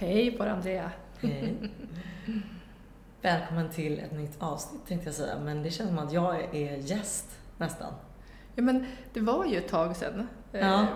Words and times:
Hej 0.00 0.32
på 0.38 0.44
Andrea! 0.44 0.90
Hej! 1.20 1.54
Välkommen 3.22 3.70
till 3.70 3.98
ett 3.98 4.12
nytt 4.12 4.36
avsnitt 4.42 4.86
tänkte 4.86 5.06
jag 5.08 5.14
säga, 5.14 5.38
men 5.38 5.62
det 5.62 5.70
känns 5.70 5.88
som 5.88 5.98
att 5.98 6.12
jag 6.12 6.54
är 6.54 6.76
gäst 6.76 7.26
nästan. 7.58 7.92
Ja 8.54 8.62
men 8.62 8.86
det 9.12 9.20
var 9.20 9.44
ju 9.44 9.56
ett 9.58 9.68
tag 9.68 9.96
sedan 9.96 10.28
eh, 10.52 10.60
Ja. 10.60 10.86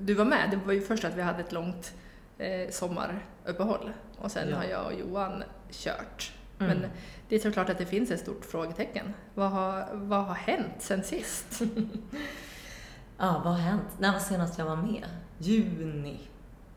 du 0.00 0.14
var 0.14 0.24
med. 0.24 0.48
Det 0.50 0.56
var 0.56 0.72
ju 0.72 0.80
först 0.80 1.04
att 1.04 1.14
vi 1.14 1.22
hade 1.22 1.40
ett 1.40 1.52
långt 1.52 1.94
eh, 2.38 2.70
sommaruppehåll 2.70 3.92
och 4.18 4.30
sen 4.30 4.48
Ja. 4.50 4.56
har 4.56 4.64
jag 4.64 4.86
och 4.86 4.94
Johan 5.00 5.42
kört. 5.70 6.32
Mm. 6.60 6.78
Men 6.78 6.90
det 7.28 7.34
är 7.36 7.40
såklart 7.40 7.68
att 7.70 7.78
det 7.78 7.86
finns 7.86 8.10
ett 8.10 8.20
stort 8.20 8.44
frågetecken. 8.44 9.14
Vad 9.34 9.50
har, 9.50 9.88
vad 9.92 10.24
har 10.24 10.34
hänt 10.34 10.74
sen 10.78 11.02
sist? 11.02 11.62
Ja, 13.18 13.40
vad 13.44 13.52
har 13.52 13.60
hänt? 13.60 13.88
När 13.98 14.12
var 14.12 14.18
senast 14.18 14.58
jag 14.58 14.66
var 14.66 14.76
med? 14.76 15.04
Juni? 15.38 16.20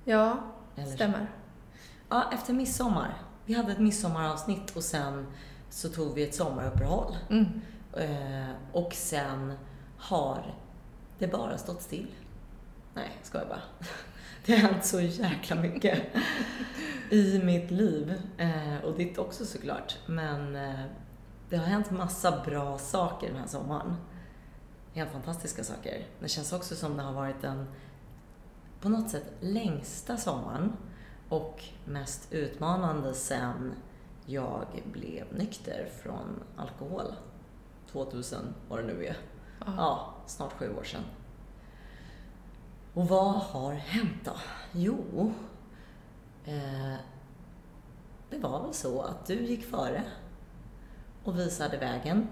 Ja, 0.05 0.39
Eller 0.75 0.85
stämmer. 0.87 1.27
Ja, 2.09 2.31
efter 2.33 2.53
midsommar. 2.53 3.21
Vi 3.45 3.53
hade 3.53 3.71
ett 3.71 3.79
midsommaravsnitt 3.79 4.75
och 4.75 4.83
sen 4.83 5.27
så 5.69 5.89
tog 5.89 6.13
vi 6.13 6.23
ett 6.23 6.35
sommaruppehåll. 6.35 7.17
Mm. 7.29 7.61
Eh, 7.93 8.55
och 8.71 8.93
sen 8.93 9.53
har 9.97 10.55
det 11.19 11.27
bara 11.27 11.57
stått 11.57 11.81
still. 11.81 12.15
Nej, 12.93 13.11
ska 13.23 13.37
jag 13.37 13.47
bara. 13.47 13.61
Det 14.45 14.55
har 14.55 14.69
hänt 14.69 14.85
så 14.85 15.01
jäkla 15.01 15.55
mycket 15.55 16.03
i 17.11 17.39
mitt 17.43 17.71
liv. 17.71 18.21
Eh, 18.37 18.85
och 18.85 18.97
ditt 18.97 19.17
också 19.17 19.45
såklart. 19.45 19.97
Men 20.05 20.55
eh, 20.55 20.79
det 21.49 21.57
har 21.57 21.65
hänt 21.65 21.91
massa 21.91 22.43
bra 22.45 22.77
saker 22.77 23.27
den 23.27 23.37
här 23.37 23.47
sommaren. 23.47 23.95
Helt 24.93 25.11
fantastiska 25.11 25.63
saker. 25.63 26.05
Det 26.19 26.27
känns 26.27 26.53
också 26.53 26.75
som 26.75 26.97
det 26.97 27.03
har 27.03 27.13
varit 27.13 27.41
den, 27.41 27.67
på 28.81 28.89
något 28.89 29.09
sätt, 29.09 29.33
längsta 29.39 30.17
sommaren 30.17 30.73
och 31.29 31.63
mest 31.85 32.33
utmanande 32.33 33.13
sen 33.13 33.73
jag 34.25 34.65
blev 34.91 35.33
nykter 35.37 35.89
från 36.03 36.43
alkohol. 36.55 37.13
2000, 37.91 38.53
vad 38.69 38.79
det 38.79 38.85
nu 38.85 39.05
är. 39.05 39.17
Ja. 39.59 39.73
Ja, 39.77 40.13
snart 40.25 40.53
sju 40.53 40.75
år 40.75 40.83
sedan. 40.83 41.03
Och 42.93 43.07
vad 43.07 43.33
har 43.33 43.73
hänt 43.73 44.25
då? 44.25 44.31
Jo, 44.71 45.33
eh, 46.45 46.95
det 48.29 48.39
var 48.39 48.63
väl 48.63 48.73
så 48.73 49.01
att 49.01 49.25
du 49.25 49.45
gick 49.45 49.65
före 49.65 50.03
och 51.23 51.39
visade 51.39 51.77
vägen 51.77 52.27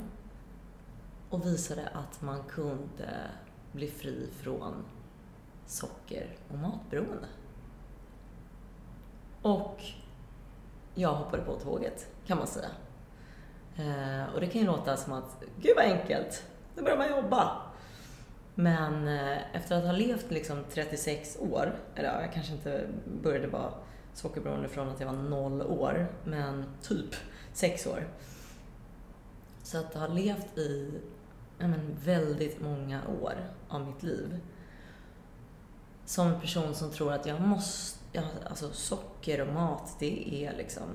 och 1.29 1.45
visade 1.45 1.87
att 1.87 2.21
man 2.21 2.43
kunde 2.43 3.31
bli 3.71 3.87
fri 3.87 4.29
från 4.31 4.85
socker 5.65 6.37
och 6.49 6.57
matberoende. 6.57 7.27
Och 9.45 9.83
jag 10.95 11.13
hoppade 11.13 11.43
på 11.43 11.55
tåget, 11.55 12.07
kan 12.27 12.37
man 12.37 12.47
säga. 12.47 12.69
Eh, 13.75 14.33
och 14.33 14.39
det 14.39 14.47
kan 14.47 14.61
ju 14.61 14.67
låta 14.67 14.97
som 14.97 15.13
att, 15.13 15.43
gud 15.61 15.73
vad 15.75 15.85
enkelt, 15.85 16.43
nu 16.75 16.81
börjar 16.81 16.97
man 16.97 17.09
jobba. 17.09 17.61
Men 18.55 19.07
eh, 19.07 19.55
efter 19.55 19.77
att 19.77 19.83
ha 19.83 19.91
levt 19.91 20.31
liksom 20.31 20.63
36 20.71 21.37
år, 21.39 21.75
eller 21.95 22.09
ja, 22.09 22.21
jag 22.21 22.33
kanske 22.33 22.53
inte 22.53 22.87
började 23.23 23.47
vara 23.47 23.71
sockerberoende 24.13 24.69
från 24.69 24.89
att 24.89 24.99
jag 24.99 25.07
var 25.07 25.13
noll 25.13 25.61
år, 25.61 26.07
men 26.23 26.65
typ 26.81 27.15
sex 27.53 27.87
år. 27.87 28.07
Så 29.63 29.77
att 29.77 29.93
ha 29.93 30.07
levt 30.07 30.57
i 30.57 30.91
ja, 31.57 31.67
men, 31.67 31.97
väldigt 32.03 32.61
många 32.61 33.01
år 33.21 33.33
av 33.69 33.87
mitt 33.87 34.03
liv 34.03 34.39
som 36.05 36.27
en 36.27 36.41
person 36.41 36.75
som 36.75 36.91
tror 36.91 37.13
att 37.13 37.25
jag 37.25 37.41
måste, 37.41 38.04
ja, 38.15 38.23
alltså 38.49 38.71
socker 38.71 39.41
och 39.41 39.53
mat, 39.53 39.95
det 39.99 40.45
är 40.45 40.57
liksom, 40.57 40.89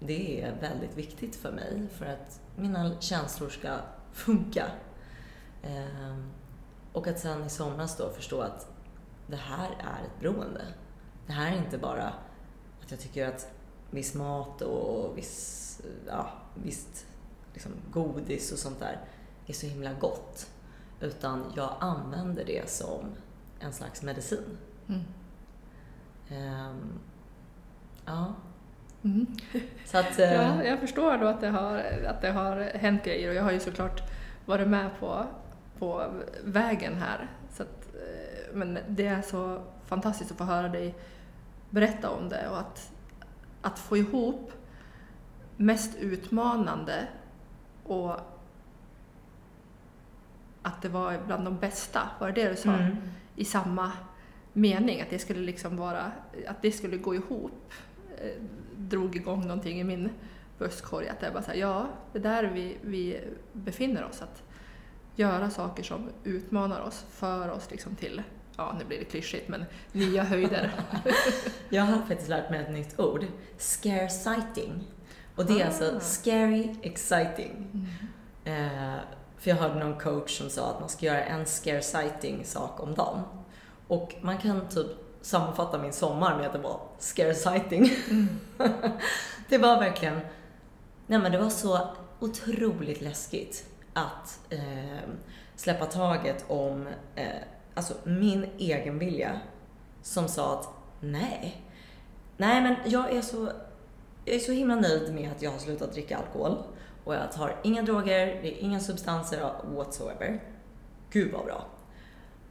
det 0.00 0.42
är 0.42 0.60
väldigt 0.60 0.96
viktigt 0.96 1.36
för 1.36 1.52
mig 1.52 1.88
för 1.88 2.06
att 2.06 2.40
mina 2.56 3.00
känslor 3.00 3.48
ska 3.48 3.76
funka. 4.12 4.66
Ehm, 5.62 6.30
och 6.92 7.06
att 7.06 7.18
sen 7.18 7.44
i 7.44 7.50
somras 7.50 7.96
då 7.96 8.10
förstå 8.10 8.40
att 8.40 8.66
det 9.26 9.36
här 9.36 9.70
är 9.70 10.04
ett 10.04 10.20
beroende. 10.20 10.64
Det 11.26 11.32
här 11.32 11.52
är 11.52 11.58
inte 11.58 11.78
bara 11.78 12.12
att 12.82 12.90
jag 12.90 13.00
tycker 13.00 13.28
att 13.28 13.48
viss 13.90 14.14
mat 14.14 14.62
och 14.62 15.18
viss, 15.18 15.80
ja, 16.06 16.30
visst 16.54 17.06
liksom 17.52 17.72
godis 17.90 18.52
och 18.52 18.58
sånt 18.58 18.80
där 18.80 19.00
är 19.46 19.52
så 19.52 19.66
himla 19.66 19.92
gott. 19.92 20.46
Utan 21.00 21.52
jag 21.56 21.76
använder 21.80 22.44
det 22.44 22.70
som 22.70 23.04
en 23.60 23.72
slags 23.72 24.02
medicin. 24.02 24.58
Mm. 24.88 25.02
Ehm, 26.32 26.98
ja, 28.06 28.34
Mm. 29.04 29.26
så 29.84 29.98
att... 29.98 30.18
eh, 30.18 30.32
Ja, 30.32 30.64
jag 30.64 30.80
förstår 30.80 31.18
då 31.18 31.26
att 31.26 31.40
det, 31.40 31.48
har, 31.48 31.78
att 32.06 32.20
det 32.20 32.30
har 32.30 32.56
hänt 32.74 33.04
grejer 33.04 33.28
och 33.28 33.34
jag 33.34 33.42
har 33.42 33.52
ju 33.52 33.60
såklart 33.60 34.02
varit 34.46 34.68
med 34.68 34.90
på, 35.00 35.26
på 35.78 36.06
vägen 36.44 36.94
här. 36.94 37.28
Så 37.52 37.62
att, 37.62 37.94
eh, 37.94 38.54
men 38.54 38.78
det 38.88 39.06
är 39.06 39.22
så 39.22 39.62
fantastiskt 39.86 40.30
att 40.30 40.38
få 40.38 40.44
höra 40.44 40.68
dig 40.68 40.94
berätta 41.70 42.10
om 42.10 42.28
det 42.28 42.48
och 42.48 42.58
att, 42.58 42.92
att 43.62 43.78
få 43.78 43.96
ihop 43.96 44.52
mest 45.56 45.96
utmanande 45.98 47.06
och 47.84 48.16
att 50.62 50.82
det 50.82 50.88
var 50.88 51.18
bland 51.26 51.44
de 51.44 51.56
bästa, 51.58 52.00
var 52.20 52.30
det 52.30 52.42
det 52.42 52.50
du 52.50 52.56
sa? 52.56 52.72
mm. 52.72 52.96
i 53.36 53.44
samma 53.44 53.92
mening, 54.52 55.00
att 55.00 55.10
det 55.10 55.18
skulle 55.18 55.40
liksom 55.40 55.76
vara, 55.76 56.12
att 56.46 56.62
det 56.62 56.72
skulle 56.72 56.96
gå 56.96 57.14
ihop, 57.14 57.72
eh, 58.18 58.42
drog 58.76 59.16
igång 59.16 59.40
någonting 59.46 59.80
i 59.80 59.84
min 59.84 60.08
bröstkorg. 60.58 61.08
Att 61.08 61.20
det 61.20 61.26
är 61.26 61.32
bara 61.32 61.42
så 61.42 61.50
här, 61.50 61.58
ja, 61.58 61.86
det 62.12 62.18
är 62.18 62.22
där 62.22 62.44
vi, 62.54 62.76
vi 62.82 63.20
befinner 63.52 64.04
oss. 64.04 64.22
Att 64.22 64.42
göra 65.16 65.50
saker 65.50 65.82
som 65.82 66.08
utmanar 66.24 66.80
oss, 66.80 67.04
för 67.10 67.48
oss 67.48 67.70
liksom 67.70 67.96
till, 67.96 68.22
ja 68.56 68.76
nu 68.78 68.84
blir 68.84 68.98
det 68.98 69.04
klyschigt, 69.04 69.48
men 69.48 69.64
nya 69.92 70.22
höjder. 70.24 70.72
Jag 71.68 71.82
har 71.82 71.98
faktiskt 71.98 72.28
lärt 72.28 72.50
mig 72.50 72.60
ett 72.60 72.70
nytt 72.70 73.00
ord. 73.00 73.26
Scare 73.58 74.08
sighting. 74.08 74.72
Och 75.36 75.46
det 75.46 75.60
är 75.60 75.64
Ah. 75.64 75.66
alltså 75.66 76.00
scary 76.00 76.74
exciting. 76.82 77.86
Eh, 78.44 78.94
för 79.38 79.50
jag 79.50 79.56
hörde 79.56 79.84
någon 79.84 79.98
coach 80.00 80.38
som 80.38 80.50
sa 80.50 80.70
att 80.70 80.80
man 80.80 80.88
ska 80.88 81.06
göra 81.06 81.24
en 81.24 81.46
scare 81.46 81.82
sighting 81.82 82.44
sak 82.44 82.80
om 82.80 82.94
dagen. 82.94 83.20
Och 83.92 84.14
man 84.20 84.38
kan 84.38 84.68
typ 84.68 84.86
sammanfatta 85.20 85.78
min 85.78 85.92
sommar 85.92 86.36
med 86.36 86.46
att 86.46 86.52
det 86.52 86.58
var 86.58 86.80
scare 86.98 87.34
sighting. 87.34 87.90
det 89.48 89.58
var 89.58 89.80
verkligen, 89.80 90.20
nej 91.06 91.18
men 91.18 91.32
det 91.32 91.38
var 91.38 91.50
så 91.50 91.88
otroligt 92.20 93.00
läskigt 93.00 93.66
att 93.92 94.40
eh, 94.50 95.08
släppa 95.56 95.86
taget 95.86 96.44
om 96.48 96.86
eh, 97.14 97.26
alltså 97.74 97.94
min 98.04 98.46
egen 98.58 98.98
vilja 98.98 99.40
som 100.02 100.28
sa 100.28 100.58
att 100.58 100.68
nej, 101.00 101.62
nej 102.36 102.62
men 102.62 102.76
jag 102.86 103.12
är 103.12 103.22
så, 103.22 103.48
jag 104.24 104.34
är 104.34 104.40
så 104.40 104.52
himla 104.52 104.74
nöjd 104.74 105.14
med 105.14 105.32
att 105.32 105.42
jag 105.42 105.50
har 105.50 105.58
slutat 105.58 105.92
dricka 105.92 106.16
alkohol 106.16 106.58
och 107.04 107.14
jag 107.14 107.32
tar 107.32 107.56
inga 107.62 107.82
droger, 107.82 108.26
det 108.26 108.58
är 108.58 108.58
inga 108.58 108.80
substanser 108.80 109.52
whatsoever. 109.64 110.40
Gud 111.10 111.32
vad 111.32 111.44
bra. 111.44 111.66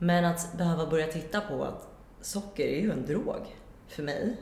Men 0.03 0.25
att 0.25 0.57
behöva 0.57 0.85
börja 0.85 1.07
titta 1.07 1.41
på 1.41 1.63
att 1.63 1.87
socker 2.21 2.67
är 2.67 2.81
ju 2.81 2.91
en 2.91 3.05
drog 3.05 3.55
för 3.87 4.03
mig. 4.03 4.37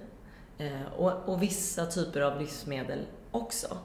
Eh, 0.58 0.94
och, 0.98 1.30
och 1.30 1.42
vissa 1.44 1.86
typer 1.86 2.22
av 2.22 2.40
livsmedel 2.40 3.06
också. 3.32 3.78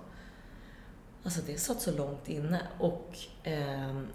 Alltså 1.25 1.41
det 1.47 1.61
satt 1.61 1.81
så 1.81 1.93
långt 1.93 2.29
inne 2.29 2.61
och 2.79 3.19
ehm, 3.43 4.07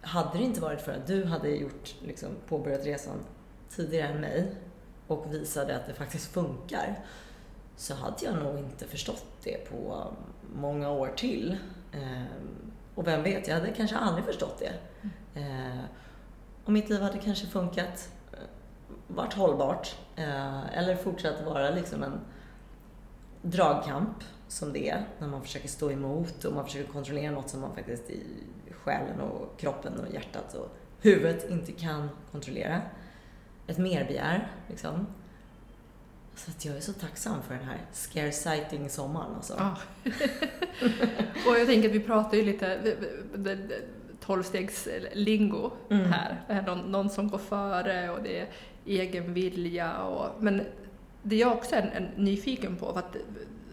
hade 0.00 0.38
det 0.38 0.44
inte 0.44 0.60
varit 0.60 0.80
för 0.80 0.92
att 0.92 1.06
du 1.06 1.24
hade 1.24 1.48
gjort, 1.48 1.94
liksom, 2.04 2.28
påbörjat 2.48 2.86
resan 2.86 3.18
tidigare 3.70 4.08
än 4.08 4.20
mig 4.20 4.54
och 5.06 5.34
visade 5.34 5.76
att 5.76 5.86
det 5.86 5.94
faktiskt 5.94 6.32
funkar 6.32 7.04
så 7.76 7.94
hade 7.94 8.24
jag 8.24 8.34
nog 8.34 8.58
inte 8.58 8.86
förstått 8.86 9.26
det 9.42 9.70
på 9.70 10.12
många 10.54 10.90
år 10.90 11.12
till. 11.16 11.56
Ehm, 11.92 12.72
och 12.94 13.06
vem 13.06 13.22
vet, 13.22 13.48
jag 13.48 13.54
hade 13.54 13.72
kanske 13.72 13.96
aldrig 13.96 14.24
förstått 14.24 14.58
det. 14.58 14.72
Eh, 15.40 15.84
och 16.64 16.72
mitt 16.72 16.88
liv 16.90 17.00
hade 17.00 17.18
kanske 17.18 17.46
funkat, 17.46 18.08
eh, 18.32 18.38
varit 19.06 19.32
hållbart 19.32 19.96
eh, 20.16 20.78
eller 20.78 20.96
fortsatt 20.96 21.44
vara 21.44 21.70
liksom 21.70 22.02
en 22.02 22.20
dragkamp 23.42 24.24
som 24.48 24.72
det 24.72 24.88
är 24.88 25.06
när 25.18 25.28
man 25.28 25.42
försöker 25.42 25.68
stå 25.68 25.90
emot 25.90 26.44
och 26.44 26.54
man 26.54 26.64
försöker 26.64 26.92
kontrollera 26.92 27.32
något 27.32 27.48
som 27.48 27.60
man 27.60 27.74
faktiskt 27.74 28.10
i 28.10 28.22
själen 28.70 29.20
och 29.20 29.60
kroppen 29.60 30.00
och 30.00 30.14
hjärtat 30.14 30.54
och 30.54 30.76
huvudet 31.00 31.50
inte 31.50 31.72
kan 31.72 32.08
kontrollera. 32.32 32.82
Ett 33.66 33.78
merbegär 33.78 34.52
liksom. 34.68 35.06
Så 36.34 36.50
att 36.50 36.64
jag 36.64 36.76
är 36.76 36.80
så 36.80 36.92
tacksam 36.92 37.42
för 37.42 37.54
den 37.54 37.64
här 37.64 37.80
scare 37.92 38.32
sighting 38.32 38.90
sommaren 38.90 39.34
alltså. 39.34 39.54
Ja. 39.58 39.76
och 41.46 41.58
jag 41.58 41.66
tänker 41.66 41.88
att 41.88 41.94
vi 41.94 42.00
pratar 42.00 42.36
ju 42.36 42.44
lite 42.44 42.96
tolvstegs-lingo 44.26 45.70
Mm. 45.90 46.12
här. 46.12 46.42
Här 46.48 46.62
någon, 46.62 46.78
någon 46.78 47.10
som 47.10 47.28
går 47.28 47.38
före 47.38 48.10
och 48.10 48.22
det 48.22 48.40
är 48.40 48.48
egen 48.86 49.34
vilja. 49.34 49.98
Och, 49.98 50.42
men 50.42 50.66
det 51.22 51.36
jag 51.36 51.52
också 51.52 51.74
är, 51.74 51.82
är 51.82 52.12
nyfiken 52.16 52.76
på, 52.76 52.92
för 52.92 52.98
att 52.98 53.16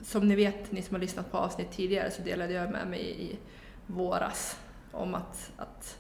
som 0.04 0.28
ni 0.28 0.36
vet, 0.36 0.72
ni 0.72 0.82
som 0.82 0.96
har 0.96 1.02
lyssnat 1.02 1.32
på 1.32 1.38
avsnitt 1.38 1.72
tidigare, 1.72 2.12
så 2.12 2.22
delade 2.22 2.54
jag 2.54 2.72
med 2.72 2.88
mig 2.88 3.24
i 3.24 3.40
våras 3.88 4.60
om 4.92 5.16
att, 5.16 5.52
att 5.58 5.98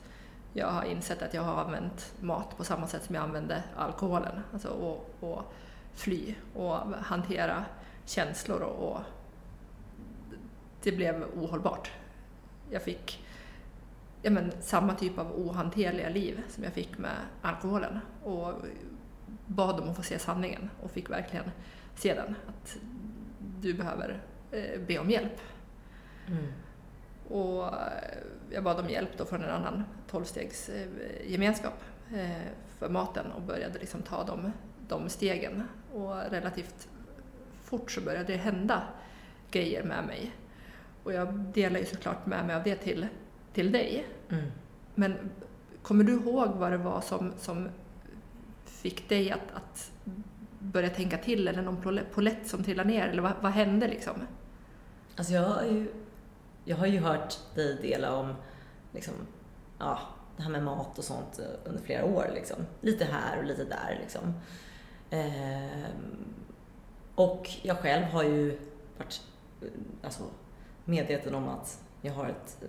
jag 0.53 0.68
har 0.68 0.83
insett 0.83 1.21
att 1.21 1.33
jag 1.33 1.42
har 1.42 1.63
använt 1.63 2.13
mat 2.19 2.57
på 2.57 2.63
samma 2.63 2.88
sätt 2.88 3.03
som 3.03 3.15
jag 3.15 3.24
använde 3.24 3.63
alkoholen. 3.77 4.39
Alltså 4.53 4.68
och, 4.68 5.15
och 5.19 5.53
fly 5.94 6.36
och 6.56 6.77
hantera 7.01 7.65
känslor 8.06 8.62
och, 8.62 8.92
och 8.92 9.01
det 10.83 10.92
blev 10.92 11.24
ohållbart. 11.36 11.92
Jag 12.69 12.81
fick 12.81 13.25
ja, 14.22 14.32
men, 14.32 14.52
samma 14.62 14.94
typ 14.94 15.18
av 15.18 15.32
ohanterliga 15.40 16.10
liv 16.10 16.42
som 16.50 16.64
jag 16.64 16.74
fick 16.74 16.98
med 16.98 17.16
alkoholen 17.42 18.00
och 18.24 18.54
bad 19.46 19.80
om 19.80 19.90
att 19.90 19.96
få 19.96 20.04
se 20.04 20.20
sanningen 20.20 20.70
och 20.82 20.92
fick 20.92 21.10
verkligen 21.10 21.52
se 21.96 22.14
den. 22.14 22.36
Att 22.48 22.78
du 23.62 23.74
behöver 23.74 24.22
eh, 24.52 24.82
be 24.88 25.00
om 25.00 25.10
hjälp. 25.10 25.42
Mm. 26.28 26.46
Och 27.28 27.66
eh, 27.66 28.18
jag 28.52 28.64
bad 28.64 28.80
om 28.80 28.90
hjälp 28.90 29.10
då 29.18 29.26
från 29.26 29.44
en 29.44 29.50
annan 29.50 29.84
tolvstegsgemenskap 30.08 31.84
eh, 32.14 32.42
för 32.78 32.90
maten 32.90 33.32
och 33.32 33.42
började 33.42 33.80
liksom 33.80 34.02
ta 34.02 34.24
de, 34.24 34.52
de 34.88 35.10
stegen. 35.10 35.64
Och 35.94 36.16
relativt 36.30 36.88
fort 37.64 37.92
så 37.92 38.02
började 38.02 38.34
det 38.34 38.38
hända 38.38 38.84
grejer 39.52 39.84
med 39.84 40.06
mig. 40.06 40.32
Och 41.04 41.14
jag 41.14 41.34
delar 41.34 41.80
ju 41.80 41.86
såklart 41.86 42.26
med 42.26 42.46
mig 42.46 42.56
av 42.56 42.64
det 42.64 42.76
till, 42.76 43.08
till 43.53 43.71
dig. 43.71 44.07
Mm. 44.30 44.51
Men 44.95 45.31
kommer 45.81 46.03
du 46.03 46.13
ihåg 46.13 46.50
vad 46.50 46.71
det 46.71 46.77
var 46.77 47.01
som, 47.01 47.33
som 47.38 47.69
fick 48.65 49.09
dig 49.09 49.31
att, 49.31 49.51
att 49.53 49.92
börja 50.59 50.89
tänka 50.89 51.18
till 51.18 51.48
eller 51.48 51.62
någon 51.62 52.03
polett 52.13 52.48
som 52.48 52.63
trillade 52.63 52.89
ner 52.89 53.07
eller 53.07 53.21
vad, 53.21 53.33
vad 53.42 53.51
hände 53.51 53.88
liksom? 53.88 54.13
Alltså 55.15 55.33
jag 55.33 55.42
har 55.42 55.63
ju, 55.63 55.92
jag 56.65 56.77
har 56.77 56.88
ju 56.88 57.00
hört 57.00 57.38
dig 57.56 57.77
dela 57.81 58.15
om 58.15 58.36
liksom, 58.92 59.13
ja, 59.77 60.00
det 60.38 60.44
här 60.44 60.50
med 60.50 60.63
mat 60.63 60.98
och 60.98 61.03
sånt 61.03 61.39
under 61.63 61.81
flera 61.81 62.06
år. 62.06 62.31
Liksom. 62.33 62.57
Lite 62.81 63.06
här 63.06 63.38
och 63.38 63.44
lite 63.44 63.63
där. 63.63 63.98
Liksom. 64.01 64.33
Eh, 65.09 65.89
och 67.15 67.50
jag 67.62 67.77
själv 67.77 68.06
har 68.06 68.24
ju 68.24 68.59
varit 68.98 69.21
alltså, 70.03 70.24
medveten 70.86 71.36
om 71.36 71.50
att 71.50 71.83
jag 72.01 72.13
har 72.13 72.30
ett 72.30 72.57
eh, 72.62 72.68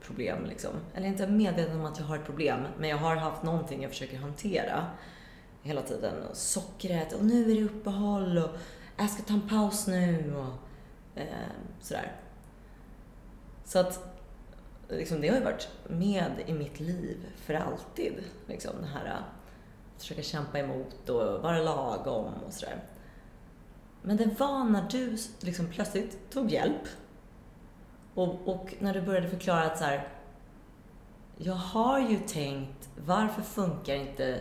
problem. 0.00 0.46
Liksom. 0.46 0.70
Eller 0.94 1.06
inte 1.06 1.26
medveten 1.26 1.80
om 1.80 1.86
att 1.86 1.98
jag 1.98 2.06
har 2.06 2.16
ett 2.16 2.26
problem, 2.26 2.60
men 2.78 2.90
jag 2.90 2.96
har 2.96 3.16
haft 3.16 3.42
någonting 3.42 3.82
jag 3.82 3.90
försöker 3.90 4.18
hantera 4.18 4.86
hela 5.62 5.82
tiden. 5.82 6.22
Och 6.30 6.36
sockret, 6.36 7.12
och 7.12 7.24
nu 7.24 7.50
är 7.50 7.54
det 7.54 7.64
uppehåll 7.64 8.38
och 8.38 8.50
jag 8.96 9.10
ska 9.10 9.22
ta 9.22 9.34
en 9.34 9.48
paus 9.48 9.86
nu 9.86 10.34
och 10.36 10.52
eh, 11.20 11.26
sådär. 11.80 12.12
Så 13.64 13.78
att 13.78 14.18
liksom, 14.88 15.20
det 15.20 15.28
har 15.28 15.36
ju 15.36 15.44
varit 15.44 15.68
med 15.88 16.32
i 16.46 16.52
mitt 16.52 16.80
liv 16.80 17.16
för 17.36 17.54
alltid. 17.54 18.14
Liksom, 18.46 18.72
det 18.80 18.86
här 18.86 19.06
eh, 19.06 19.16
att 19.96 20.02
försöka 20.02 20.22
kämpa 20.22 20.58
emot 20.58 21.08
och 21.08 21.42
vara 21.42 21.62
lagom 21.62 22.34
och 22.46 22.52
sådär. 22.52 22.84
Men 24.02 24.16
det 24.16 24.38
var 24.38 24.64
när 24.64 24.88
du 24.90 25.18
liksom 25.40 25.66
plötsligt 25.66 26.30
tog 26.30 26.50
hjälp 26.50 26.88
och, 28.18 28.48
och 28.48 28.74
när 28.78 28.94
du 28.94 29.02
började 29.02 29.28
förklara 29.28 29.64
att 29.64 29.78
så 29.78 29.84
här, 29.84 30.08
jag 31.36 31.54
har 31.54 31.98
ju 32.00 32.18
tänkt, 32.18 32.88
varför 32.96 33.42
funkar 33.42 33.94
inte 33.94 34.40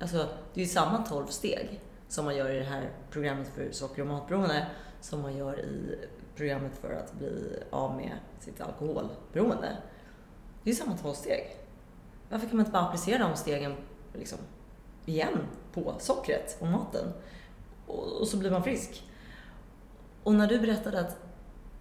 Alltså, 0.00 0.28
det 0.54 0.60
är 0.60 0.64
ju 0.64 0.70
samma 0.70 0.98
tolv 0.98 1.26
steg 1.26 1.80
som 2.08 2.24
man 2.24 2.36
gör 2.36 2.50
i 2.50 2.58
det 2.58 2.64
här 2.64 2.90
programmet 3.10 3.48
för 3.48 3.72
socker 3.72 4.02
och 4.02 4.08
matberoende 4.08 4.66
som 5.00 5.22
man 5.22 5.36
gör 5.36 5.60
i 5.60 5.98
programmet 6.36 6.78
för 6.78 6.94
att 6.94 7.12
bli 7.12 7.62
av 7.70 7.96
med 7.96 8.12
sitt 8.40 8.60
alkoholberoende. 8.60 9.76
Det 10.62 10.70
är 10.70 10.74
ju 10.74 10.80
samma 10.80 10.96
tolv 10.96 11.14
steg. 11.14 11.56
Varför 12.28 12.46
kan 12.46 12.56
man 12.56 12.66
inte 12.66 12.72
bara 12.72 12.82
applicera 12.82 13.28
de 13.28 13.36
stegen 13.36 13.74
liksom, 14.14 14.38
igen 15.06 15.38
på 15.72 15.94
sockret 15.98 16.56
och 16.60 16.66
maten? 16.66 17.12
Och, 17.86 18.20
och 18.20 18.28
så 18.28 18.36
blir 18.36 18.50
man 18.50 18.62
frisk. 18.62 19.02
Och 20.22 20.34
när 20.34 20.46
du 20.46 20.58
berättade 20.58 21.00
att 21.00 21.16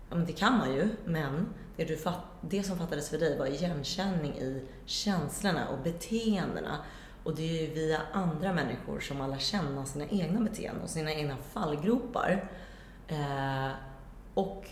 ja, 0.09 0.15
men 0.15 0.25
det 0.25 0.33
kan 0.33 0.57
man 0.57 0.73
ju, 0.73 0.89
men 1.05 1.47
det, 1.75 1.85
du 1.85 1.97
fatt, 1.97 2.21
det 2.41 2.63
som 2.63 2.77
fattades 2.77 3.09
för 3.09 3.17
dig 3.17 3.37
var 3.37 3.45
igenkänning 3.45 4.37
i 4.37 4.65
känslorna 4.85 5.67
och 5.67 5.79
beteendena 5.83 6.77
och 7.27 7.35
det 7.35 7.43
är 7.43 7.67
ju 7.67 7.73
via 7.73 8.01
andra 8.13 8.53
människor 8.53 8.99
som 8.99 9.17
man 9.17 9.31
lär 9.31 9.37
känna 9.37 9.85
sina 9.85 10.05
egna 10.05 10.39
beteenden 10.39 10.83
och 10.83 10.89
sina 10.89 11.13
egna 11.13 11.37
fallgropar. 11.37 12.51
Eh, 13.07 13.69
och 14.33 14.65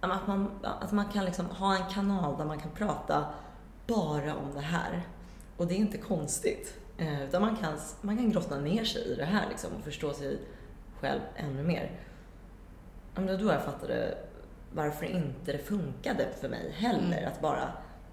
att 0.00 0.26
man, 0.26 0.50
att 0.62 0.92
man 0.92 1.04
kan 1.04 1.24
liksom 1.24 1.46
ha 1.46 1.76
en 1.76 1.92
kanal 1.92 2.38
där 2.38 2.44
man 2.44 2.58
kan 2.60 2.70
prata 2.70 3.24
bara 3.86 4.34
om 4.34 4.54
det 4.54 4.60
här. 4.60 5.02
Och 5.56 5.66
det 5.66 5.74
är 5.74 5.78
inte 5.78 5.98
konstigt. 5.98 6.78
Eh, 6.98 7.24
utan 7.24 7.42
man 7.42 7.56
kan, 7.56 7.78
man 8.00 8.16
kan 8.16 8.30
grotta 8.30 8.58
ner 8.58 8.84
sig 8.84 9.02
i 9.02 9.14
det 9.14 9.24
här 9.24 9.48
liksom, 9.48 9.70
och 9.78 9.84
förstå 9.84 10.12
sig 10.12 10.38
själv 11.00 11.20
ännu 11.36 11.62
mer. 11.62 11.90
Men 13.14 13.26
då 13.26 13.52
jag 13.52 13.62
fattade 13.62 14.18
varför 14.72 15.06
inte 15.06 15.52
det 15.52 15.58
funkade 15.58 16.28
för 16.40 16.48
mig 16.48 16.70
heller. 16.76 17.18
Mm. 17.18 17.28
Att 17.28 17.40
bara 17.40 17.72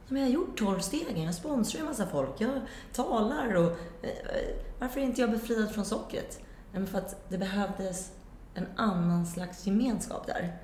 men 0.10 0.22
jag 0.22 0.28
har 0.28 0.34
gjort 0.34 0.60
12 0.60 0.80
stegen, 0.80 1.24
jag 1.24 1.36
sponsrar 1.36 1.82
en 1.82 1.88
massa 1.88 2.06
folk, 2.06 2.32
jag 2.38 2.62
talar 2.94 3.56
och... 3.56 3.72
Eh, 4.02 4.56
varför 4.80 5.00
är 5.00 5.04
inte 5.04 5.22
jag 5.22 5.32
befriad 5.32 5.72
från 5.72 5.86
sockret? 5.86 6.40
Men 6.72 6.88
för 6.88 6.98
att 6.98 7.30
det 7.30 7.38
behövdes 7.38 8.12
en 8.54 8.68
annan 8.76 9.26
slags 9.26 9.68
gemenskap 9.68 10.28
där. 10.28 10.58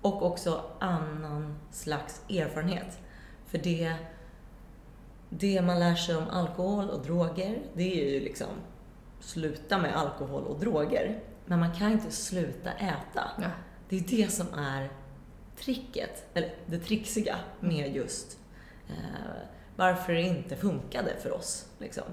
Och 0.00 0.22
också 0.22 0.64
annan 0.78 1.58
slags 1.70 2.22
erfarenhet. 2.28 2.98
För 3.46 3.58
det, 3.58 3.94
det 5.28 5.62
man 5.62 5.78
lär 5.78 5.94
sig 5.94 6.16
om 6.16 6.28
alkohol 6.30 6.90
och 6.90 7.02
droger, 7.02 7.62
det 7.74 8.00
är 8.00 8.12
ju 8.12 8.20
liksom 8.20 8.48
sluta 9.20 9.78
med 9.78 9.96
alkohol 9.96 10.42
och 10.44 10.60
droger. 10.60 11.20
Men 11.46 11.58
man 11.58 11.74
kan 11.74 11.92
inte 11.92 12.10
sluta 12.10 12.72
äta. 12.72 13.30
Ja. 13.38 13.50
Det 13.94 14.12
är 14.12 14.16
det 14.16 14.32
som 14.32 14.46
är 14.54 14.90
tricket, 15.56 16.26
eller 16.34 16.54
det 16.66 16.78
trixiga 16.78 17.36
med 17.60 17.96
just 17.96 18.38
eh, 18.88 18.94
varför 19.76 20.12
det 20.12 20.22
inte 20.22 20.56
funkade 20.56 21.16
för 21.22 21.32
oss. 21.32 21.66
Liksom. 21.78 22.04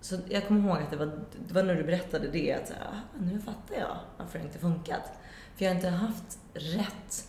Så 0.00 0.18
jag 0.28 0.46
kommer 0.48 0.68
ihåg 0.68 0.82
att 0.82 0.90
det 0.90 0.96
var, 0.96 1.06
det 1.48 1.54
var 1.54 1.62
när 1.62 1.74
du 1.74 1.84
berättade 1.84 2.28
det, 2.28 2.52
att 2.52 2.70
ah, 2.70 2.96
nu 3.18 3.40
fattar 3.40 3.76
jag 3.76 3.96
varför 4.16 4.38
det 4.38 4.44
inte 4.44 4.58
funkat. 4.58 5.12
För 5.56 5.64
jag 5.64 5.70
har 5.70 5.76
inte 5.76 5.88
haft 5.88 6.38
rätt, 6.54 7.28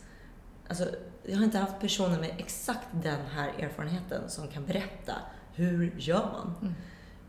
alltså 0.67 0.85
jag 1.23 1.37
har 1.37 1.43
inte 1.43 1.57
haft 1.57 1.79
personer 1.79 2.19
med 2.19 2.35
exakt 2.37 2.87
den 2.91 3.25
här 3.25 3.51
erfarenheten 3.59 4.29
som 4.29 4.47
kan 4.47 4.65
berätta 4.65 5.13
hur 5.53 5.95
gör 5.97 6.31
man? 6.33 6.55
Mm. 6.61 6.73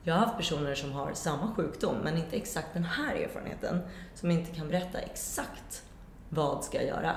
Jag 0.02 0.14
har 0.14 0.20
haft 0.20 0.36
personer 0.36 0.74
som 0.74 0.92
har 0.92 1.12
samma 1.14 1.54
sjukdom 1.54 1.96
men 2.04 2.16
inte 2.16 2.36
exakt 2.36 2.68
den 2.74 2.84
här 2.84 3.14
erfarenheten. 3.14 3.80
Som 4.14 4.30
inte 4.30 4.54
kan 4.54 4.68
berätta 4.68 4.98
exakt 4.98 5.85
vad 6.28 6.64
ska 6.64 6.76
jag 6.76 6.86
göra. 6.86 7.16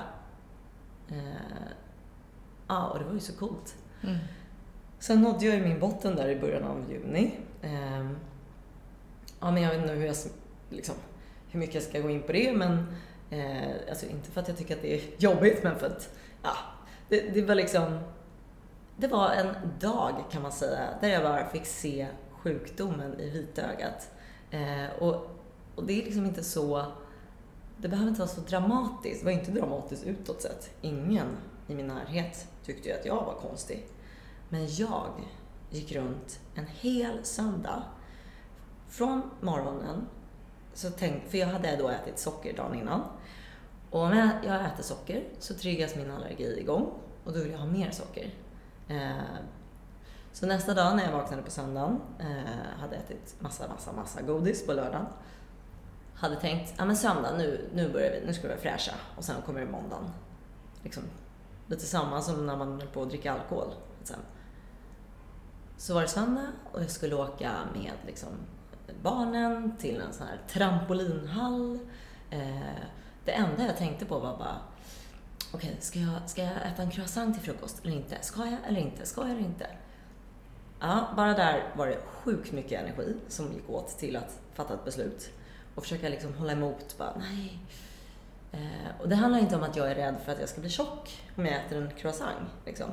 Eh, 1.08 1.72
ja, 2.68 2.86
och 2.86 2.98
det 2.98 3.04
var 3.04 3.12
ju 3.12 3.20
så 3.20 3.32
coolt. 3.32 3.76
Mm. 4.02 4.18
Sen 4.98 5.22
nådde 5.22 5.46
jag 5.46 5.54
ju 5.54 5.62
min 5.62 5.80
botten 5.80 6.16
där 6.16 6.28
i 6.28 6.40
början 6.40 6.64
av 6.64 6.90
juni. 6.90 7.38
Eh, 7.62 8.10
ja, 9.40 9.50
men 9.50 9.62
jag 9.62 9.70
vet 9.70 9.80
inte 9.80 9.92
hur, 9.92 10.06
jag, 10.06 10.16
liksom, 10.70 10.94
hur 11.48 11.60
mycket 11.60 11.74
jag 11.74 11.84
ska 11.84 12.00
gå 12.00 12.10
in 12.10 12.22
på 12.22 12.32
det, 12.32 12.52
men 12.52 12.96
eh, 13.30 13.72
alltså 13.88 14.06
inte 14.06 14.30
för 14.30 14.40
att 14.40 14.48
jag 14.48 14.56
tycker 14.56 14.76
att 14.76 14.82
det 14.82 14.94
är 14.94 15.02
jobbigt, 15.18 15.62
men 15.62 15.78
för 15.78 15.86
att 15.86 16.10
ja, 16.42 16.56
det, 17.08 17.20
det 17.20 17.42
var 17.42 17.54
liksom 17.54 17.98
det 19.00 19.06
var 19.06 19.30
en 19.30 19.54
dag 19.80 20.24
kan 20.30 20.42
man 20.42 20.52
säga 20.52 20.88
där 21.00 21.08
jag 21.08 21.22
bara 21.22 21.48
fick 21.48 21.66
se 21.66 22.06
sjukdomen 22.32 23.20
i 23.20 23.30
vitögat. 23.30 24.10
Eh, 24.50 25.02
och, 25.02 25.30
och 25.74 25.84
det 25.86 26.00
är 26.00 26.04
liksom 26.04 26.26
inte 26.26 26.44
så... 26.44 26.86
Det 27.82 27.88
behöver 27.88 28.08
inte 28.08 28.20
vara 28.20 28.30
så 28.30 28.40
dramatiskt. 28.40 29.20
Det 29.20 29.24
var 29.24 29.32
inte 29.32 29.50
dramatiskt 29.50 30.04
utåt 30.04 30.42
sett. 30.42 30.70
Ingen 30.80 31.26
i 31.66 31.74
min 31.74 31.86
närhet 31.86 32.48
tyckte 32.64 32.88
ju 32.88 32.94
att 32.94 33.06
jag 33.06 33.24
var 33.24 33.34
konstig. 33.34 33.86
Men 34.48 34.74
jag 34.74 35.10
gick 35.70 35.92
runt 35.92 36.40
en 36.54 36.66
hel 36.66 37.24
söndag 37.24 37.82
från 38.88 39.22
morgonen, 39.40 40.06
så 40.74 40.90
tänk, 40.90 41.30
för 41.30 41.38
jag 41.38 41.46
hade 41.46 41.76
då 41.76 41.88
ätit 41.88 42.18
socker 42.18 42.56
dagen 42.56 42.74
innan. 42.74 43.02
Och 43.90 44.10
när 44.10 44.40
jag 44.46 44.64
äter 44.64 44.82
socker 44.82 45.24
så 45.38 45.54
triggas 45.54 45.96
min 45.96 46.10
allergi 46.10 46.60
igång 46.60 46.86
och 47.24 47.32
då 47.32 47.38
vill 47.40 47.50
jag 47.50 47.58
ha 47.58 47.66
mer 47.66 47.90
socker. 47.90 48.34
Eh, 48.88 49.10
så 50.32 50.46
nästa 50.46 50.74
dag 50.74 50.96
när 50.96 51.04
jag 51.04 51.12
vaknade 51.12 51.42
på 51.42 51.50
söndagen, 51.50 52.00
eh, 52.18 52.80
hade 52.80 52.96
ätit 52.96 53.36
massa, 53.38 53.68
massa, 53.68 53.92
massa 53.92 54.22
godis 54.22 54.66
på 54.66 54.72
lördagen. 54.72 55.06
Hade 56.20 56.36
tänkt, 56.36 56.74
ja 56.78 56.84
men 56.84 56.96
söndag, 56.96 57.36
nu, 57.36 57.70
nu 57.74 57.88
börjar 57.88 58.10
vi, 58.10 58.26
nu 58.26 58.32
ska 58.32 58.42
vi 58.42 58.48
vara 58.48 58.60
fräscha. 58.60 58.92
Och 59.16 59.24
sen 59.24 59.42
kommer 59.46 59.60
det 59.60 59.66
måndagen. 59.66 60.10
Liksom, 60.82 61.02
lite 61.66 61.86
samma 61.86 62.22
som 62.22 62.46
när 62.46 62.56
man 62.56 62.82
är 62.82 62.86
på 62.86 63.02
att 63.02 63.08
dricka 63.08 63.32
alkohol. 63.32 63.74
Så 65.76 65.94
var 65.94 66.02
det 66.02 66.08
söndag 66.08 66.46
och 66.72 66.82
jag 66.82 66.90
skulle 66.90 67.14
åka 67.14 67.52
med 67.74 67.92
liksom, 68.06 68.28
barnen 69.02 69.76
till 69.76 70.00
en 70.00 70.12
sån 70.12 70.26
här 70.26 70.40
trampolinhall. 70.48 71.78
Eh, 72.30 72.82
det 73.24 73.32
enda 73.32 73.66
jag 73.66 73.76
tänkte 73.76 74.06
på 74.06 74.18
var 74.18 74.36
bara, 74.36 74.56
okej, 75.54 75.68
okay, 75.68 75.80
ska, 75.80 75.98
jag, 75.98 76.30
ska 76.30 76.42
jag 76.42 76.52
äta 76.52 76.82
en 76.82 76.90
croissant 76.90 77.34
till 77.34 77.44
frukost 77.44 77.84
eller 77.84 77.96
inte? 77.96 78.18
Ska 78.20 78.44
jag 78.44 78.58
eller 78.66 78.80
inte? 78.80 79.06
Ska 79.06 79.20
jag 79.20 79.30
eller 79.30 79.40
inte? 79.40 79.66
Ja, 80.80 81.08
bara 81.16 81.34
där 81.34 81.72
var 81.76 81.86
det 81.86 81.98
sjukt 82.06 82.52
mycket 82.52 82.82
energi 82.82 83.16
som 83.28 83.52
gick 83.52 83.70
åt 83.70 83.98
till 83.98 84.16
att 84.16 84.40
fatta 84.54 84.74
ett 84.74 84.84
beslut 84.84 85.30
och 85.80 85.84
försöka 85.84 86.08
liksom 86.08 86.34
hålla 86.34 86.52
emot. 86.52 86.98
Bara, 86.98 87.12
nej. 87.18 87.58
Eh, 88.52 89.00
och 89.00 89.08
det 89.08 89.16
handlar 89.16 89.40
inte 89.40 89.56
om 89.56 89.62
att 89.62 89.76
jag 89.76 89.90
är 89.90 89.94
rädd 89.94 90.16
för 90.24 90.32
att 90.32 90.40
jag 90.40 90.48
ska 90.48 90.60
bli 90.60 90.70
tjock 90.70 91.22
om 91.36 91.46
jag 91.46 91.54
äter 91.54 91.82
en 91.82 91.90
croissant. 91.90 92.50
Liksom. 92.66 92.90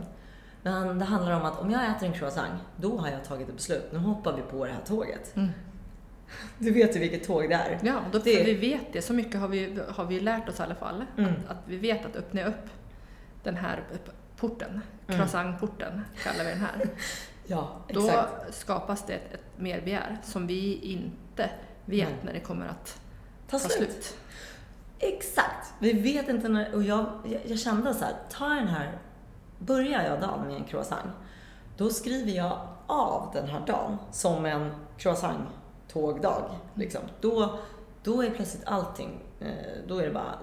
Men 0.63 0.99
det 0.99 1.05
handlar 1.05 1.31
om 1.31 1.45
att 1.45 1.59
om 1.59 1.71
jag 1.71 1.85
äter 1.85 2.07
en 2.07 2.13
croissant, 2.13 2.61
då 2.75 2.97
har 2.97 3.09
jag 3.09 3.23
tagit 3.25 3.49
ett 3.49 3.55
beslut. 3.55 3.91
Nu 3.91 3.99
hoppar 3.99 4.35
vi 4.35 4.41
på 4.41 4.65
det 4.65 4.71
här 4.71 4.81
tåget. 4.85 5.35
Mm. 5.35 5.49
Du 6.57 6.71
vet 6.71 6.95
ju 6.95 6.99
vilket 6.99 7.27
tåg 7.27 7.49
det 7.49 7.55
är. 7.55 7.79
Ja, 7.83 8.01
då, 8.11 8.19
det... 8.19 8.43
vi 8.43 8.53
vet 8.53 8.93
det. 8.93 9.01
Så 9.01 9.13
mycket 9.13 9.39
har 9.39 9.47
vi, 9.47 9.79
har 9.89 10.05
vi 10.05 10.19
lärt 10.19 10.49
oss 10.49 10.59
i 10.59 10.63
alla 10.63 10.75
fall. 10.75 11.05
Mm. 11.17 11.31
Att, 11.31 11.51
att, 11.51 11.57
vi 11.65 11.77
vet 11.77 12.05
att 12.05 12.15
öppna 12.15 12.45
upp 12.45 12.69
den 13.43 13.55
här 13.55 13.83
porten, 14.37 14.69
mm. 14.69 15.19
croissantporten 15.19 16.01
kallar 16.23 16.43
vi 16.43 16.49
den 16.49 16.59
här. 16.59 16.89
ja, 17.47 17.71
exakt. 17.87 18.45
Då 18.47 18.51
skapas 18.51 19.05
det 19.05 19.13
ett, 19.13 19.33
ett 19.33 19.45
merbegär 19.57 20.17
som 20.23 20.47
vi 20.47 20.75
inte 20.75 21.49
vet 21.87 22.23
när 22.23 22.33
det 22.33 22.39
kommer 22.39 22.67
att 22.67 22.99
ta, 23.49 23.59
ta 23.59 23.69
slut. 23.69 23.91
slut. 23.91 24.17
Exakt! 24.99 25.73
Vi 25.79 25.93
vet 25.93 26.29
inte 26.29 26.49
när, 26.49 26.75
och 26.75 26.83
jag, 26.83 27.05
jag, 27.25 27.41
jag 27.45 27.59
kände 27.59 27.93
så 27.93 28.05
här, 28.05 28.15
ta 28.29 28.47
den 28.47 28.67
här, 28.67 28.97
börjar 29.59 30.03
jag 30.03 30.21
dagen 30.21 30.47
med 30.47 30.55
en 30.55 30.63
croissant, 30.63 31.11
då 31.77 31.89
skriver 31.89 32.31
jag 32.31 32.59
av 32.87 33.31
den 33.33 33.49
här 33.49 33.65
dagen 33.67 33.97
som 34.11 34.45
en 34.45 34.71
croissant-tågdag. 34.97 36.49
Liksom. 36.73 37.01
Då, 37.21 37.59
då 38.03 38.23
är 38.23 38.29
plötsligt 38.29 38.65
allting, 38.65 39.19
eh, 39.39 39.87
då 39.87 39.97
är 39.99 40.05
det 40.05 40.13
bara, 40.13 40.39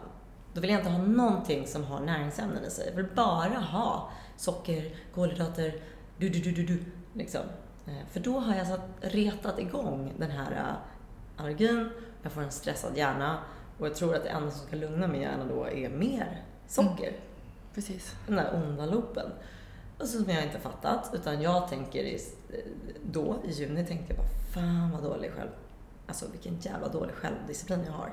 då 0.52 0.60
vill 0.60 0.70
jag 0.70 0.80
inte 0.80 0.90
ha 0.90 0.98
någonting 0.98 1.66
som 1.66 1.84
har 1.84 2.00
näringsämnen 2.00 2.64
i 2.64 2.70
sig. 2.70 2.86
Jag 2.88 2.96
vill 2.96 3.14
bara 3.14 3.58
ha 3.58 4.10
socker, 4.36 4.96
kolhydrater, 5.14 5.82
du, 6.18 6.28
du, 6.28 6.40
du, 6.40 6.52
du, 6.52 6.64
du. 6.66 6.84
Liksom. 7.12 7.40
Eh, 7.86 8.06
för 8.10 8.20
då 8.20 8.38
har 8.38 8.54
jag 8.54 8.66
så 8.66 8.78
retat 9.00 9.58
igång 9.58 10.12
den 10.18 10.30
här 10.30 10.52
eh, 10.52 10.93
allergin, 11.36 11.90
jag 12.22 12.32
får 12.32 12.42
en 12.42 12.50
stressad 12.50 12.96
hjärna 12.96 13.38
och 13.78 13.86
jag 13.86 13.94
tror 13.94 14.14
att 14.14 14.22
det 14.22 14.28
enda 14.28 14.50
som 14.50 14.66
ska 14.66 14.76
lugna 14.76 15.06
min 15.06 15.22
hjärna 15.22 15.44
då 15.44 15.64
är 15.68 15.88
mer 15.88 16.44
socker. 16.66 17.08
Mm. 17.08 17.20
Precis. 17.74 18.14
Den 18.26 18.36
där 18.36 18.50
onda 18.54 18.86
loopen. 18.86 19.30
Och 19.98 20.06
så 20.06 20.18
som 20.22 20.30
jag 20.30 20.44
inte 20.44 20.58
fattat, 20.58 21.10
utan 21.14 21.42
jag 21.42 21.68
tänker 21.68 22.04
i, 22.04 22.18
då, 23.02 23.36
i 23.44 23.50
juni, 23.50 23.86
tänkte 23.86 24.14
jag 24.14 24.16
bara 24.16 24.28
fan 24.54 24.90
vad 24.90 25.02
dålig 25.02 25.32
själv... 25.32 25.50
Alltså 26.06 26.26
vilken 26.32 26.58
jävla 26.60 26.88
dålig 26.88 27.14
självdisciplin 27.14 27.84
jag 27.86 27.92
har. 27.92 28.10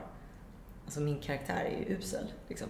Alltså 0.86 1.00
min 1.00 1.20
karaktär 1.20 1.66
är 1.66 1.80
ju 1.80 1.98
usel 1.98 2.32
liksom. 2.48 2.68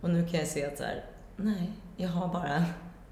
Och 0.00 0.10
nu 0.10 0.28
kan 0.28 0.40
jag 0.40 0.48
se 0.48 0.66
att 0.66 0.78
så 0.78 0.84
här, 0.84 1.04
nej, 1.36 1.72
jag 1.96 2.08
har 2.08 2.28
bara 2.28 2.64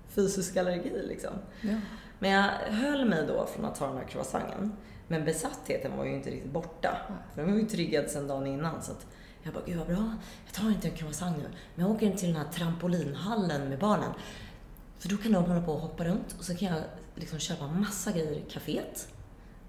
fysisk 0.08 0.56
allergi 0.56 1.02
liksom. 1.08 1.32
Ja. 1.60 1.74
Men 2.18 2.30
jag 2.30 2.50
höll 2.70 3.08
mig 3.08 3.26
då 3.26 3.46
från 3.46 3.64
att 3.64 3.74
ta 3.74 3.86
den 3.86 3.96
här 3.96 4.04
croissanten. 4.04 4.72
Men 5.08 5.24
besattheten 5.24 5.96
var 5.96 6.04
ju 6.04 6.14
inte 6.14 6.30
riktigt 6.30 6.52
borta. 6.52 6.98
För 7.34 7.42
den 7.42 7.52
var 7.52 7.60
ju 7.60 7.66
triggad 7.66 8.10
sedan 8.10 8.26
dagen 8.26 8.46
innan. 8.46 8.82
Så 8.82 8.92
jag 9.42 9.54
bara, 9.54 9.64
gud 9.66 9.78
vad 9.78 9.86
bra. 9.86 10.16
Jag 10.44 10.54
tar 10.54 10.68
inte 10.68 10.88
en 10.88 10.96
croissant 10.96 11.36
nu. 11.36 11.48
Men 11.74 11.86
jag 11.86 11.94
åker 11.94 12.06
in 12.06 12.16
till 12.16 12.32
den 12.32 12.36
här 12.36 12.52
trampolinhallen 12.52 13.68
med 13.68 13.78
barnen. 13.78 14.12
För 14.98 15.08
då 15.08 15.16
kan 15.16 15.32
de 15.32 15.44
hålla 15.44 15.62
på 15.62 15.72
och 15.72 15.80
hoppa 15.80 16.04
runt 16.04 16.36
och 16.38 16.44
så 16.44 16.56
kan 16.56 16.68
jag 16.68 16.82
liksom 17.14 17.38
köpa 17.38 17.66
massa 17.66 18.12
grejer 18.12 18.32
i 18.32 18.44
kaféet. 18.50 19.08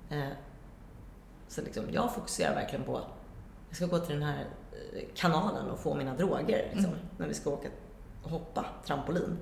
Eh, 0.09 0.29
så 1.47 1.61
liksom, 1.61 1.83
jag 1.91 2.13
fokuserar 2.13 2.55
verkligen 2.55 2.85
på, 2.85 3.01
jag 3.67 3.75
ska 3.75 3.85
gå 3.85 3.99
till 3.99 4.13
den 4.13 4.23
här 4.23 4.45
eh, 4.71 5.03
kanalen 5.15 5.69
och 5.69 5.79
få 5.79 5.95
mina 5.95 6.15
droger 6.15 6.69
liksom, 6.73 6.93
mm. 6.93 7.05
när 7.17 7.27
vi 7.27 7.33
ska 7.33 7.49
åka 7.49 7.67
och 8.23 8.29
hoppa 8.29 8.65
trampolin. 8.85 9.37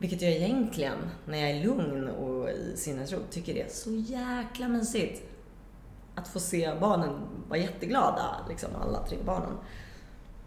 Vilket 0.00 0.22
jag 0.22 0.32
egentligen, 0.32 0.98
när 1.26 1.38
jag 1.38 1.50
är 1.50 1.64
lugn 1.64 2.08
och 2.08 2.50
i 2.50 2.76
sinnesro, 2.76 3.18
tycker 3.30 3.54
det 3.54 3.62
är 3.62 3.68
så 3.68 3.90
jäkla 3.90 4.68
mysigt. 4.68 5.22
Att 6.14 6.28
få 6.28 6.40
se 6.40 6.74
barnen 6.80 7.20
vara 7.48 7.58
jätteglada, 7.58 8.46
liksom 8.48 8.70
alla 8.76 9.06
tre 9.06 9.18
barnen. 9.24 9.56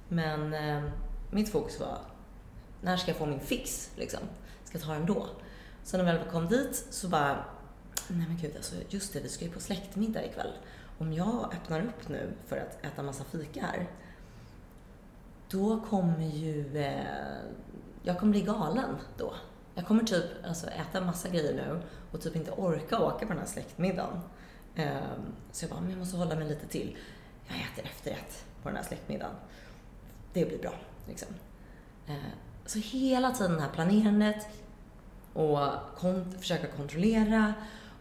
Men 0.08 0.54
eh, 0.54 0.90
mitt 1.32 1.50
fokus 1.50 1.80
var, 1.80 1.98
när 2.82 2.98
ska 2.98 3.12
jag 3.12 3.18
få 3.18 3.26
min 3.26 3.40
fix? 3.40 3.92
Liksom? 3.96 4.20
Ska 4.64 4.78
jag 4.78 4.86
ta 4.88 4.94
den 4.94 5.06
då? 5.06 5.28
Så 5.84 5.98
när 5.98 6.04
vi 6.04 6.12
väl 6.12 6.30
kom 6.32 6.48
dit 6.48 6.86
så 6.90 7.08
bara, 7.08 7.46
nej 8.08 8.28
men 8.28 8.38
gud 8.42 8.56
alltså, 8.56 8.76
just 8.90 9.14
det, 9.14 9.20
vi 9.20 9.30
ska 9.30 9.46
ju 9.46 9.52
på 9.52 9.60
släktmiddag 9.60 10.26
ikväll. 10.26 10.52
Om 10.98 11.14
jag 11.14 11.54
öppnar 11.54 11.82
upp 11.82 12.10
nu 12.10 12.34
för 12.48 12.58
att 12.58 12.86
äta 12.86 13.04
massa 13.04 13.24
fika 13.24 13.62
här, 13.62 13.90
då 15.50 15.82
kommer 15.90 16.28
ju 16.28 16.78
eh, 16.78 17.04
jag 18.04 18.20
kommer 18.20 18.32
bli 18.32 18.42
galen 18.42 18.98
då. 19.18 19.34
Jag 19.76 19.88
kommer 19.88 20.04
typ 20.04 20.26
alltså, 20.48 20.68
äta 20.68 21.02
massa 21.02 21.30
grejer 21.30 21.54
nu 21.54 21.82
och 22.12 22.22
typ 22.22 22.36
inte 22.36 22.52
orka 22.52 23.00
åka 23.00 23.26
på 23.26 23.34
den 23.34 23.38
här 23.38 23.46
släktmiddagen. 23.46 24.20
Ehm, 24.76 25.34
så 25.52 25.64
jag 25.64 25.72
bara, 25.72 25.82
men 25.82 25.90
jag 25.90 26.00
måste 26.00 26.18
hålla 26.18 26.36
mig 26.36 26.48
lite 26.48 26.68
till. 26.68 26.98
Jag 27.48 27.58
äter 27.58 27.86
efterrätt 27.86 28.46
på 28.64 28.70
den 28.70 28.76
här 28.76 28.84
släktmiddagen. 28.84 29.36
Det 30.34 30.46
blir 30.46 30.58
bra, 30.58 30.74
liksom. 31.08 31.28
Ehm, 32.08 32.18
så 32.66 32.80
hela 32.80 33.32
tiden 33.32 33.54
det 33.56 33.62
här 33.62 33.70
planerandet 33.70 34.48
och 35.34 35.60
kont 35.98 36.40
försöka 36.40 36.68
kontrollera. 36.68 37.54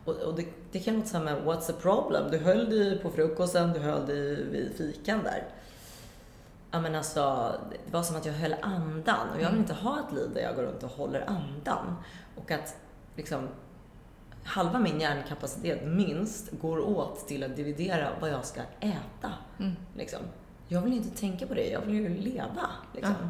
Och, 0.05 0.15
och 0.15 0.35
det, 0.35 0.47
det 0.73 0.81
kan 0.81 0.95
låta 0.95 1.07
som 1.09 1.29
what's 1.29 1.67
the 1.67 1.73
problem? 1.73 2.31
Du 2.31 2.39
höll 2.39 2.71
dig 2.71 2.99
på 2.99 3.11
frukosten, 3.11 3.73
du 3.73 3.79
höll 3.81 4.07
dig 4.07 4.45
vid 4.45 4.73
fikan 4.77 5.23
där 5.25 5.49
ja 6.73 6.81
men 6.81 6.95
alltså, 6.95 7.55
det 7.87 7.93
var 7.93 8.03
som 8.03 8.17
att 8.17 8.27
jag 8.27 8.33
höll 8.33 8.55
andan 8.63 9.29
och 9.29 9.35
jag 9.35 9.39
vill 9.39 9.47
mm. 9.47 9.61
inte 9.61 9.75
ha 9.75 10.01
ett 10.01 10.15
liv 10.15 10.31
där 10.35 10.41
jag 10.41 10.57
går 10.57 10.63
runt 10.63 10.83
och 10.83 10.91
håller 10.91 11.31
andan. 11.31 11.97
Och 12.37 12.51
att 12.51 12.77
liksom 13.17 13.49
halva 14.45 14.79
min 14.79 15.01
hjärnkapacitet 15.01 15.87
minst 15.87 16.51
går 16.61 16.79
åt 16.79 17.29
till 17.29 17.45
att 17.45 17.57
dividera 17.57 18.09
vad 18.21 18.31
jag 18.31 18.45
ska 18.45 18.61
äta. 18.81 19.33
Mm. 19.59 19.73
Liksom. 19.97 20.21
Jag 20.69 20.81
vill 20.81 20.93
inte 20.93 21.21
tänka 21.21 21.47
på 21.47 21.55
det, 21.55 21.71
jag 21.71 21.81
vill 21.81 21.95
ju 21.95 22.09
leva. 22.09 22.71
Liksom. 22.95 23.15
Ja. 23.21 23.29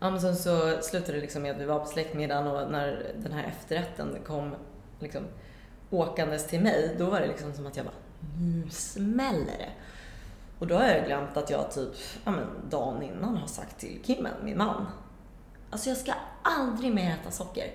Ja, 0.00 0.10
men 0.10 0.20
sen 0.20 0.36
så 0.36 0.78
slutade 0.82 1.12
det 1.12 1.20
liksom 1.20 1.42
med 1.42 1.52
att 1.52 1.60
vi 1.60 1.64
var 1.64 1.78
på 1.78 1.86
släktmiddagen 1.86 2.46
och 2.46 2.72
när 2.72 3.12
den 3.22 3.32
här 3.32 3.44
efterrätten 3.44 4.16
kom 4.26 4.54
liksom, 5.00 5.22
åkandes 5.90 6.46
till 6.46 6.60
mig, 6.60 6.94
då 6.98 7.10
var 7.10 7.20
det 7.20 7.26
liksom 7.26 7.52
som 7.52 7.66
att 7.66 7.76
jag 7.76 7.86
bara, 7.86 7.94
nu 8.38 8.70
smäller 8.70 9.58
det. 9.58 9.70
Och 10.58 10.66
då 10.66 10.74
har 10.74 10.84
jag 10.84 11.06
glömt 11.06 11.36
att 11.36 11.50
jag 11.50 11.70
typ, 11.70 11.88
ja 12.24 12.30
men 12.30 12.46
dagen 12.70 13.02
innan 13.02 13.36
har 13.36 13.46
sagt 13.46 13.78
till 13.78 14.00
Kimmen, 14.04 14.34
min 14.44 14.58
man. 14.58 14.86
Alltså 15.70 15.88
jag 15.88 15.98
ska 15.98 16.12
aldrig 16.42 16.94
mer 16.94 17.10
äta 17.10 17.30
socker. 17.30 17.70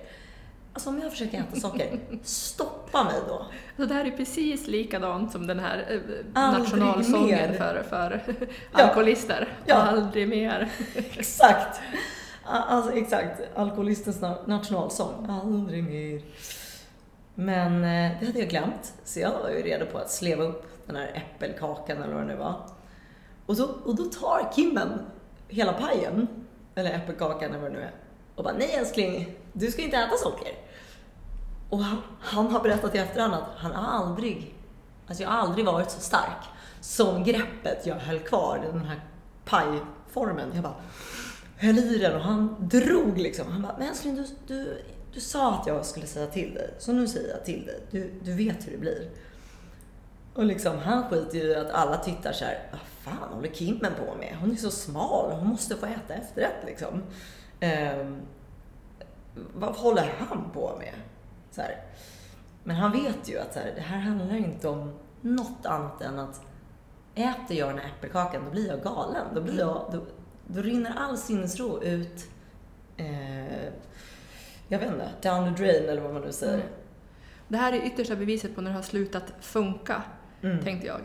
Alltså 0.72 0.88
om 0.90 1.00
jag 1.02 1.10
försöker 1.10 1.40
äta 1.40 1.60
socker, 1.60 1.98
stoppa 2.22 3.04
mig 3.04 3.14
då. 3.28 3.46
Så 3.76 3.84
det 3.84 3.94
här 3.94 4.04
är 4.04 4.10
precis 4.10 4.66
likadant 4.66 5.32
som 5.32 5.46
den 5.46 5.58
här 5.58 6.02
eh, 6.34 6.52
nationalsången 6.52 7.54
för, 7.54 7.82
för 7.88 8.20
alkoholister. 8.72 9.48
Ja. 9.66 9.74
Aldrig 9.74 10.28
mer. 10.28 10.70
exakt. 10.94 11.80
Alltså 12.44 12.92
exakt. 12.92 13.40
Alkoholistens 13.54 14.20
nationalsång. 14.46 15.26
Aldrig 15.28 15.84
mer. 15.84 16.22
Men 17.34 17.84
eh, 17.84 18.20
det 18.20 18.26
hade 18.26 18.38
jag 18.38 18.48
glömt. 18.48 18.94
Så 19.04 19.20
jag 19.20 19.30
var 19.30 19.50
ju 19.50 19.62
redo 19.62 19.86
på 19.86 19.98
att 19.98 20.10
sleva 20.10 20.44
upp 20.44 20.86
den 20.86 20.96
här 20.96 21.10
äppelkakan 21.14 22.02
eller 22.02 22.14
vad 22.14 22.22
det 22.22 22.28
nu 22.28 22.36
var. 22.36 22.54
Och, 23.46 23.56
så, 23.56 23.68
och 23.84 23.94
då 23.94 24.04
tar 24.04 24.52
Kimmen 24.56 24.98
hela 25.48 25.72
pajen, 25.72 26.28
eller 26.74 26.94
äppelkakan 26.94 27.50
eller 27.50 27.58
vad 27.58 27.70
det 27.70 27.76
nu 27.76 27.82
är, 27.82 27.94
och 28.34 28.44
bara 28.44 28.54
nej 28.58 28.70
älskling, 28.74 29.36
du 29.52 29.70
ska 29.70 29.82
inte 29.82 29.96
äta 29.96 30.16
socker. 30.16 30.52
Och 31.70 31.78
han, 31.78 32.02
han 32.20 32.46
har 32.46 32.60
berättat 32.60 32.94
i 32.94 32.98
efterhand 32.98 33.34
att 33.34 33.48
han 33.56 33.72
har 33.72 34.04
aldrig, 34.04 34.54
alltså 35.06 35.22
jag 35.22 35.30
har 35.30 35.38
aldrig 35.38 35.66
varit 35.66 35.90
så 35.90 36.00
stark 36.00 36.44
som 36.80 37.24
greppet 37.24 37.86
jag 37.86 37.94
höll 37.94 38.18
kvar 38.18 38.64
i 38.68 38.72
den 38.72 38.84
här 38.84 39.00
pajformen. 39.44 40.50
Jag 40.54 40.62
bara 40.62 40.74
höll 41.56 41.78
i 41.78 41.98
den 41.98 42.16
och 42.16 42.22
han 42.22 42.56
drog 42.60 43.18
liksom. 43.18 43.52
Han 43.52 43.62
bara, 43.62 43.74
men 43.78 43.88
älskling 43.88 44.14
du, 44.14 44.26
du, 44.46 44.82
du 45.12 45.20
sa 45.20 45.54
att 45.54 45.66
jag 45.66 45.86
skulle 45.86 46.06
säga 46.06 46.26
till 46.26 46.54
dig, 46.54 46.74
så 46.78 46.92
nu 46.92 47.08
säger 47.08 47.30
jag 47.30 47.44
till 47.44 47.66
dig. 47.66 47.80
Du, 47.90 48.12
du 48.22 48.34
vet 48.34 48.66
hur 48.66 48.72
det 48.72 48.78
blir. 48.78 49.10
Och 50.34 50.44
liksom, 50.44 50.78
han 50.78 51.08
skiter 51.08 51.38
ju 51.38 51.44
i 51.44 51.54
att 51.54 51.70
alla 51.70 51.96
tittar 51.96 52.32
så 52.32 52.44
här, 52.44 52.58
vad 52.70 52.80
fan 52.80 53.32
håller 53.32 53.48
Kimmen 53.48 53.92
på 54.06 54.14
med? 54.14 54.36
Hon 54.40 54.52
är 54.52 54.56
så 54.56 54.70
smal, 54.70 55.32
hon 55.32 55.48
måste 55.48 55.76
få 55.76 55.86
äta 55.86 56.14
efterrätt 56.14 56.64
liksom. 56.66 57.02
Um, 58.00 58.20
vad 59.54 59.76
håller 59.76 60.14
han 60.18 60.50
på 60.54 60.76
med? 60.78 60.94
Så 61.50 61.60
här. 61.60 61.82
Men 62.64 62.76
han 62.76 62.92
vet 62.92 63.28
ju 63.28 63.38
att 63.38 63.54
så 63.54 63.58
här, 63.58 63.72
det 63.76 63.80
här 63.80 63.98
handlar 63.98 64.36
inte 64.36 64.68
om 64.68 64.92
något 65.20 65.66
annat 65.66 66.02
än 66.02 66.18
att 66.18 66.40
äter 67.14 67.56
jag 67.56 67.68
den 67.68 67.78
här 67.78 67.92
äppelkakan, 67.98 68.44
då 68.44 68.50
blir 68.50 68.68
jag 68.68 68.82
galen. 68.82 69.26
Då, 69.34 69.40
blir 69.40 69.58
jag, 69.58 69.88
då, 69.92 70.00
då 70.46 70.62
rinner 70.62 70.94
all 70.96 71.18
sinnesro 71.18 71.82
ut, 71.82 72.28
eh, 72.96 73.64
jag 74.68 74.78
vet 74.78 74.92
inte, 74.92 75.10
down 75.22 75.54
the 75.54 75.62
drain 75.62 75.88
eller 75.88 76.02
vad 76.02 76.12
man 76.12 76.22
nu 76.22 76.32
säger. 76.32 76.54
Mm. 76.54 76.66
det 77.48 77.56
här 77.56 77.72
är 77.72 77.86
yttersta 77.86 78.16
beviset 78.16 78.54
på 78.54 78.60
när 78.60 78.70
det 78.70 78.76
har 78.76 78.82
slutat 78.82 79.32
funka, 79.40 80.02
Mm. 80.44 80.64
tänkte 80.64 80.86
jag. 80.86 81.00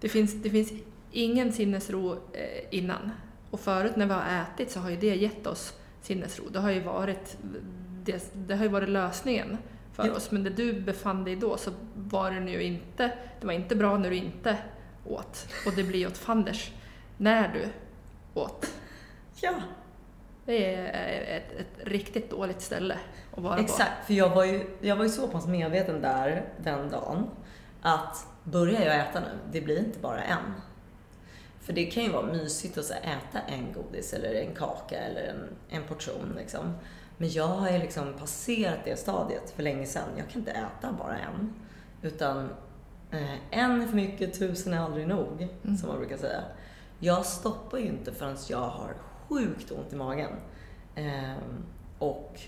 Det 0.00 0.08
finns, 0.08 0.42
det 0.42 0.50
finns 0.50 0.72
ingen 1.12 1.52
sinnesro 1.52 2.12
eh, 2.32 2.64
innan. 2.70 3.10
Och 3.50 3.60
förut 3.60 3.96
när 3.96 4.06
vi 4.06 4.12
har 4.12 4.42
ätit 4.42 4.70
så 4.70 4.80
har 4.80 4.90
ju 4.90 4.96
det 4.96 5.14
gett 5.14 5.46
oss 5.46 5.74
sinnesro. 6.00 6.44
Det 6.48 6.58
har 6.58 6.70
ju 6.70 6.80
varit, 6.80 7.36
det, 8.04 8.32
det 8.34 8.54
har 8.56 8.64
ju 8.64 8.70
varit 8.70 8.88
lösningen 8.88 9.58
för 9.92 10.06
Ja. 10.06 10.12
oss. 10.12 10.30
Men 10.30 10.44
där 10.44 10.50
du 10.50 10.80
befann 10.80 11.24
dig 11.24 11.36
då 11.36 11.56
så 11.56 11.70
var 11.94 12.30
det 12.30 12.50
ju 12.50 12.62
inte, 12.62 13.12
det 13.40 13.46
var 13.46 13.52
inte 13.52 13.76
bra 13.76 13.98
när 13.98 14.10
du 14.10 14.16
inte 14.16 14.56
åt. 15.06 15.46
Och 15.66 15.72
det 15.76 15.84
blir 15.84 16.06
åt 16.06 16.18
fanders 16.18 16.72
när 17.16 17.48
du 17.54 17.68
åt. 18.40 18.66
Ja, 19.40 19.52
Det 20.44 20.74
är 20.74 21.36
ett, 21.36 21.52
ett 21.60 21.86
riktigt 21.88 22.30
dåligt 22.30 22.60
ställe 22.62 22.96
att 23.36 23.42
vara 23.42 23.56
på. 23.56 23.62
exakt. 23.62 24.06
För 24.06 24.14
jag 24.14 24.28
var, 24.30 24.44
ju, 24.44 24.66
jag 24.80 24.96
var 24.96 25.04
ju 25.04 25.10
så 25.10 25.28
pass 25.28 25.46
medveten 25.46 26.00
där 26.02 26.44
den 26.58 26.90
dagen 26.90 27.26
att 27.82 28.26
börjar 28.44 28.80
jag 28.80 28.96
äta 28.96 29.20
nu, 29.20 29.38
det 29.52 29.60
blir 29.60 29.78
inte 29.78 29.98
bara 29.98 30.22
en. 30.22 30.52
För 31.60 31.72
det 31.72 31.84
kan 31.86 32.02
ju 32.02 32.12
vara 32.12 32.26
mysigt 32.26 32.78
att 32.78 32.90
äta 32.90 33.40
en 33.48 33.72
godis 33.72 34.12
eller 34.12 34.34
en 34.34 34.54
kaka 34.54 34.98
eller 34.98 35.22
en, 35.22 35.48
en 35.68 35.82
portion 35.88 36.34
liksom. 36.38 36.74
Men 37.18 37.30
jag 37.30 37.46
har 37.46 37.70
ju 37.70 37.78
liksom 37.78 38.14
passerat 38.18 38.78
det 38.84 38.98
stadiet 38.98 39.50
för 39.50 39.62
länge 39.62 39.86
sedan. 39.86 40.08
Jag 40.18 40.28
kan 40.28 40.38
inte 40.40 40.50
äta 40.50 40.92
bara 40.92 41.18
en. 41.18 41.54
Utan 42.02 42.48
eh, 43.10 43.34
en 43.50 43.82
är 43.82 43.86
för 43.86 43.96
mycket, 43.96 44.38
tusen 44.38 44.72
är 44.72 44.78
aldrig 44.78 45.08
nog, 45.08 45.48
Mm. 45.64 45.76
som 45.76 45.88
man 45.88 45.98
brukar 45.98 46.16
säga. 46.16 46.42
Jag 46.98 47.26
stoppar 47.26 47.78
ju 47.78 47.84
inte 47.86 48.12
förrän 48.12 48.36
jag 48.48 48.58
har 48.68 48.94
sjukt 49.28 49.70
ont 49.70 49.92
i 49.92 49.96
magen. 49.96 50.30
Ehm, 50.94 51.64
och 51.98 52.40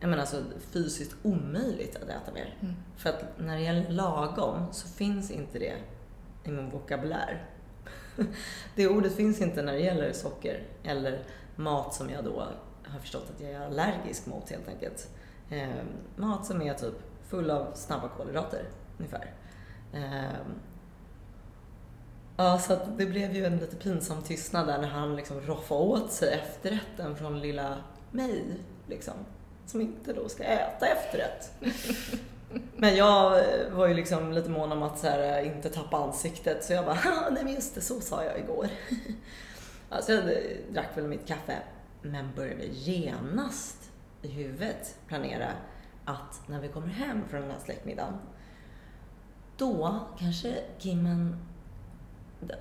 jag 0.00 0.10
menar 0.10 0.20
alltså 0.20 0.42
fysiskt 0.60 1.16
omöjligt 1.22 1.96
att 1.96 2.08
äta 2.08 2.32
mer. 2.34 2.56
Mm. 2.60 2.74
För 2.96 3.10
att 3.10 3.24
när 3.38 3.56
det 3.56 3.62
gäller 3.62 3.90
lagom 3.90 4.66
så 4.72 4.88
finns 4.88 5.30
inte 5.30 5.58
det 5.58 5.76
i 6.44 6.50
min 6.50 6.70
vokabulär. 6.70 7.44
Det 8.74 8.88
ordet 8.88 9.14
finns 9.14 9.40
inte 9.40 9.62
när 9.62 9.72
det 9.72 9.80
gäller 9.80 10.12
socker 10.12 10.62
eller 10.82 11.22
mat 11.56 11.94
som 11.94 12.10
jag 12.10 12.24
då 12.24 12.46
har 12.84 12.98
förstått 12.98 13.30
att 13.34 13.40
jag 13.40 13.50
är 13.50 13.60
allergisk 13.60 14.26
mot 14.26 14.50
helt 14.50 14.68
enkelt. 14.68 15.08
Eh, 15.50 15.84
mat 16.16 16.46
som 16.46 16.62
är 16.62 16.74
typ 16.74 16.94
full 17.28 17.50
av 17.50 17.72
snabba 17.74 18.08
kolhydrater 18.08 18.64
ungefär. 18.98 19.34
Eh, 19.92 20.40
ja, 22.36 22.58
så 22.58 22.78
det 22.96 23.06
blev 23.06 23.34
ju 23.34 23.44
en 23.44 23.56
lite 23.56 23.76
pinsam 23.76 24.22
tystnad 24.22 24.66
där 24.66 24.78
när 24.78 24.88
han 24.88 25.16
liksom 25.16 25.40
roffade 25.40 25.80
åt 25.80 26.12
sig 26.12 26.34
efterrätten 26.34 27.16
från 27.16 27.40
lilla 27.40 27.76
mig. 28.10 28.44
Liksom, 28.86 29.14
som 29.70 29.80
inte 29.80 30.12
då 30.12 30.28
ska 30.28 30.44
äta 30.44 30.86
efterrätt. 30.86 31.50
Men 32.76 32.96
jag 32.96 33.38
eh, 33.38 33.70
var 33.72 33.86
ju 33.86 33.94
liksom 33.94 34.32
lite 34.32 34.50
mån 34.50 34.72
om 34.72 34.82
att 34.82 34.98
så 34.98 35.06
här, 35.06 35.38
eh, 35.42 35.46
inte 35.56 35.70
tappa 35.70 35.96
ansiktet 35.96 36.64
så 36.64 36.72
jag 36.72 36.84
bara, 36.84 36.94
"Haha, 37.04 37.30
nej 37.30 37.44
men 37.44 37.52
just 37.54 37.74
det, 37.74 37.80
så 37.80 38.00
sa 38.00 38.24
jag 38.24 38.38
igår. 38.38 38.68
Alltså 39.92 40.12
jag 40.12 40.24
eh, 40.24 40.38
drack 40.72 40.88
väl 40.96 41.08
mitt 41.08 41.26
kaffe 41.26 41.58
men 42.02 42.34
började 42.36 42.66
genast 42.66 43.76
i 44.22 44.28
huvudet 44.28 44.96
planera 45.08 45.48
att 46.04 46.40
när 46.48 46.60
vi 46.60 46.68
kommer 46.68 46.88
hem 46.88 47.22
från 47.30 47.40
den 47.40 47.50
här 47.50 47.58
släktmiddagen 47.64 48.14
då 49.56 50.00
kanske 50.18 50.54
Kimmen, 50.78 51.36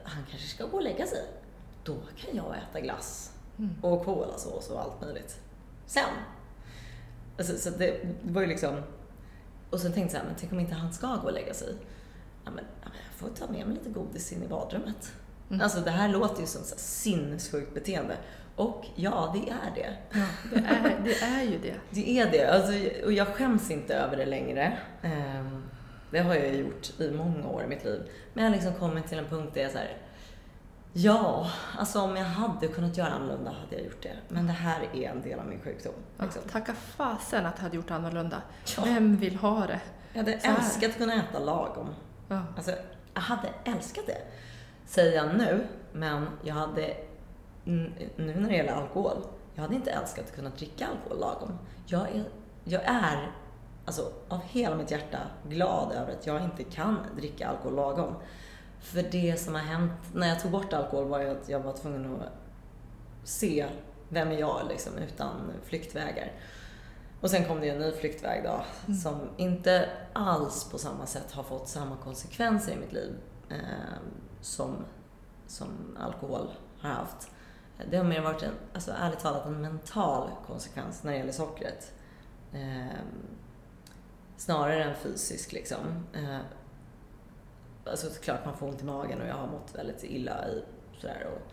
han 0.03 0.23
kanske 0.29 0.47
ska 0.47 0.65
gå 0.65 0.77
och 0.77 0.83
lägga 0.83 1.05
sig. 1.07 1.23
Då 1.83 1.95
kan 2.17 2.35
jag 2.35 2.55
äta 2.69 2.79
glass 2.79 3.31
Mm. 3.57 3.75
och 3.81 4.05
kolasås 4.05 4.69
och 4.69 4.81
allt 4.81 5.01
möjligt. 5.01 5.39
Sen. 5.85 6.03
Alltså, 7.39 7.57
så 7.57 7.69
det, 7.69 7.85
det 8.23 8.33
var 8.33 8.41
ju 8.41 8.47
liksom... 8.47 8.81
Och 9.69 9.79
sen 9.79 9.93
tänkte 9.93 10.17
jag 10.17 10.25
men 10.25 10.35
tänk 10.39 10.51
om 10.51 10.59
inte 10.59 10.73
han 10.73 10.93
ska 10.93 11.07
gå 11.07 11.27
och 11.27 11.33
lägga 11.33 11.53
sig. 11.53 11.73
Ja, 12.45 12.51
men, 12.51 12.65
ja, 12.81 12.89
men 12.89 12.99
jag 13.09 13.13
får 13.19 13.45
ta 13.45 13.51
med 13.51 13.67
mig 13.67 13.77
lite 13.77 13.89
godis 13.89 14.31
in 14.31 14.43
i 14.43 14.47
badrummet. 14.47 15.11
Mm. 15.49 15.61
Alltså 15.61 15.79
det 15.79 15.91
här 15.91 16.09
låter 16.09 16.41
ju 16.41 16.47
som 16.47 16.63
så 16.63 16.75
sinnessjukt 16.77 17.73
beteende. 17.73 18.17
Och 18.55 18.85
ja, 18.95 19.35
det 19.35 19.51
är 19.51 19.75
det. 19.75 19.97
Ja, 20.19 20.25
det, 20.53 20.59
är, 20.59 21.01
det 21.03 21.21
är 21.21 21.43
ju 21.43 21.59
det. 21.59 21.75
Det 21.89 22.19
är 22.19 22.31
det. 22.31 22.45
Alltså, 22.45 23.05
och 23.05 23.13
jag 23.13 23.27
skäms 23.27 23.71
inte 23.71 23.95
över 23.95 24.17
det 24.17 24.25
längre. 24.25 24.77
Ehm, 25.01 25.63
det 26.11 26.19
har 26.19 26.35
jag 26.35 26.55
gjort 26.55 26.99
i 26.99 27.11
många 27.11 27.47
år 27.47 27.63
i 27.63 27.67
mitt 27.67 27.83
liv. 27.83 28.01
Men 28.33 28.43
jag 28.43 28.51
har 28.51 28.55
liksom 28.55 28.73
kommit 28.73 29.07
till 29.07 29.17
en 29.17 29.25
punkt 29.25 29.51
där 29.53 29.61
jag 29.61 29.71
så 29.71 29.77
här, 29.77 29.97
Ja, 30.93 31.51
alltså 31.77 32.01
om 32.01 32.15
jag 32.15 32.25
hade 32.25 32.67
kunnat 32.67 32.97
göra 32.97 33.09
annorlunda 33.09 33.51
hade 33.51 33.75
jag 33.75 33.85
gjort 33.85 34.03
det. 34.03 34.15
Men 34.27 34.47
det 34.47 34.53
här 34.53 34.81
är 34.93 35.09
en 35.09 35.21
del 35.21 35.39
av 35.39 35.45
min 35.45 35.61
sjukdom. 35.61 35.93
Ja, 36.17 36.23
Liksom. 36.23 36.41
tacka 36.51 36.73
fasen 36.73 37.45
att 37.45 37.53
jag 37.57 37.63
hade 37.63 37.75
gjort 37.75 37.91
annorlunda. 37.91 38.41
Ja. 38.77 38.83
Vem 38.85 39.17
vill 39.17 39.35
ha 39.35 39.67
det? 39.67 39.81
Jag 40.13 40.19
hade 40.19 40.33
älskat 40.33 40.89
att 40.89 40.97
kunna 40.97 41.13
äta 41.13 41.39
lagom. 41.39 41.89
Ja. 42.27 42.41
Alltså, 42.55 42.71
jag 43.13 43.21
hade 43.21 43.49
älskat 43.63 44.03
det. 44.07 44.21
Säger 44.85 45.15
jag 45.15 45.37
nu, 45.37 45.67
men 45.93 46.27
jag 46.43 46.55
hade, 46.55 46.93
nu 47.63 48.09
när 48.17 48.49
det 48.49 48.55
gäller 48.55 48.73
alkohol, 48.73 49.17
jag 49.55 49.61
hade 49.61 49.75
inte 49.75 49.91
älskat 49.91 50.25
att 50.25 50.35
kunna 50.35 50.49
dricka 50.49 50.87
alkohol 50.87 51.19
lagom. 51.19 51.57
Jag 51.85 52.01
är, 52.01 52.23
jag 52.63 52.81
är 52.83 53.31
alltså, 53.85 54.11
av 54.27 54.39
hela 54.41 54.75
mitt 54.75 54.91
hjärta 54.91 55.19
glad 55.49 55.91
över 55.91 56.11
att 56.11 56.27
jag 56.27 56.43
inte 56.43 56.63
kan 56.63 56.97
dricka 57.17 57.47
alkohol 57.47 57.75
lagom. 57.75 58.15
För 58.81 59.01
det 59.11 59.39
som 59.39 59.53
har 59.55 59.61
hänt 59.61 59.91
när 60.13 60.27
jag 60.27 60.39
tog 60.39 60.51
bort 60.51 60.73
alkohol 60.73 61.05
var 61.07 61.19
ju 61.19 61.29
att 61.29 61.49
jag 61.49 61.59
var 61.59 61.73
tvungen 61.73 62.15
att 62.21 62.31
se 63.23 63.67
vem 64.09 64.27
är 64.27 64.39
jag 64.39 64.61
liksom, 64.69 64.93
utan 64.97 65.51
flyktvägar. 65.63 66.31
Och 67.21 67.29
sen 67.29 67.45
kom 67.45 67.59
det 67.59 67.65
ju 67.65 67.71
en 67.71 67.79
ny 67.79 67.91
flyktväg 67.91 68.43
då, 68.43 68.61
Mm. 68.87 68.99
som 68.99 69.19
inte 69.37 69.89
alls 70.13 70.69
på 70.71 70.77
samma 70.77 71.05
sätt 71.05 71.31
har 71.31 71.43
fått 71.43 71.67
samma 71.67 71.95
konsekvenser 71.97 72.71
i 72.71 72.75
mitt 72.75 72.93
liv 72.93 73.15
eh, 73.49 73.57
som, 74.41 74.75
som 75.47 75.97
alkohol 75.99 76.49
har 76.81 76.89
haft. 76.89 77.31
Det 77.91 77.97
har 77.97 78.03
mer 78.03 78.21
varit 78.21 78.43
en, 78.43 78.53
alltså 78.73 78.91
ärligt 78.91 79.19
talat, 79.19 79.45
en 79.45 79.61
mental 79.61 80.29
konsekvens 80.47 81.03
när 81.03 81.11
det 81.11 81.17
gäller 81.17 81.31
sockret. 81.31 81.93
Eh, 82.53 82.99
snarare 84.37 84.83
än 84.83 84.95
fysisk 84.95 85.51
liksom. 85.51 86.05
Eh, 86.13 86.39
alltså 87.85 88.21
klart 88.21 88.45
man 88.45 88.57
får 88.57 88.67
ont 88.67 88.81
i 88.81 88.85
magen 88.85 89.21
och 89.21 89.27
jag 89.27 89.35
har 89.35 89.47
mått 89.47 89.75
väldigt 89.75 90.03
illa 90.03 90.47
i 90.47 90.63
sådär. 91.01 91.27
Och, 91.33 91.51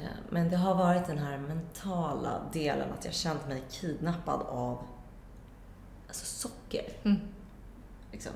eh, 0.00 0.04
men 0.30 0.50
det 0.50 0.56
har 0.56 0.74
varit 0.74 1.06
den 1.06 1.18
här 1.18 1.38
mentala 1.38 2.40
delen 2.52 2.92
att 2.98 3.04
jag 3.04 3.14
känt 3.14 3.48
mig 3.48 3.62
kidnappad 3.70 4.40
av 4.42 4.78
alltså 6.08 6.26
socker. 6.48 6.84
Mm. 7.04 7.16
Liksom. 8.12 8.32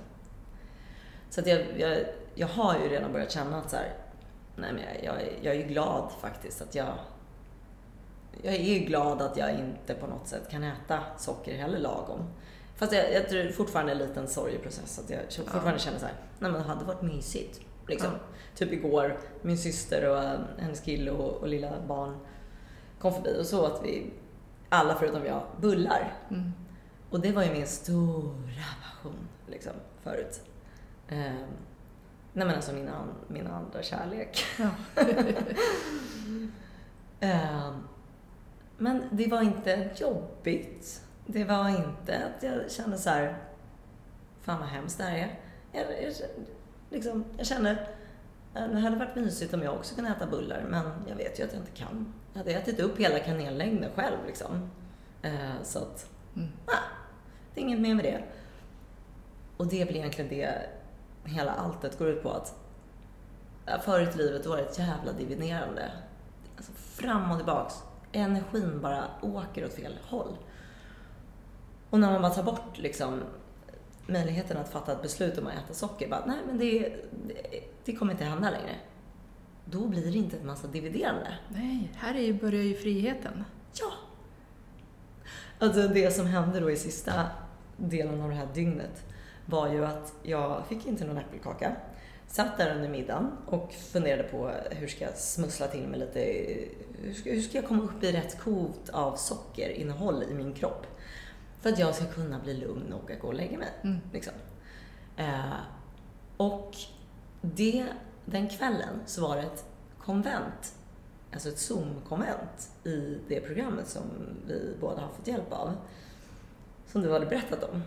Så 1.31 1.41
att 1.41 1.47
jag, 1.47 1.81
jag, 1.81 1.99
jag 2.35 2.47
har 2.49 2.79
ju 2.79 2.89
redan 2.89 3.13
börjat 3.13 3.31
känna 3.31 3.59
att 3.59 3.71
så 3.71 3.77
här, 3.77 3.93
nej 4.57 4.73
men 4.73 4.83
jag, 4.83 5.05
jag, 5.05 5.23
är- 5.23 5.39
jag 5.43 5.55
är 5.55 5.59
ju 5.61 5.67
glad 5.67 6.13
faktiskt 6.21 6.63
att 6.63 6.75
jag 6.75 6.95
jag 8.43 8.55
är 8.55 8.63
ju 8.75 8.79
glad 8.79 9.23
att 9.23 9.37
jag 9.37 9.51
inte 9.55 9.95
på 9.95 10.07
något 10.07 10.27
sätt 10.29 10.51
kan 10.51 10.63
äta 10.65 10.99
socker 11.19 11.57
heller 11.59 11.79
lagom. 11.79 12.21
Fast 12.83 12.95
jag, 12.95 13.13
jag 13.13 13.29
tror 13.29 13.49
fortfarande 13.49 13.93
är 13.93 13.97
en 13.97 14.09
liten 14.09 14.29
sorgeprocess. 14.29 14.99
Att 14.99 15.11
jag 15.11 15.21
fortfarande 15.33 15.79
känner 15.79 15.99
så 15.99 16.07
här, 16.07 16.15
nej 16.39 16.51
men 16.51 16.61
det 16.61 16.69
hade 16.69 16.85
varit 16.85 17.03
mysigt. 17.03 17.61
Liksom. 17.89 18.11
Ja. 18.13 18.19
Typ 18.55 18.73
igår, 18.73 19.19
min 19.43 19.59
syster 19.59 20.09
och 20.09 20.19
eh, 20.19 20.41
hennes 20.59 20.81
kille 20.81 21.11
och, 21.11 21.37
och 21.37 21.49
lilla 21.49 21.81
barn 21.89 22.19
kom 22.99 23.13
förbi 23.13 23.37
och 23.41 23.47
så 23.47 23.67
att 23.67 23.85
vi, 23.85 24.11
alla 24.69 24.95
förutom 24.95 25.25
jag, 25.25 25.43
bullar. 25.61 26.15
Mm. 26.31 26.53
Och 27.11 27.21
det 27.21 27.33
var 27.33 27.43
ju 27.43 27.53
min 27.53 27.67
stora 27.67 28.65
passion 28.83 29.29
liksom, 29.47 29.73
förut. 30.03 30.41
Eh, 31.09 31.19
nej 32.33 32.47
men 32.47 32.51
alltså 32.51 32.73
min, 32.73 32.89
an, 32.89 33.15
min 33.29 33.47
andra 33.47 33.83
kärlek. 33.83 34.45
Ja. 34.59 34.71
Eh, 37.21 37.75
men 38.79 39.03
det 39.11 39.29
var 39.29 39.43
inte 39.43 39.91
jobbigt. 39.97 41.03
Det 41.27 41.45
var 41.45 41.69
inte 41.69 42.19
att 42.25 42.43
jag 42.43 42.71
kände 42.71 42.99
så 42.99 43.11
här, 43.11 43.37
fan 44.41 44.61
vad 44.61 44.69
hemskt 44.69 44.99
det 44.99 45.05
här 45.05 45.17
är. 45.17 45.39
Jag, 45.73 46.03
jag, 46.03 46.13
liksom, 46.91 47.25
jag 47.37 47.47
känner, 47.47 47.89
eh, 48.55 48.69
det 48.69 48.81
hade 48.81 48.97
varit 48.97 49.15
mysigt 49.17 49.55
om 49.55 49.63
jag 49.63 49.75
också 49.75 49.95
kunde 49.95 50.11
äta 50.11 50.27
bullar, 50.27 50.65
men 50.71 50.91
jag 51.09 51.17
vet 51.17 51.41
ju 51.41 51.45
att 51.45 51.53
jag 51.53 51.61
inte 51.63 51.73
kan. 51.73 52.13
Jag 52.33 52.39
hade 52.39 52.53
ätit 52.53 52.81
upp 52.81 52.99
hela 52.99 53.19
kanellängden 53.19 53.91
själv 53.95 54.17
liksom. 54.27 54.71
Eh, 55.23 55.63
så 55.63 55.79
att, 55.79 56.09
Mm. 56.37 56.49
det 57.55 57.61
är 57.61 57.65
inget 57.65 57.81
mer 57.81 57.95
med 57.95 58.05
det. 58.05 58.23
Och 59.57 59.67
det 59.67 59.85
väl 59.85 59.97
egentligen 59.97 60.29
det 60.31 60.55
hela 61.25 61.53
alltet 61.53 61.99
går 61.99 62.09
ut 62.09 62.23
på 62.23 62.31
att 62.31 62.55
förut 63.85 64.15
i 64.15 64.19
livet 64.19 64.47
var 64.47 64.57
det 64.57 64.63
ett 64.63 64.79
jävla 64.79 65.13
dividerande. 65.13 65.91
Alltså 66.57 66.73
fram 66.73 67.31
och 67.31 67.37
tillbaks. 67.37 67.75
Energin 68.13 68.81
bara 68.81 69.05
åker 69.23 69.65
åt 69.65 69.73
fel 69.73 69.99
håll. 70.05 70.37
Och 71.93 72.01
när 72.01 72.13
man 72.13 72.23
bara 72.23 72.33
tar 72.33 72.43
bort 72.43 72.79
liksom 72.79 73.21
möjligheten 74.07 74.57
att 74.57 74.73
fatta 74.73 74.93
ett 74.93 75.03
beslut 75.03 75.39
om 75.39 75.47
att 75.47 75.53
äta 75.53 75.75
socker, 75.75 76.09
bara 76.09 76.25
nej 76.27 76.37
men 76.47 76.59
det, 76.59 76.79
det, 77.29 77.61
det 77.85 77.97
kommer 77.97 78.13
inte 78.13 78.25
hända 78.25 78.51
längre. 78.51 78.77
Då 79.65 79.87
blir 79.87 80.13
det 80.13 80.19
inte 80.19 80.37
en 80.37 80.47
massa 80.47 80.67
dividerande. 80.67 81.39
Nej, 81.49 81.93
här 81.97 82.15
är 82.15 82.21
ju, 82.21 82.33
börjar 82.33 82.63
ju 82.63 82.75
friheten. 82.75 83.45
Ja. 83.81 83.93
Alltså 85.59 85.89
det 85.89 86.15
som 86.15 86.27
hände 86.27 86.61
då 86.61 86.71
i 86.71 86.77
sista 86.77 87.27
delen 87.77 88.21
av 88.21 88.29
det 88.29 88.35
här 88.37 88.49
dygnet 88.55 89.05
var 89.47 89.73
ju 89.73 89.85
att 89.85 90.15
jag 90.23 90.67
fick 90.69 90.87
inte 90.87 91.05
någon 91.05 91.19
äppelkaka. 91.19 91.77
Satt 92.27 92.59
där 92.59 92.75
under 92.75 92.89
middagen 92.89 93.31
och 93.47 93.73
funderade 93.73 94.23
på 94.23 94.51
hur 94.71 94.87
ska 94.87 95.05
jag 95.05 95.17
smussla 95.17 95.67
till 95.67 95.89
mig 95.89 96.01
lite, 96.01 96.21
hur 97.03 97.15
ska, 97.15 97.31
hur 97.31 97.41
ska 97.41 97.59
jag 97.59 97.67
komma 97.67 97.83
upp 97.83 98.05
i 98.05 98.13
rätt 98.13 98.41
kvot 98.41 98.91
av 98.93 99.17
sockerinnehåll 99.17 100.23
i 100.31 100.35
min 100.35 100.55
kropp? 100.55 100.87
För 101.63 101.71
att 101.71 101.79
jag 101.79 101.95
ska 101.95 102.07
kunna 102.07 102.39
bli 102.39 102.55
lugn 102.55 102.83
nog 102.91 103.13
att 103.13 103.21
gå 103.21 103.29
och 103.29 103.35
lägga 103.35 103.59
mig. 103.59 103.69
Mm. 103.83 104.01
Liksom. 104.13 104.33
Eh, 105.17 105.55
och 106.37 106.77
det, 107.41 107.87
den 108.25 108.49
kvällen 108.49 109.01
så 109.07 109.23
var 109.23 109.37
det 109.37 109.43
ett 109.43 109.65
konvent, 109.99 110.75
alltså 111.33 111.49
ett 111.49 111.59
Zoom-konvent 111.59 112.71
i 112.85 113.19
det 113.29 113.41
programmet 113.41 113.89
som 113.89 114.03
vi 114.47 114.77
båda 114.81 115.01
har 115.01 115.09
fått 115.09 115.27
hjälp 115.27 115.53
av. 115.53 115.77
Som 116.87 117.03
du 117.03 117.13
hade 117.13 117.27
berättat 117.27 117.65
om. 117.65 117.83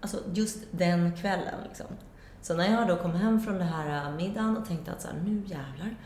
Alltså 0.00 0.22
just 0.34 0.58
den 0.70 1.16
kvällen 1.16 1.54
liksom. 1.68 1.86
Så 2.42 2.54
när 2.54 2.72
jag 2.72 2.88
då 2.88 2.96
kom 2.96 3.12
hem 3.12 3.40
från 3.40 3.54
den 3.54 3.68
här 3.68 4.16
middagen 4.16 4.56
och 4.56 4.66
tänkte 4.66 4.92
att 4.92 5.02
så 5.02 5.08
här, 5.08 5.20
nu 5.24 5.42
jävlar, 5.46 5.96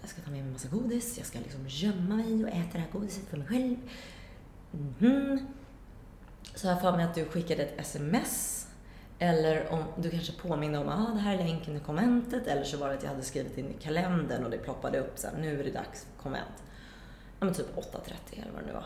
jag 0.00 0.10
ska 0.10 0.22
ta 0.22 0.30
med 0.30 0.40
mig 0.40 0.46
en 0.46 0.52
massa 0.52 0.68
godis, 0.68 1.18
jag 1.18 1.26
ska 1.26 1.38
liksom 1.38 1.64
gömma 1.66 2.16
mig 2.16 2.44
och 2.44 2.50
äta 2.50 2.72
det 2.72 2.78
här 2.78 2.90
godiset 2.92 3.28
för 3.28 3.36
mig 3.36 3.46
själv. 3.46 3.76
Mhm. 4.70 5.46
Så 6.54 6.66
har 6.66 6.74
jag 6.74 6.82
för 6.82 6.92
mig 6.92 7.04
att 7.04 7.14
du 7.14 7.24
skickade 7.24 7.62
ett 7.62 7.80
sms 7.80 8.66
eller 9.18 9.72
om 9.72 9.84
du 9.96 10.10
kanske 10.10 10.32
påminner 10.32 10.80
om 10.80 10.88
att 10.88 11.08
ah, 11.08 11.12
det 11.12 11.20
här 11.20 11.34
är 11.34 11.38
länken 11.38 11.74
till 11.74 11.80
konventet. 11.80 12.46
Eller 12.46 12.64
så 12.64 12.76
var 12.76 12.88
det 12.88 12.94
att 12.94 13.02
jag 13.02 13.10
hade 13.10 13.22
skrivit 13.22 13.58
in 13.58 13.70
i 13.70 13.82
kalendern 13.82 14.44
och 14.44 14.50
det 14.50 14.58
ploppade 14.58 14.98
upp 14.98 15.18
så 15.18 15.26
här, 15.26 15.38
nu 15.38 15.60
är 15.60 15.64
det 15.64 15.70
dags 15.70 16.04
för 16.04 16.22
konvent. 16.22 16.64
Ja 17.40 17.44
men 17.44 17.54
typ 17.54 17.76
8.30 17.76 17.82
eller 18.32 18.52
vad 18.52 18.62
det 18.62 18.66
nu 18.66 18.72
var. 18.72 18.84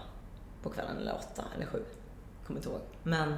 På 0.63 0.71
kvällen, 0.71 0.97
eller 0.97 1.15
8 1.15 1.45
eller 1.57 1.67
7. 1.67 1.83
Kommer 2.47 2.61
inte 2.61 2.71
ihåg. 2.71 2.81
Men 3.03 3.35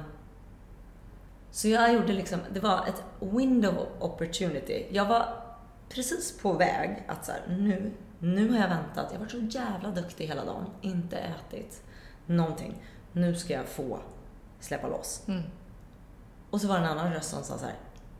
så 1.51 1.67
jag 1.67 1.93
gjorde 1.93 2.13
liksom, 2.13 2.39
det 2.53 2.59
var 2.59 2.87
ett 2.87 3.03
window 3.19 3.77
of 3.77 3.87
opportunity. 3.99 4.85
Jag 4.89 5.05
var 5.05 5.43
precis 5.89 6.37
på 6.41 6.53
väg 6.53 7.03
att 7.07 7.25
så 7.25 7.31
här, 7.31 7.41
nu, 7.47 7.91
nu 8.19 8.49
har 8.49 8.59
jag 8.59 8.69
väntat. 8.69 9.05
Jag 9.11 9.19
har 9.19 9.25
varit 9.25 9.31
så 9.31 9.59
jävla 9.59 9.91
duktig 9.91 10.27
hela 10.27 10.45
dagen. 10.45 10.65
Inte 10.81 11.17
ätit 11.17 11.83
någonting. 12.25 12.83
Nu 13.11 13.35
ska 13.35 13.53
jag 13.53 13.65
få 13.65 13.99
släppa 14.59 14.87
loss. 14.87 15.23
Mm. 15.27 15.43
Och 16.49 16.61
så 16.61 16.67
var 16.67 16.79
det 16.79 16.85
en 16.85 16.91
annan 16.91 17.13
röst 17.13 17.29
som 17.29 17.43
sa 17.43 17.57
så 17.57 17.65
här, 17.65 17.75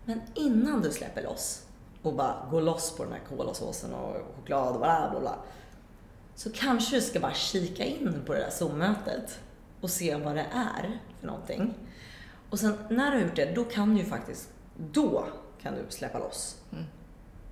men 0.05 0.21
innan 0.33 0.81
du 0.81 0.91
släpper 0.91 1.23
loss 1.23 1.65
och 2.01 2.15
bara 2.15 2.47
går 2.51 2.61
loss 2.61 2.97
på 2.97 3.03
den 3.03 3.13
här 3.13 3.21
kolasåsen 3.29 3.93
och 3.93 4.35
choklad 4.35 4.73
och 4.73 4.79
bla 4.79 5.09
bla 5.11 5.19
bla. 5.19 5.35
Så 6.35 6.51
kanske 6.51 6.95
du 6.95 7.01
ska 7.01 7.19
bara 7.19 7.33
kika 7.33 7.83
in 7.83 8.21
på 8.25 8.33
det 8.33 8.39
där 8.39 8.49
Zoom-mötet 8.49 9.39
och 9.81 9.89
se 9.89 10.15
vad 10.15 10.35
det 10.35 10.47
är 10.53 10.99
för 11.19 11.27
någonting. 11.27 11.73
Och 12.49 12.59
sen 12.59 12.77
när 12.89 13.11
du 13.11 13.17
har 13.17 13.23
gjort 13.23 13.35
det, 13.35 13.55
då 13.55 13.63
kan 13.63 13.95
du 13.95 14.01
ju 14.01 14.05
faktiskt, 14.05 14.49
då 14.91 15.25
kan 15.61 15.73
du 15.73 15.85
släppa 15.89 16.19
loss. 16.19 16.57
Mm. 16.71 16.83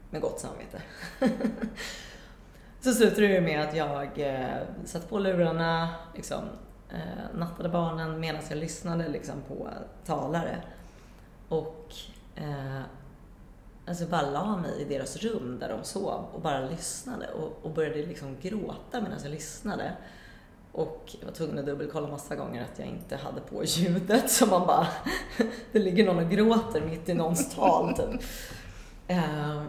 Med 0.10 0.22
gott 0.22 0.40
samvete. 0.40 0.82
så 2.82 2.94
slutade 2.94 3.28
det 3.28 3.42
med 3.42 3.62
att 3.62 3.76
jag 3.76 4.20
eh, 4.20 4.58
satte 4.86 5.08
på 5.08 5.20
lurarna, 5.20 5.90
liksom, 6.16 6.44
eh, 6.90 7.38
nattade 7.40 7.70
barnen 7.70 8.20
medan 8.20 8.42
jag 8.50 8.58
lyssnade 8.58 9.08
liksom, 9.08 9.36
på 9.48 9.70
talare. 10.06 10.58
Och 11.50 11.94
eh, 12.36 12.82
alltså 13.86 14.06
bara 14.06 14.30
la 14.30 14.58
mig 14.58 14.82
i 14.82 14.84
deras 14.86 15.18
rum 15.18 15.58
där 15.60 15.70
de 15.70 15.84
sov 15.84 16.26
och 16.34 16.42
bara 16.42 16.70
lyssnade 16.70 17.28
och, 17.28 17.60
och 17.66 17.72
började 17.72 18.06
liksom 18.06 18.38
gråta 18.42 19.02
medan 19.02 19.20
jag 19.24 19.32
lyssnade. 19.32 19.92
Och 20.72 21.16
jag 21.20 21.26
var 21.26 21.34
tvungen 21.34 21.60
att 21.60 21.66
dubbelkolla 21.66 22.08
massa 22.08 22.36
gånger 22.36 22.64
att 22.64 22.80
jag 22.80 22.88
inte 22.88 23.16
hade 23.16 23.42
på 23.42 23.64
ljudet 23.64 24.32
så 24.32 24.46
man 24.46 24.68
bara, 24.68 24.88
det 25.72 25.80
ligger 25.80 26.06
någon 26.06 26.24
och 26.24 26.32
gråter 26.32 26.82
mitt 26.82 27.10
i 27.10 27.14
någons 27.14 27.56
tal 27.56 27.94
typ. 27.96 28.22
Eh, 29.08 29.64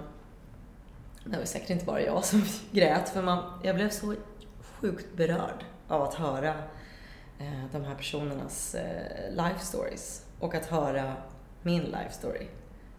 det 1.24 1.38
var 1.38 1.44
säkert 1.44 1.70
inte 1.70 1.84
bara 1.84 2.00
jag 2.00 2.24
som 2.24 2.44
grät 2.72 3.08
för 3.08 3.22
man, 3.22 3.60
jag 3.62 3.74
blev 3.74 3.90
så 3.90 4.14
sjukt 4.60 5.16
berörd 5.16 5.64
av 5.88 6.02
att 6.02 6.14
höra 6.14 6.54
eh, 7.38 7.64
de 7.72 7.84
här 7.84 7.94
personernas 7.94 8.74
eh, 8.74 9.30
life 9.30 9.58
stories 9.58 10.26
och 10.40 10.54
att 10.54 10.66
höra 10.66 11.16
min 11.62 11.82
life 11.82 12.10
story 12.10 12.46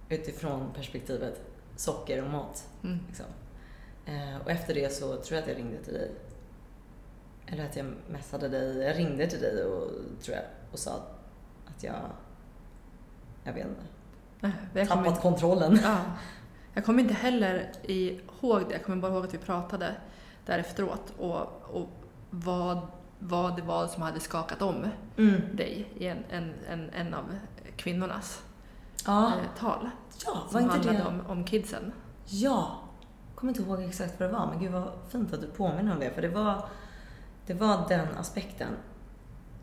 utifrån 0.10 0.72
perspektivet 0.76 1.42
socker 1.76 2.24
och 2.24 2.30
mat. 2.30 2.68
Mm. 2.84 3.00
Liksom. 3.08 3.26
Eh, 4.06 4.38
och 4.44 4.52
efter 4.52 4.74
det 4.74 4.94
så 4.94 5.08
tror 5.08 5.36
jag 5.36 5.42
att 5.42 5.48
jag 5.48 5.58
ringde 5.58 5.84
till 5.84 5.94
dig. 5.94 6.12
Eller 7.48 7.66
att 7.66 7.76
jag 7.76 7.94
messade 8.10 8.50
dig. 8.50 8.78
Jag 8.78 8.98
ringde 8.98 9.28
till 9.28 9.42
dig 9.42 9.64
och, 9.64 9.92
tror 10.22 10.36
jag, 10.36 10.46
och 10.72 10.80
sa 10.80 10.92
att 11.66 11.84
jag, 11.84 11.96
jag 13.44 13.54
vet 13.54 13.68
inte, 13.68 13.82
Nej, 14.74 14.88
tappat 14.88 15.08
inte, 15.08 15.22
kontrollen. 15.22 15.80
ja. 15.84 15.98
jag 16.74 16.86
kommer 16.86 17.02
inte 17.04 17.14
heller 17.14 17.72
ihåg 17.84 18.62
det. 18.68 18.74
Jag 18.74 18.84
kommer 18.84 18.98
bara 18.98 19.12
ihåg 19.14 19.26
att 19.26 19.34
vi 19.34 19.38
pratade 19.38 19.96
där 20.46 20.60
efteråt 20.60 21.14
och, 21.18 21.42
och 21.72 21.90
vad, 22.30 22.88
vad 23.20 23.56
det 23.56 23.62
var 23.62 23.88
som 23.88 24.02
hade 24.04 24.20
skakat 24.20 24.62
om 24.62 24.86
Mm. 25.18 25.42
dig 25.56 25.90
i 25.98 26.08
en, 26.08 26.24
en, 26.30 26.54
en, 26.70 26.90
en 26.90 27.14
av 27.14 27.24
kvinnornas 27.78 28.44
Ja, 29.06 29.28
eh, 29.28 29.60
tal. 29.60 29.90
ja, 30.26 30.34
var 30.34 30.50
Som 30.52 30.60
inte 30.60 30.74
handlade 30.74 30.98
det... 30.98 31.06
om, 31.06 31.22
om 31.28 31.44
kidsen. 31.46 31.92
Ja, 32.26 32.80
kommer 33.36 33.52
inte 33.54 33.64
ihåg 33.64 33.82
exakt 33.84 34.20
vad 34.20 34.30
det 34.30 34.34
var, 34.34 34.48
men 34.48 34.60
gud 34.60 34.72
vad 34.72 34.92
fint 35.10 35.34
att 35.34 35.42
du 35.42 35.48
påminner 35.48 35.94
om 35.94 36.00
det. 36.00 36.12
För 36.12 36.22
det 36.22 36.30
var, 36.30 36.66
det 37.46 37.54
var 37.54 37.86
den 37.90 38.08
aspekten 38.18 38.68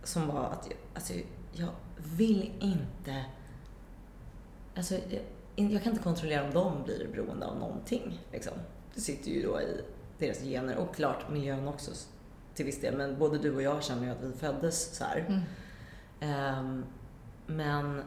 som 0.05 0.27
var 0.27 0.45
att 0.45 0.67
jag, 0.69 0.77
alltså, 0.95 1.13
jag 1.53 1.69
vill 1.97 2.53
inte... 2.61 3.25
Alltså, 4.77 4.95
jag, 4.95 5.23
jag 5.69 5.83
kan 5.83 5.93
inte 5.93 6.05
kontrollera 6.05 6.45
om 6.45 6.55
de 6.55 6.83
blir 6.85 7.09
beroende 7.13 7.47
av 7.47 7.59
någonting. 7.59 8.21
Liksom. 8.33 8.53
Det 8.95 9.01
sitter 9.01 9.31
ju 9.31 9.43
då 9.43 9.61
i 9.61 9.81
deras 10.19 10.41
gener 10.41 10.77
och 10.77 10.95
klart 10.95 11.31
miljön 11.31 11.69
också 11.69 11.91
till 12.55 12.67
viss 12.67 12.81
del. 12.81 12.97
Men 12.97 13.19
både 13.19 13.39
du 13.39 13.55
och 13.55 13.63
jag 13.63 13.85
känner 13.85 14.05
ju 14.05 14.11
att 14.11 14.23
vi 14.23 14.33
föddes 14.33 14.97
så 14.97 15.05
här. 15.05 15.25
Mm. 15.29 15.41
Ehm, 16.21 16.85
men 17.47 18.03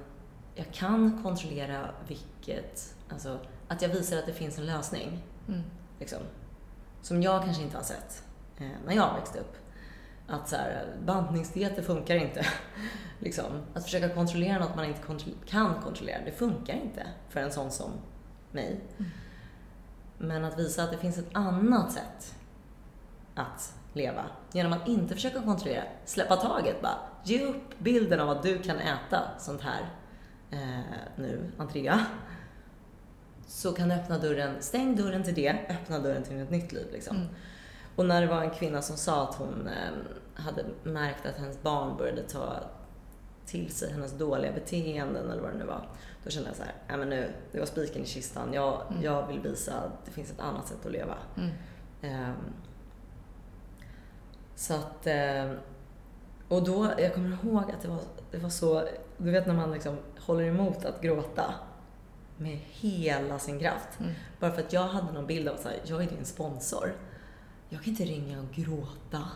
jag 0.55 0.71
kan 0.71 1.23
kontrollera 1.23 1.89
vilket, 2.07 2.95
alltså 3.09 3.39
att 3.67 3.81
jag 3.81 3.89
visar 3.89 4.17
att 4.17 4.25
det 4.25 4.33
finns 4.33 4.57
en 4.57 4.65
lösning. 4.65 5.23
Mm. 5.47 5.61
Liksom, 5.99 6.19
som 7.01 7.21
jag 7.21 7.43
kanske 7.43 7.63
inte 7.63 7.77
har 7.77 7.83
sett 7.83 8.23
eh, 8.57 8.67
när 8.85 8.95
jag 8.95 9.13
växte 9.13 9.39
upp. 9.39 9.55
Att 10.27 10.49
så 10.49 10.55
här, 10.55 10.85
bantningsdieter 11.05 11.81
funkar 11.81 12.15
inte. 12.15 12.45
liksom, 13.19 13.61
att 13.73 13.83
försöka 13.83 14.09
kontrollera 14.09 14.59
något 14.59 14.75
man 14.75 14.85
inte 14.85 15.01
kontro- 15.01 15.45
kan 15.45 15.81
kontrollera, 15.81 16.25
det 16.25 16.31
funkar 16.31 16.73
inte 16.73 17.07
för 17.29 17.39
en 17.39 17.51
sån 17.51 17.71
som 17.71 17.91
mig. 18.51 18.79
Mm. 18.97 19.11
Men 20.17 20.45
att 20.45 20.59
visa 20.59 20.83
att 20.83 20.91
det 20.91 20.97
finns 20.97 21.17
ett 21.17 21.29
annat 21.35 21.91
sätt 21.91 22.35
att 23.35 23.75
leva. 23.93 24.25
Genom 24.51 24.73
att 24.73 24.87
inte 24.87 25.15
försöka 25.15 25.41
kontrollera, 25.41 25.83
släppa 26.05 26.35
taget 26.35 26.81
bara. 26.81 26.97
Ge 27.23 27.45
upp 27.45 27.79
bilden 27.79 28.19
av 28.19 28.29
att 28.29 28.43
du 28.43 28.57
kan 28.57 28.77
äta 28.77 29.21
sånt 29.39 29.61
här 29.61 29.81
eh, 30.51 30.79
nu, 31.15 31.51
Andrea. 31.57 32.05
Så 33.47 33.71
kan 33.71 33.89
du 33.89 33.95
öppna 33.95 34.17
dörren, 34.17 34.61
stäng 34.61 34.95
dörren 34.95 35.23
till 35.23 35.33
det, 35.33 35.55
öppna 35.69 35.99
dörren 35.99 36.23
till 36.23 36.39
ett 36.39 36.51
nytt 36.51 36.71
liv 36.71 36.87
liksom. 36.93 37.15
Mm. 37.15 37.29
Och 37.95 38.05
när 38.05 38.21
det 38.21 38.27
var 38.27 38.41
en 38.43 38.49
kvinna 38.49 38.81
som 38.81 38.97
sa 38.97 39.23
att 39.29 39.35
hon 39.35 39.67
eh, 39.67 40.43
hade 40.43 40.65
märkt 40.83 41.25
att 41.25 41.37
hennes 41.37 41.61
barn 41.61 41.97
började 41.97 42.23
ta 42.23 42.53
till 43.45 43.71
sig 43.71 43.91
hennes 43.91 44.11
dåliga 44.11 44.51
beteenden 44.51 45.31
eller 45.31 45.41
vad 45.41 45.51
det 45.51 45.57
nu 45.57 45.65
var. 45.65 45.87
Då 46.23 46.29
kände 46.29 46.49
jag 46.49 46.55
så 46.57 46.63
här, 46.87 46.97
men 46.97 47.09
nu, 47.09 47.29
det 47.51 47.59
var 47.59 47.65
spiken 47.65 48.03
i 48.03 48.05
kistan. 48.05 48.53
Jag, 48.53 48.81
Mm. 48.89 49.03
jag 49.03 49.27
vill 49.27 49.39
visa 49.39 49.73
att 49.73 50.05
det 50.05 50.11
finns 50.11 50.31
ett 50.31 50.39
annat 50.39 50.67
sätt 50.67 50.85
att 50.85 50.91
leva. 50.91 51.15
Mm. 51.37 51.49
Ehm, 52.01 52.35
så 54.55 54.73
att, 54.73 55.07
ehm, 55.07 55.57
och 56.47 56.63
då, 56.63 56.91
jag 56.97 57.13
kommer 57.13 57.29
ihåg 57.43 57.71
att 57.71 57.81
det 57.81 57.87
var, 57.87 57.99
det 58.31 58.37
var 58.37 58.49
så, 58.49 58.87
du 59.17 59.31
vet 59.31 59.47
när 59.47 59.53
man 59.53 59.71
liksom 59.71 59.97
håller 60.19 60.43
emot 60.43 60.85
att 60.85 61.01
gråta 61.01 61.53
med 62.37 62.59
hela 62.69 63.39
sin 63.39 63.59
kraft. 63.59 63.99
Mm. 63.99 64.11
Bara 64.39 64.51
för 64.51 64.61
att 64.61 64.73
jag 64.73 64.87
hade 64.87 65.11
någon 65.11 65.27
bild 65.27 65.47
av 65.47 65.55
att 65.55 65.89
jag 65.89 66.03
är 66.03 66.07
din 66.09 66.25
sponsor. 66.25 66.93
Jag 67.73 67.83
kan 67.83 67.89
inte 67.89 68.03
ringa 68.03 68.39
och 68.39 68.51
gråta. 68.55 69.27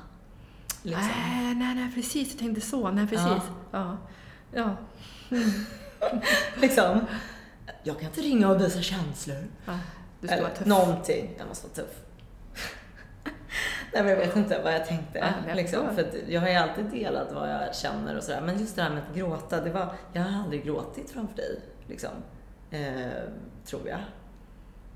Liksom. 0.83 1.07
Nej, 1.07 1.55
nej, 1.55 1.75
nej, 1.75 1.91
precis. 1.95 2.29
Jag 2.29 2.39
tänkte 2.39 2.61
så. 2.61 2.91
Nej, 2.91 3.07
precis. 3.07 3.43
Ja. 3.71 3.97
Ja. 4.51 4.75
liksom. 6.61 7.05
Jag 7.83 7.99
kan 7.99 8.09
inte 8.09 8.21
ringa 8.21 8.49
och 8.49 8.61
visa 8.61 8.81
känslor. 8.81 9.43
ja. 9.65 9.79
Du 10.21 10.27
ska 10.27 10.35
vara 10.35 10.47
Eller 10.47 10.55
tuff. 10.55 10.67
Någonting. 10.67 11.35
Jag 11.37 11.47
måste 11.47 11.67
vara 11.67 11.75
tuff. 11.75 12.01
Nej 13.93 14.03
men 14.03 14.07
jag 14.07 14.17
vet 14.17 14.35
inte 14.35 14.61
vad 14.63 14.73
jag 14.73 14.85
tänkte. 14.85 15.19
Ja, 15.19 15.27
jag 15.47 15.55
liksom. 15.55 15.95
För 15.95 16.11
jag 16.27 16.41
har 16.41 16.49
ju 16.49 16.55
alltid 16.55 16.85
delat 16.85 17.31
vad 17.33 17.49
jag 17.49 17.75
känner 17.75 18.17
och 18.17 18.23
sådär. 18.23 18.41
Men 18.41 18.59
just 18.59 18.75
det 18.75 18.81
här 18.81 18.89
med 18.89 19.03
att 19.09 19.15
gråta, 19.15 19.61
det 19.61 19.71
var, 19.71 19.93
jag 20.13 20.21
har 20.21 20.43
aldrig 20.43 20.65
gråtit 20.65 21.09
framför 21.09 21.35
dig. 21.35 21.61
Liksom. 21.87 22.11
Eh, 22.71 23.07
tror 23.65 23.87
jag. 23.89 23.99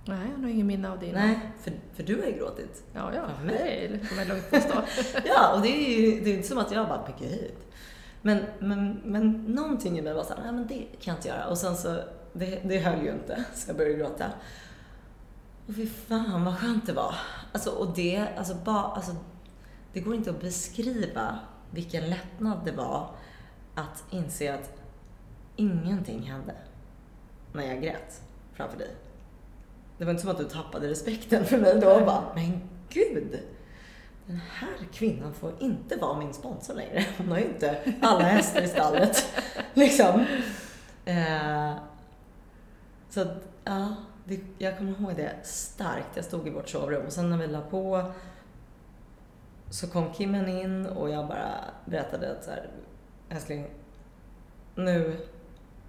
Nej, 0.06 0.20
jag 0.26 0.32
har 0.32 0.38
nog 0.38 0.52
ingen 0.52 0.68
minne 0.68 0.90
av 0.90 1.00
det. 1.00 1.12
Nej, 1.14 1.40
för, 1.62 1.74
för 1.94 2.04
du 2.04 2.22
har 2.22 2.28
ju 2.28 2.38
gråtit. 2.38 2.84
Ja, 2.94 3.14
ja. 3.16 3.26
Framför 3.26 3.46
mig. 3.46 3.56
Nej, 3.56 3.88
det 3.88 4.08
får 4.08 4.16
man 4.16 4.28
lugnt 4.28 4.52
påstå. 4.52 4.82
Ja, 5.26 5.56
och 5.56 5.62
det 5.62 5.68
är 5.68 6.02
ju 6.02 6.22
det 6.22 6.30
är 6.30 6.36
inte 6.36 6.48
som 6.48 6.58
att 6.58 6.72
jag 6.72 6.88
bara, 6.88 7.04
men 7.08 7.30
gud. 7.30 7.52
Men, 8.22 8.46
men, 8.60 9.02
men 9.06 9.32
någonting 9.32 10.00
i 10.00 10.02
mig 10.02 10.14
var 10.14 10.24
såhär, 10.24 10.44
nej 10.44 10.52
men 10.52 10.68
det 10.68 10.76
kan 10.76 11.12
jag 11.12 11.16
inte 11.16 11.28
göra. 11.28 11.48
Och 11.48 11.58
sen 11.58 11.78
så, 11.78 11.98
det, 12.34 12.60
det 12.64 12.80
höll 12.80 13.04
ju 13.04 13.12
inte, 13.12 13.44
så 13.54 13.70
jag 13.70 13.78
började 13.78 13.98
gråta. 13.98 14.26
Och 15.68 15.76
fy 15.76 15.88
fan 15.88 16.46
vad 16.46 16.58
skönt 16.58 16.88
det 16.88 16.94
var. 16.94 17.16
Alltså, 17.52 17.70
och 17.70 17.96
det, 17.96 18.28
alltså, 18.38 18.56
ba, 18.56 18.82
alltså, 18.82 19.16
det 19.94 20.00
går 20.00 20.16
inte 20.16 20.30
att 20.30 20.42
beskriva 20.42 21.40
vilken 21.72 22.10
lättnad 22.10 22.58
det 22.66 22.72
var 22.72 23.10
att 23.76 24.04
inse 24.10 24.54
att 24.54 24.74
ingenting 25.56 26.22
hände 26.22 26.56
när 27.54 27.64
jag 27.64 27.82
grät 27.82 28.22
framför 28.54 28.78
dig. 28.78 28.96
Det 30.02 30.06
var 30.06 30.12
inte 30.12 30.22
som 30.22 30.32
att 30.32 30.38
du 30.38 30.44
tappade 30.44 30.88
respekten 30.88 31.46
för 31.46 31.58
mig 31.58 31.80
då 31.82 31.90
och 31.92 32.06
bara, 32.06 32.24
men 32.36 32.62
gud! 32.90 33.40
Den 34.26 34.42
här 34.54 34.88
kvinnan 34.94 35.34
får 35.34 35.54
inte 35.60 35.96
vara 35.96 36.20
min 36.20 36.34
sponsor 36.34 36.74
längre. 36.74 37.06
Hon 37.18 37.28
har 37.28 37.38
ju 37.38 37.46
inte 37.46 37.96
alla 38.02 38.24
hästar 38.24 38.62
i 38.62 38.68
stallet. 38.68 39.26
liksom. 39.74 40.26
Eh, 41.06 41.74
så 43.10 43.22
att, 43.22 43.48
ja, 43.64 43.96
det, 44.26 44.40
jag 44.58 44.78
kommer 44.78 44.92
ihåg 44.92 45.16
det 45.16 45.36
starkt. 45.44 46.16
Jag 46.16 46.26
stod 46.26 46.48
i 46.48 46.50
vårt 46.50 46.70
sovrum 46.70 47.06
och 47.06 47.14
sen 47.14 47.30
när 47.30 47.38
vi 47.38 47.48
la 47.48 47.62
på 47.62 48.12
så 49.70 49.88
kom 49.88 50.14
Kimmen 50.14 50.48
in 50.48 50.86
och 50.86 51.10
jag 51.10 51.28
bara 51.28 51.52
berättade 51.86 52.32
att 52.32 52.44
så 52.44 52.52
här, 52.52 52.70
älskling, 53.30 53.68
nu 54.76 55.18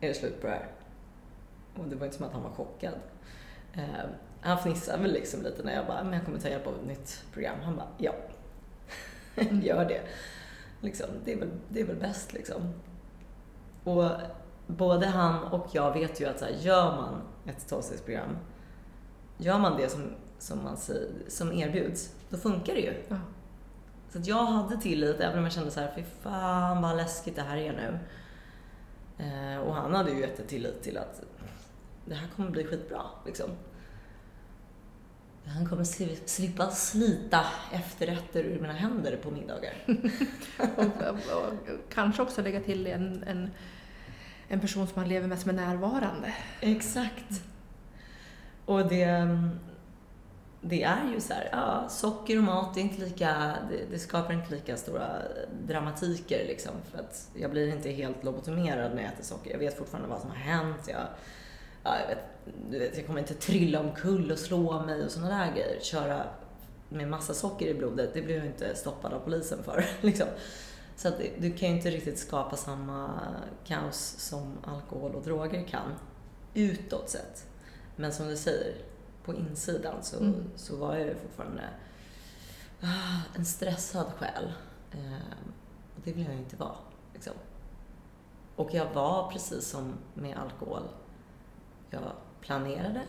är 0.01 0.09
det 0.09 0.15
slut 0.15 0.41
på 0.41 0.47
det 0.47 0.53
här. 0.53 0.69
Och 1.79 1.89
det 1.89 1.97
var 1.97 2.07
inte 2.07 2.17
som 2.17 2.27
att 2.27 2.33
han 2.33 2.43
var 2.43 2.51
chockad. 2.51 2.95
Eh, 3.75 4.05
han 4.41 4.59
fnissade 4.59 5.03
väl 5.03 5.13
liksom 5.13 5.43
lite 5.43 5.63
när 5.63 5.75
jag 5.75 5.87
bara, 5.87 6.05
men 6.05 6.13
jag 6.13 6.25
kommer 6.25 6.39
ta 6.39 6.49
hjälp 6.49 6.67
av 6.67 6.75
ett 6.75 6.87
nytt 6.87 7.25
program. 7.33 7.57
Han 7.63 7.77
bara, 7.77 7.89
ja. 7.99 8.13
Gör 9.51 9.85
det. 9.85 10.01
Liksom, 10.81 11.07
det, 11.25 11.33
är 11.33 11.39
väl, 11.39 11.51
det 11.69 11.81
är 11.81 11.85
väl 11.85 11.97
bäst 11.97 12.33
liksom. 12.33 12.75
Och 13.85 14.11
både 14.67 15.07
han 15.07 15.45
och 15.45 15.67
jag 15.73 15.93
vet 15.93 16.21
ju 16.21 16.27
att 16.27 16.39
så 16.39 16.45
här, 16.45 16.53
gör 16.53 16.97
man 16.97 17.23
ett 17.47 17.69
tolvstegsprogram, 17.69 18.39
gör 19.39 19.59
man 19.59 19.77
det 19.77 19.89
som, 19.89 20.03
som, 20.39 20.65
man, 20.65 20.77
som 21.29 21.53
erbjuds, 21.53 22.15
då 22.29 22.37
funkar 22.37 22.75
det 22.75 22.81
ju. 22.81 22.95
Ja. 23.09 23.17
Så 24.11 24.19
att 24.19 24.27
jag 24.27 24.45
hade 24.45 24.77
tillit, 24.77 25.21
även 25.21 25.39
om 25.39 25.45
jag 25.45 25.53
kände 25.53 25.71
så 25.71 25.81
här, 25.81 25.93
fy 25.97 26.03
fan 26.03 26.83
vad 26.83 26.97
läskigt 26.97 27.37
det 27.37 27.43
här 27.43 27.57
är 27.57 27.73
nu. 27.73 27.99
Eh, 29.25 29.61
och 29.61 29.75
han 29.75 29.95
hade 29.95 30.11
ju 30.11 30.21
jättetillit 30.21 30.83
till 30.83 30.99
att 30.99 31.23
det 32.05 32.15
här 32.15 32.29
kommer 32.37 32.51
bli 32.51 32.65
skitbra. 32.65 33.03
Liksom. 33.27 33.51
Han 35.47 35.69
kommer 35.69 35.85
slippa 36.27 36.71
slita 36.71 37.47
efterrätter 37.73 38.45
ur 38.45 38.61
mina 38.61 38.73
händer 38.73 39.17
på 39.17 39.31
middagar. 39.31 39.75
och, 40.77 40.85
och, 41.37 41.53
kanske 41.89 42.23
också 42.23 42.43
lägga 42.43 42.61
till 42.61 42.87
en, 42.87 43.25
en, 43.27 43.51
en 44.49 44.61
person 44.61 44.87
som 44.87 45.01
man 45.01 45.09
lever 45.09 45.29
med 45.29 45.39
som 45.39 45.51
är 45.51 45.55
närvarande. 45.55 46.35
Exakt. 46.61 47.43
Och 48.65 48.89
det, 48.89 49.39
det 50.61 50.83
är 50.83 51.13
ju 51.15 51.21
så 51.21 51.35
här, 51.35 51.49
ja, 51.53 51.89
socker 51.89 52.39
och 52.39 52.45
mat, 52.45 52.75
det, 52.75 52.81
är 52.81 52.83
inte 52.83 53.01
lika, 53.05 53.57
det, 53.71 53.85
det, 53.91 53.99
skapar 53.99 54.35
inte 54.35 54.55
lika 54.55 54.77
stora 54.77 55.09
dramatiker 55.67 56.45
liksom. 56.47 56.73
För 56.91 56.99
att 56.99 57.31
jag 57.35 57.51
blir 57.51 57.69
inte 57.69 57.91
helt 57.91 58.25
lobotomerad 58.25 58.95
när 58.95 59.03
jag 59.03 59.13
äter 59.13 59.25
socker. 59.25 59.51
Jag 59.51 59.59
vet 59.59 59.79
fortfarande 59.79 60.09
vad 60.09 60.21
som 60.21 60.31
har 60.31 60.37
hänt. 60.37 60.89
Jag, 60.89 61.07
ja, 61.83 61.99
jag, 62.01 62.07
vet, 62.07 62.25
du 62.71 62.79
vet, 62.79 62.97
jag 62.97 63.07
kommer 63.07 63.21
inte 63.21 63.35
trilla 63.35 63.81
omkull 63.81 64.33
och 64.33 64.39
slå 64.39 64.83
mig 64.83 65.05
och 65.05 65.11
sådana 65.11 65.39
där 65.39 65.53
grejer. 65.53 65.81
Köra 65.81 66.27
med 66.89 67.09
massa 67.09 67.35
socker 67.35 67.67
i 67.67 67.75
blodet, 67.75 68.15
det 68.15 68.23
blir 68.23 68.37
jag 68.37 68.47
inte 68.47 68.75
stoppad 68.75 69.13
av 69.13 69.21
polisen 69.21 69.63
för. 69.65 69.85
Liksom. 70.01 70.27
Så 70.97 71.09
att 71.09 71.19
du 71.39 71.53
kan 71.53 71.69
ju 71.69 71.77
inte 71.77 71.91
riktigt 71.91 72.19
skapa 72.19 72.57
samma 72.57 73.21
kaos 73.65 74.15
som 74.19 74.59
alkohol 74.65 75.15
och 75.15 75.23
droger 75.23 75.65
kan, 75.69 75.95
utåt 76.55 77.11
sett. 77.11 77.47
Men 77.97 78.13
som 78.13 78.29
du 78.29 78.37
säger, 78.37 78.75
på 79.25 79.35
insidan 79.35 80.03
så, 80.03 80.19
mm. 80.19 80.51
så 80.57 80.77
var 80.77 80.97
jag 80.97 81.07
ju 81.07 81.15
fortfarande 81.15 81.63
ah, 82.81 83.37
en 83.37 83.45
stressad 83.45 84.07
själ. 84.19 84.53
Eh, 84.93 85.49
och 85.97 86.01
det 86.05 86.13
vill 86.13 86.25
jag 86.25 86.35
ju 86.35 86.41
inte 86.41 86.57
vara. 86.57 86.77
Liksom. 87.15 87.33
Och 88.57 88.75
jag 88.75 88.95
var 88.95 89.31
precis 89.33 89.69
som 89.69 89.95
med 90.15 90.37
alkohol 90.37 90.83
jag 91.93 92.13
planerade, 92.41 93.03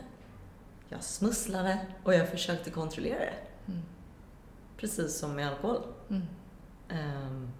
jag 0.89 1.03
smusslade 1.03 1.85
och 2.03 2.13
jag 2.13 2.29
försökte 2.29 2.71
kontrollera 2.71 3.19
det. 3.19 3.33
Mm. 3.67 3.81
Precis 4.77 5.19
som 5.19 5.35
med 5.35 5.47
alkohol. 5.47 5.81
Mm. 6.09 6.23
Um, 6.89 7.51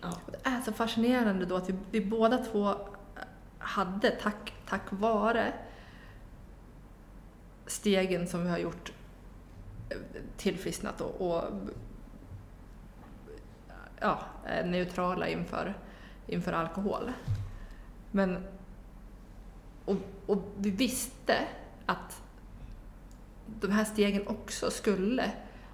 ja. 0.00 0.12
Det 0.26 0.48
är 0.48 0.60
så 0.60 0.72
fascinerande 0.72 1.46
då 1.46 1.56
att 1.56 1.68
vi, 1.68 1.74
vi 1.90 2.00
båda 2.00 2.38
två 2.38 2.74
hade, 3.58 4.10
tack, 4.10 4.54
tack 4.66 4.82
vare 4.90 5.52
stegen 7.66 8.26
som 8.26 8.44
vi 8.44 8.50
har 8.50 8.58
gjort, 8.58 8.92
tillfrisknat 10.36 11.00
och, 11.00 11.30
och 11.30 11.44
ja, 14.00 14.20
neutrala 14.64 15.28
inför, 15.28 15.74
inför 16.26 16.52
alkohol. 16.52 17.12
Men 18.10 18.46
och, 19.90 19.96
och 20.26 20.42
vi 20.56 20.70
visste 20.70 21.38
att 21.86 22.22
de 23.46 23.70
här 23.70 23.84
stegen 23.84 24.26
också 24.26 24.70
skulle 24.70 25.32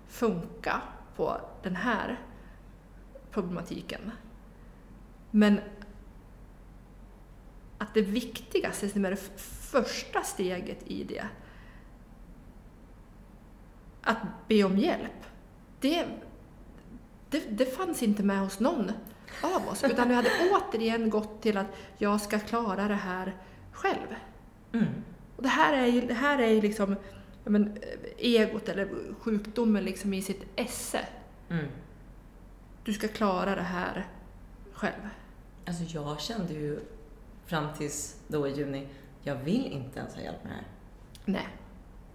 funka 0.08 0.82
på 1.16 1.40
den 1.62 1.76
här 1.76 2.20
problematiken. 3.30 4.12
Men 5.30 5.60
att 7.78 7.94
det 7.94 8.02
viktigaste, 8.02 8.88
som 8.88 9.04
är 9.04 9.10
det 9.10 9.40
första 9.70 10.22
steget 10.22 10.78
i 10.86 11.04
det, 11.04 11.24
att 14.02 14.18
be 14.48 14.64
om 14.64 14.78
hjälp, 14.78 15.26
det, 15.80 16.06
det, 17.30 17.42
det 17.50 17.76
fanns 17.76 18.02
inte 18.02 18.22
med 18.22 18.40
hos 18.40 18.60
någon 18.60 18.92
av 19.42 19.68
oss. 19.68 19.84
Utan 19.84 20.08
vi 20.08 20.14
hade 20.14 20.30
återigen 20.52 21.10
gått 21.10 21.42
till 21.42 21.56
att 21.56 21.66
jag 21.98 22.20
ska 22.20 22.38
klara 22.38 22.88
det 22.88 22.94
här 22.94 23.34
själv. 23.76 24.14
Mm. 24.72 24.86
Och 25.36 25.42
det 25.42 25.48
här 25.48 25.76
är 25.76 25.86
ju, 25.86 26.00
det 26.00 26.14
här 26.14 26.38
är 26.38 26.48
ju 26.48 26.60
liksom 26.60 26.96
men, 27.44 27.78
egot 28.18 28.68
eller 28.68 28.88
sjukdomen 29.20 29.84
liksom 29.84 30.14
i 30.14 30.22
sitt 30.22 30.46
esse. 30.56 31.00
Mm. 31.50 31.66
Du 32.84 32.92
ska 32.92 33.08
klara 33.08 33.54
det 33.54 33.62
här 33.62 34.06
själv. 34.72 35.08
Alltså 35.66 35.82
jag 35.82 36.20
kände 36.20 36.52
ju 36.52 36.80
fram 37.46 37.74
tills 37.78 38.20
då 38.28 38.48
i 38.48 38.52
juni, 38.52 38.88
jag 39.22 39.36
vill 39.36 39.66
inte 39.66 39.98
ens 39.98 40.14
ha 40.14 40.22
hjälp 40.22 40.44
med 40.44 40.52
det 40.52 40.56
här. 40.56 40.66
Nej. 41.24 41.48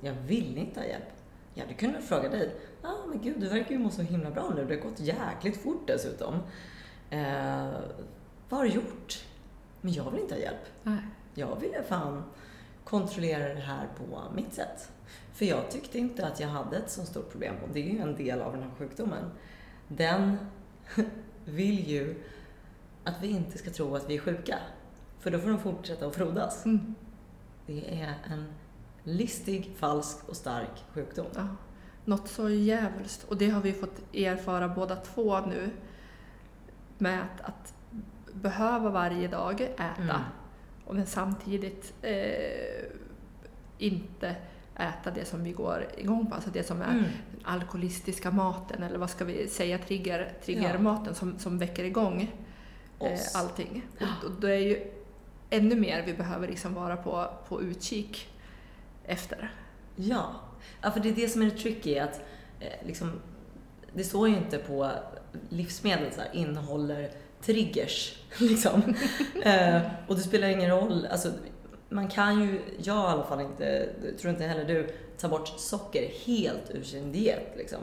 Jag 0.02 0.14
vill 0.14 0.58
inte 0.58 0.80
ha 0.80 0.88
hjälp. 0.88 1.10
Jag 1.54 1.64
hade 1.64 1.74
kunnat 1.74 2.04
fråga 2.04 2.30
dig, 2.30 2.56
ja 2.82 2.90
ah, 2.90 3.08
men 3.08 3.22
gud 3.22 3.40
du 3.40 3.50
verkar 3.50 3.72
ju 3.72 3.78
må 3.78 3.90
så 3.90 4.02
himla 4.02 4.32
bra 4.32 4.54
nu, 4.56 4.66
det 4.66 4.76
har 4.76 4.82
gått 4.82 5.00
jäkligt 5.00 5.64
fort 5.64 5.88
dessutom. 5.88 6.36
Eh, 7.10 7.72
vad 8.50 8.60
har 8.60 8.64
du 8.64 8.72
gjort? 8.72 9.26
Men 9.82 9.94
jag 9.94 10.12
vill 10.12 10.22
inte 10.22 10.34
ha 10.34 10.42
hjälp. 10.42 10.66
Nej 10.84 11.04
jag 11.34 11.60
ville 11.60 11.84
fan 11.84 12.24
kontrollera 12.84 13.54
det 13.54 13.62
här 13.62 13.88
på 13.98 14.24
mitt 14.36 14.54
sätt. 14.54 14.92
För 15.34 15.46
jag 15.46 15.72
tyckte 15.72 16.00
inte 16.00 16.28
att 16.28 16.40
jag 16.40 16.48
hade 16.48 16.78
ett 16.78 16.90
så 16.90 17.06
stort 17.06 17.32
problem. 17.32 17.56
Och 17.64 17.70
det 17.74 17.80
är 17.80 17.94
ju 17.94 18.00
en 18.00 18.16
del 18.16 18.42
av 18.42 18.52
den 18.52 18.64
här 18.64 18.72
sjukdomen. 18.78 19.32
Den 19.88 20.38
vill 21.46 21.90
ju 21.90 22.24
att 23.04 23.16
vi 23.22 23.28
inte 23.28 23.58
ska 23.58 23.72
tro 23.72 23.96
att 23.96 24.10
vi 24.10 24.16
är 24.16 24.20
sjuka. 24.20 24.60
För 25.20 25.32
då 25.32 25.40
får 25.40 25.50
de 25.50 25.60
fortsätta 25.60 26.08
att 26.08 26.16
frodas. 26.16 26.66
Mm. 26.66 26.96
Det 27.66 28.02
är 28.02 28.16
en 28.30 28.54
listig, 29.04 29.76
falsk 29.78 30.30
och 30.30 30.36
stark 30.36 30.84
sjukdom. 30.94 31.28
Ja. 31.36 31.48
Något 32.06 32.28
så 32.28 32.50
djävulskt. 32.50 33.24
Och 33.24 33.38
det 33.38 33.50
har 33.50 33.62
vi 33.62 33.74
fått 33.74 34.16
erfara 34.16 34.68
båda 34.68 34.96
två 34.96 35.40
nu. 35.40 35.70
Med 36.98 37.22
att, 37.22 37.42
att 37.42 37.74
behöva 38.34 38.90
varje 38.90 39.28
dag 39.28 39.62
äta. 39.62 40.02
Mm 40.02 40.22
men 40.94 41.06
samtidigt 41.06 41.94
eh, 42.02 42.84
inte 43.78 44.36
äta 44.76 45.12
det 45.12 45.26
som 45.26 45.44
vi 45.44 45.52
går 45.52 45.88
igång 45.98 46.28
på, 46.28 46.36
alltså 46.36 46.50
det 46.50 46.64
som 46.64 46.82
är 46.82 46.92
mm. 46.92 47.06
alkoholistiska 47.44 48.32
maten 48.32 48.84
eller 48.84 48.98
vad 48.98 49.10
ska 49.10 49.26
vi 49.26 49.48
säga, 49.48 49.78
trigger, 49.78 50.34
triggermaten 50.46 51.08
ja. 51.08 51.14
som, 51.14 51.40
som 51.40 51.58
väcker 51.58 51.84
igång 51.84 52.36
eh, 53.00 53.20
allting. 53.34 53.86
Och, 54.00 54.26
och 54.26 54.42
det 54.42 54.54
är 54.54 54.60
ju 54.60 54.92
ännu 55.50 55.76
mer 55.76 56.04
vi 56.06 56.14
behöver 56.14 56.48
liksom 56.48 56.74
vara 56.74 56.98
på, 56.98 57.28
på 57.48 57.62
utkik 57.62 58.30
efter. 59.06 59.52
Ja. 59.96 60.36
ja, 60.82 60.92
för 60.92 61.00
det 61.00 61.10
är 61.10 61.16
det 61.16 61.30
som 61.30 61.42
är 61.42 61.46
det 61.46 61.58
tricky, 61.58 61.98
att 61.98 62.22
eh, 62.60 62.88
liksom, 62.88 63.12
det 63.94 64.04
står 64.04 64.30
ju 64.30 64.36
inte 64.38 64.58
på 64.58 64.92
livsmedel 65.50 66.12
så 66.14 66.22
här, 66.22 66.30
innehåller 66.34 67.12
triggers. 67.42 68.18
Liksom. 68.40 68.82
eh, 69.44 69.82
och 70.08 70.16
det 70.16 70.22
spelar 70.22 70.48
ingen 70.48 70.70
roll. 70.70 71.08
Alltså, 71.12 71.32
man 71.90 72.08
kan 72.08 72.42
ju, 72.42 72.62
jag 72.78 72.96
i 72.98 73.08
alla 73.14 73.24
fall 73.24 73.42
inte, 73.42 73.90
tror 74.20 74.34
inte 74.34 74.44
heller 74.44 74.66
du, 74.66 74.90
ta 75.18 75.28
bort 75.28 75.48
socker 75.60 76.12
helt 76.26 76.72
ur 76.72 76.84
sin 76.84 77.12
diet. 77.12 77.54
Liksom. 77.58 77.80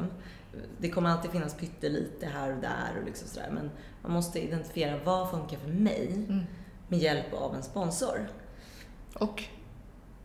det 0.78 0.90
kommer 0.90 1.10
alltid 1.10 1.30
finnas 1.30 1.54
pyttelite 1.54 2.26
här 2.26 2.52
och 2.54 2.60
där 2.62 2.98
och 3.00 3.06
liksom 3.06 3.28
sådär. 3.28 3.50
Men 3.52 3.70
man 4.02 4.12
måste 4.12 4.40
identifiera 4.40 4.98
vad 5.04 5.30
funkar 5.30 5.56
för 5.58 5.68
mig 5.70 6.06
Mm. 6.28 6.42
med 6.88 6.98
hjälp 6.98 7.34
av 7.34 7.54
en 7.54 7.62
sponsor. 7.62 8.28
Och 9.14 9.44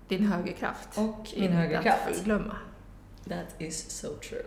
din 0.08 0.26
högerkraft. 0.28 0.98
Och 0.98 1.30
min 1.36 1.44
Inte 1.44 1.56
högerkraft. 1.56 2.08
att 2.10 2.16
förglömma. 2.16 2.58
That 3.30 3.56
is 3.62 3.90
so 3.90 4.08
true. 4.30 4.44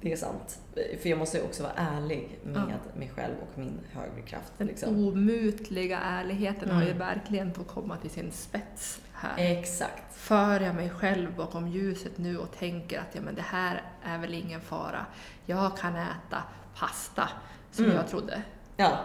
Det 0.00 0.12
är 0.12 0.16
sant. 0.16 0.58
För 1.02 1.08
jag 1.08 1.18
måste 1.18 1.42
också 1.42 1.62
vara 1.62 1.72
ärlig 1.76 2.38
med 2.44 2.56
Ja. 2.68 2.98
mig 2.98 3.10
själv 3.14 3.34
och 3.42 3.58
min 3.58 3.80
högerkraft. 3.92 4.52
Den 4.58 4.66
Liksom. 4.66 5.08
omutliga 5.08 5.98
ärligheten 5.98 6.70
har 6.70 6.82
ju 6.82 6.86
Mm. 6.86 6.98
verkligen 6.98 7.54
fått 7.54 7.68
komma 7.68 7.96
till 7.96 8.10
sin 8.10 8.32
spets 8.32 9.00
här. 9.12 9.34
Exakt. 9.58 10.14
För 10.14 10.60
jag 10.60 10.74
mig 10.74 10.90
själv 10.90 11.36
bakom 11.36 11.68
ljuset 11.68 12.18
nu 12.18 12.38
och 12.38 12.52
tänker 12.58 12.98
att 13.00 13.14
ja, 13.14 13.20
men 13.20 13.34
det 13.34 13.42
här 13.42 13.82
är 14.04 14.18
väl 14.18 14.34
ingen 14.34 14.60
fara. 14.60 15.06
Jag 15.46 15.76
kan 15.78 15.96
äta 15.96 16.42
pasta, 16.78 17.28
som 17.72 17.84
Mm. 17.84 17.96
jag 17.96 18.08
trodde. 18.08 18.42
Ja. 18.76 18.98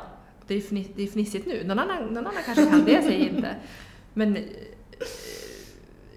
Det 0.48 0.56
är, 0.56 0.62
fniss, 0.62 0.88
det 0.96 1.04
är 1.04 1.08
fnissigt 1.08 1.48
nu. 1.48 1.64
Någon 1.64 1.80
annan, 1.80 2.04
någon 2.06 2.18
annan 2.28 2.44
kanske 2.46 2.66
kan 2.66 2.86
det, 2.86 3.02
säger 3.02 3.30
inte. 3.30 3.56
Men 4.14 4.36
eh, 4.38 4.44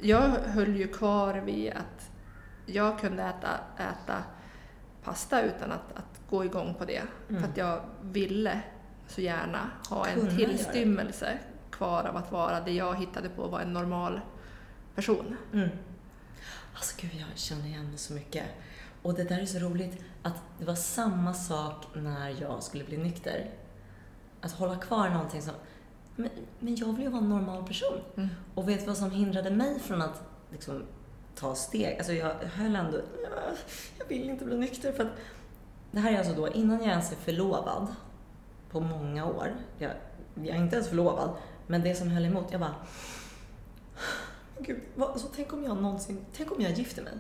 jag 0.00 0.20
höll 0.28 0.76
ju 0.76 0.88
kvar 0.88 1.34
vid 1.34 1.70
att 1.72 2.10
jag 2.66 2.98
kunde 3.00 3.22
äta, 3.22 3.48
äta 3.78 4.22
pasta 5.06 5.42
utan 5.42 5.72
att, 5.72 5.92
att 5.94 6.20
gå 6.30 6.44
igång 6.44 6.74
på 6.74 6.84
det. 6.84 7.02
Mm. 7.28 7.42
För 7.42 7.50
att 7.50 7.56
jag 7.56 7.80
ville 8.02 8.60
så 9.08 9.20
gärna 9.20 9.70
ha 9.88 10.06
en 10.06 10.20
Kunna 10.20 10.30
tillstymmelse 10.30 11.38
kvar 11.70 12.04
av 12.04 12.16
att 12.16 12.32
vara 12.32 12.60
det 12.60 12.72
jag 12.72 12.94
hittade 12.94 13.28
på 13.28 13.46
var 13.46 13.60
en 13.60 13.72
normal 13.72 14.20
person. 14.94 15.36
Mm. 15.52 15.68
Alltså 16.74 16.96
gud, 17.00 17.10
jag 17.14 17.38
känner 17.38 17.66
igen 17.66 17.88
det 17.92 17.98
så 17.98 18.12
mycket. 18.12 18.44
Och 19.02 19.14
det 19.14 19.24
där 19.24 19.38
är 19.38 19.46
så 19.46 19.58
roligt 19.58 20.04
att 20.22 20.42
det 20.58 20.64
var 20.64 20.74
samma 20.74 21.34
sak 21.34 21.84
när 21.94 22.40
jag 22.40 22.62
skulle 22.62 22.84
bli 22.84 22.96
nykter. 22.96 23.50
Att 24.40 24.52
hålla 24.52 24.76
kvar 24.76 25.08
någonting 25.08 25.42
som, 25.42 25.54
men, 26.16 26.30
men 26.58 26.76
jag 26.76 26.92
vill 26.92 27.04
ju 27.04 27.10
vara 27.10 27.22
en 27.22 27.28
normal 27.28 27.64
person. 27.64 28.00
Mm. 28.16 28.28
Och 28.54 28.68
vet 28.68 28.80
du 28.80 28.86
vad 28.86 28.96
som 28.96 29.10
hindrade 29.10 29.50
mig 29.50 29.80
från 29.80 30.02
att 30.02 30.22
liksom, 30.52 30.84
ta 31.36 31.54
steg? 31.54 31.96
Alltså 31.98 32.12
jag 32.12 32.30
höll 32.34 32.76
ändå, 32.76 32.98
"Ja, 33.22 33.28
jag 33.98 34.06
vill 34.06 34.30
inte 34.30 34.44
bli 34.44 34.56
nykter 34.56 34.92
för 34.92 35.02
att 35.02 35.10
det 35.90 35.98
här 36.00 36.12
är 36.12 36.18
alltså 36.18 36.32
då 36.34 36.48
innan 36.48 36.78
jag 36.78 36.86
ens 36.88 37.12
är 37.12 37.16
förlovad 37.16 37.86
på 38.70 38.80
många 38.80 39.26
år. 39.26 39.54
Jag, 39.78 39.90
jag 40.34 40.46
är 40.56 40.60
inte 40.60 40.76
ens 40.76 40.88
förlovad, 40.88 41.30
men 41.66 41.82
det 41.82 41.94
som 41.94 42.08
höll 42.10 42.24
emot, 42.24 42.46
jag 42.50 42.60
bara 42.60 42.74
Gud, 44.58 44.80
vad, 44.94 45.10
alltså, 45.10 45.28
tänk 45.36 45.52
om 45.52 45.64
jag 45.64 45.76
någonsin, 45.82 46.24
tänk 46.36 46.52
om 46.52 46.60
jag 46.62 46.72
gifter 46.72 47.02
mig. 47.02 47.12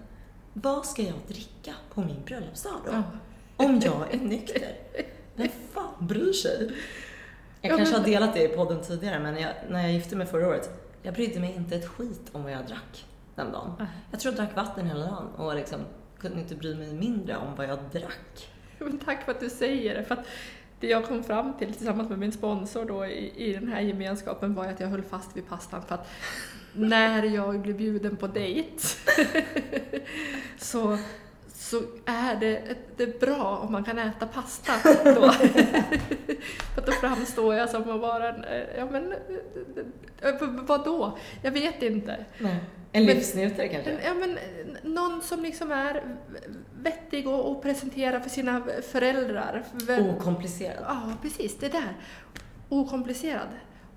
Vad 0.52 0.86
ska 0.86 1.02
jag 1.02 1.14
dricka 1.28 1.74
på 1.94 2.00
min 2.00 2.22
bröllopsdag 2.24 2.72
då? 2.84 2.90
Ja. 2.92 3.02
Om 3.56 3.80
jag 3.84 4.14
är 4.14 4.18
nykter? 4.18 4.72
Vem 5.34 5.48
fan 5.72 6.06
bryr 6.06 6.32
sig? 6.32 6.72
Jag 7.60 7.72
Ja, 7.72 7.76
kanske 7.76 7.94
men- 7.94 8.02
har 8.04 8.10
delat 8.10 8.34
det 8.34 8.52
i 8.52 8.56
podden 8.56 8.82
tidigare, 8.82 9.18
men 9.18 9.36
jag, 9.40 9.52
när 9.68 9.82
jag 9.82 9.92
gifte 9.92 10.16
mig 10.16 10.26
förra 10.26 10.48
året, 10.48 10.70
jag 11.02 11.14
brydde 11.14 11.40
mig 11.40 11.54
inte 11.56 11.76
ett 11.76 11.88
skit 11.88 12.20
om 12.32 12.42
vad 12.42 12.52
jag 12.52 12.66
drack 12.66 13.06
den 13.36 13.52
dagen. 13.52 13.72
Nej. 13.78 13.88
Jag 14.10 14.20
tror 14.20 14.34
jag 14.34 14.44
drack 14.44 14.56
vatten 14.56 14.86
hela 14.86 15.00
dagen 15.00 15.26
och 15.36 15.54
liksom 15.54 15.80
kunde 16.18 16.40
inte 16.40 16.54
bry 16.54 16.74
mig 16.74 16.94
mindre 16.94 17.36
om 17.36 17.56
vad 17.56 17.68
jag 17.68 17.78
drack. 17.92 18.48
Men 18.78 18.98
tack 18.98 19.24
för 19.24 19.32
att 19.32 19.40
du 19.40 19.50
säger 19.50 19.94
det. 19.94 20.04
För 20.04 20.14
att 20.14 20.26
det 20.80 20.86
jag 20.86 21.04
kom 21.04 21.24
fram 21.24 21.52
till 21.58 21.74
tillsammans 21.74 22.08
med 22.08 22.18
min 22.18 22.32
sponsor 22.32 22.84
då 22.84 23.06
i, 23.06 23.32
i 23.36 23.52
den 23.52 23.68
här 23.68 23.80
gemenskapen 23.80 24.54
var 24.54 24.66
att 24.66 24.80
jag 24.80 24.88
höll 24.88 25.02
fast 25.02 25.36
vid 25.36 25.48
pastan 25.48 25.82
för 25.82 25.94
att 25.94 26.08
när 26.72 27.22
jag 27.22 27.60
blir 27.60 27.74
bjuden 27.74 28.16
på 28.16 28.26
dejt 28.26 28.78
så, 30.58 30.98
så 31.70 31.82
är 32.04 32.36
det, 32.36 32.76
det 32.96 33.02
är 33.02 33.18
bra 33.20 33.56
om 33.56 33.72
man 33.72 33.84
kan 33.84 33.98
äta 33.98 34.26
pasta 34.26 34.72
då. 35.04 35.32
för 36.74 36.86
då 36.86 36.92
framstår 36.92 37.54
jag 37.54 37.70
som 37.70 37.90
att 37.90 38.00
vara 38.00 38.28
en, 38.28 38.44
eh, 38.44 38.76
ja 38.76 38.86
men, 38.90 39.12
eh, 39.12 40.28
eh, 40.28 40.34
vadå? 40.42 41.18
Jag 41.42 41.50
vet 41.50 41.82
inte. 41.82 42.24
Nej. 42.38 42.56
En 42.92 43.04
livsnjutare 43.04 43.68
kanske? 43.68 43.90
En, 43.90 43.98
ja, 44.04 44.14
men, 44.14 44.38
någon 44.94 45.22
som 45.22 45.42
liksom 45.42 45.72
är 45.72 46.16
vettig 46.82 47.28
och, 47.28 47.50
och 47.50 47.62
presenterar 47.62 48.20
för 48.20 48.30
sina 48.30 48.62
föräldrar. 48.92 49.64
Vem- 49.72 50.06
Okomplicerad. 50.06 50.84
Ja, 50.88 51.12
precis. 51.22 51.58
Det 51.58 51.68
där. 51.68 51.96
Okomplicerad. 52.68 53.48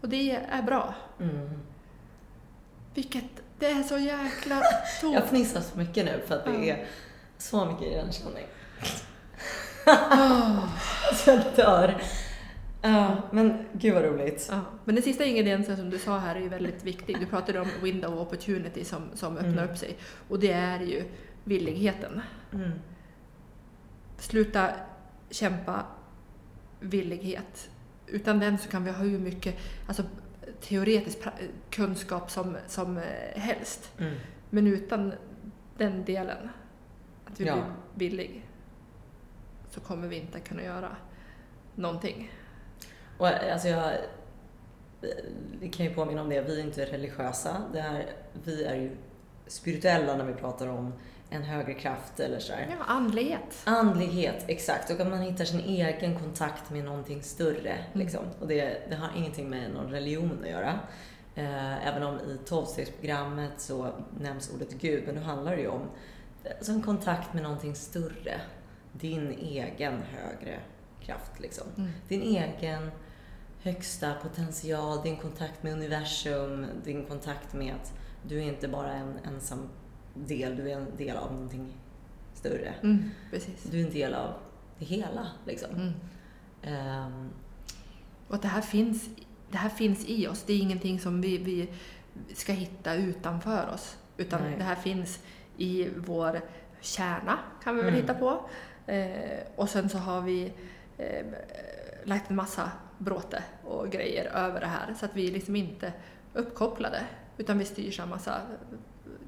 Och 0.01 0.09
det 0.09 0.31
är 0.31 0.61
bra. 0.61 0.93
Mm. 1.19 1.49
Vilket... 2.93 3.25
Det 3.59 3.67
är 3.67 3.83
så 3.83 3.97
jäkla 3.97 4.61
stort. 4.97 5.13
Jag 5.13 5.25
fnissar 5.25 5.61
så 5.61 5.77
mycket 5.77 6.05
nu 6.05 6.21
för 6.27 6.35
att 6.35 6.45
det 6.45 6.69
är 6.69 6.85
så 7.39 7.65
mycket 7.65 7.87
igenkänning. 7.87 8.45
Ah. 9.85 10.67
Så 11.13 11.29
jag 11.29 11.41
dör. 11.55 12.01
Ja, 12.81 13.17
men 13.31 13.65
gud 13.73 13.93
vad 13.93 14.03
roligt. 14.03 14.47
Ja. 14.51 14.59
Men 14.85 14.95
den 14.95 15.03
sista 15.03 15.25
ingrediensen 15.25 15.77
som 15.77 15.89
du 15.89 15.99
sa 15.99 16.17
här 16.17 16.35
är 16.35 16.39
ju 16.39 16.49
väldigt 16.49 16.83
viktig. 16.83 17.19
Du 17.19 17.25
pratade 17.25 17.59
om 17.59 17.67
window 17.83 18.19
opportunity 18.19 18.83
som, 18.85 19.01
som 19.13 19.37
öppnar 19.37 19.51
Mm. 19.63 19.69
upp 19.69 19.77
sig. 19.77 19.97
Och 20.27 20.39
det 20.39 20.51
är 20.51 20.79
ju 20.79 21.03
villigheten. 21.43 22.21
Mm. 22.53 22.71
Sluta 24.17 24.69
kämpa 25.29 25.83
villighet. 26.79 27.69
Utan 28.07 28.39
den 28.39 28.57
så 28.57 28.69
kan 28.69 28.83
vi 28.83 28.91
ha 28.91 29.03
hur 29.03 29.19
mycket 29.19 29.55
alltså, 29.87 30.03
teoretisk 30.61 31.17
kunskap 31.69 32.31
som, 32.31 32.57
som 32.67 32.97
eh, 32.97 33.41
helst. 33.41 33.91
Mm. 33.99 34.13
Men 34.49 34.67
utan 34.67 35.13
den 35.77 36.05
delen, 36.05 36.49
att 37.31 37.39
vi 37.39 37.45
Ja. 37.45 37.55
blir 37.95 38.09
villig, 38.09 38.45
så 39.69 39.79
kommer 39.79 40.07
vi 40.07 40.15
inte 40.15 40.39
kunna 40.39 40.63
göra 40.63 40.95
någonting. 41.75 42.31
Och 43.17 43.27
alltså 43.27 43.67
jag 43.67 43.93
det 45.61 45.69
kan 45.69 45.85
ju 45.85 45.93
påminna 45.93 46.21
om 46.21 46.29
det, 46.29 46.41
vi 46.41 46.59
är 46.59 46.63
inte 46.65 46.85
religiösa. 46.85 47.61
Det 47.73 47.81
här, 47.81 48.05
vi 48.43 48.63
är 48.63 48.75
ju 48.75 48.91
spirituella 49.47 50.17
när 50.17 50.25
vi 50.25 50.33
pratar 50.33 50.67
om 50.67 50.93
en 51.29 51.43
högre 51.43 51.73
kraft 51.73 52.19
eller 52.19 52.39
sådär. 52.39 52.67
Ja, 52.79 52.85
andlighet. 52.85 53.61
Andlighet, 53.65 54.45
exakt. 54.47 54.89
Och 54.91 54.99
att 54.99 55.07
man 55.07 55.21
hittar 55.21 55.45
sin 55.45 55.59
egen 55.59 56.19
kontakt 56.19 56.71
med 56.71 56.85
någonting 56.85 57.23
större. 57.23 57.71
Mm. 57.71 57.83
Liksom. 57.93 58.25
Och 58.39 58.47
det, 58.47 58.81
det 58.89 58.95
har 58.95 59.09
ingenting 59.17 59.49
med 59.49 59.71
någon 59.71 59.91
religion 59.91 60.39
att 60.43 60.49
göra. 60.49 60.79
Eh, 61.35 61.87
även 61.87 62.03
om 62.03 62.15
i 62.19 62.39
tolvstegsprogrammet 62.45 63.51
så 63.57 63.93
nämns 64.19 64.53
ordet 64.55 64.71
Gud, 64.73 65.03
men 65.05 65.15
nu 65.15 65.21
handlar 65.21 65.55
det 65.55 65.61
ju 65.61 65.67
om 65.67 65.81
alltså 66.57 66.71
en 66.71 66.81
kontakt 66.81 67.33
med 67.33 67.43
någonting 67.43 67.75
större. 67.75 68.41
Din 68.91 69.31
egen 69.31 70.01
högre 70.01 70.59
kraft. 71.01 71.39
Liksom. 71.39 71.67
Mm. 71.77 71.89
Din 72.07 72.21
egen 72.21 72.91
högsta 73.61 74.13
potential, 74.13 75.01
din 75.03 75.17
kontakt 75.17 75.63
med 75.63 75.73
universum, 75.73 76.65
din 76.83 77.05
kontakt 77.05 77.53
med 77.53 77.75
att 77.75 77.93
du 78.27 78.37
är 78.37 78.43
inte 78.43 78.67
bara 78.67 78.93
en 78.93 79.17
ensam 79.25 79.69
del, 80.13 80.55
du 80.55 80.71
är 80.71 80.75
en 80.77 80.97
del 80.97 81.17
av 81.17 81.33
någonting 81.33 81.73
större. 82.33 82.73
Mm. 82.83 83.09
Du 83.71 83.79
är 83.81 83.85
en 83.85 83.93
del 83.93 84.13
av 84.13 84.33
det 84.79 84.85
hela. 84.85 85.27
Liksom. 85.45 85.69
Mm. 85.71 85.93
Ehm, 86.61 87.29
Och 88.27 88.35
att 88.35 88.41
det 88.41 88.47
här, 88.47 88.61
finns, 88.61 89.09
det 89.51 89.57
här 89.57 89.69
finns 89.69 90.05
i 90.05 90.27
oss. 90.27 90.43
Det 90.43 90.53
är 90.53 90.59
ingenting 90.59 90.99
som 90.99 91.21
vi, 91.21 91.37
vi 91.37 91.69
ska 92.33 92.53
hitta 92.53 92.93
utanför 92.93 93.69
oss. 93.73 93.97
Utan 94.17 94.41
Nej. 94.41 94.55
det 94.57 94.63
här 94.63 94.75
finns 94.75 95.19
i 95.59 95.89
vår 95.97 96.41
kärna, 96.81 97.39
kan 97.63 97.75
vi 97.75 97.81
väl 97.81 97.89
Mm. 97.93 98.01
hitta 98.01 98.13
på. 98.13 98.49
Eh, 98.91 99.39
och 99.55 99.69
sen 99.69 99.89
så 99.89 99.97
har 99.97 100.21
vi 100.21 100.53
eh, 100.97 101.25
lagt 102.03 102.29
en 102.29 102.35
massa 102.35 102.71
bråte 102.97 103.43
och 103.63 103.89
grejer 103.89 104.25
över 104.25 104.59
det 104.59 104.65
här. 104.67 104.93
Så 104.99 105.05
att 105.05 105.15
vi 105.15 105.27
är 105.27 105.31
liksom 105.31 105.55
inte 105.55 105.93
uppkopplade. 106.33 107.01
Utan 107.37 107.57
vi 107.57 107.65
styrs 107.65 107.99
av 107.99 108.07
massa 108.07 108.41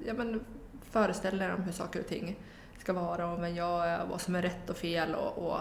ja, 0.05 0.13
men, 0.13 0.45
föreställningar 0.91 1.55
om 1.55 1.63
hur 1.63 1.71
saker 1.71 1.99
och 1.99 2.07
ting 2.07 2.39
ska 2.77 2.93
vara 2.93 3.27
och 3.31 3.43
vem 3.43 3.55
jag 3.55 3.87
är 3.87 4.05
vad 4.05 4.21
som 4.21 4.35
är 4.35 4.41
rätt 4.41 4.69
och 4.69 4.77
fel. 4.77 5.15
Och, 5.15 5.37
och 5.51 5.59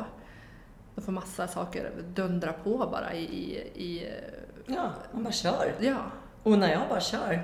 då 0.94 1.02
får 1.02 1.12
massa 1.12 1.48
saker 1.48 1.90
dundra 2.14 2.52
på 2.52 2.88
bara 2.92 3.14
i... 3.14 3.24
i, 3.24 3.56
i 3.74 4.12
ja, 4.66 4.90
man 5.12 5.24
bara 5.24 5.32
kör. 5.32 5.72
ja. 5.80 5.96
Och 6.42 6.58
när 6.58 6.72
jag 6.72 6.88
bara 6.88 7.00
kör 7.00 7.42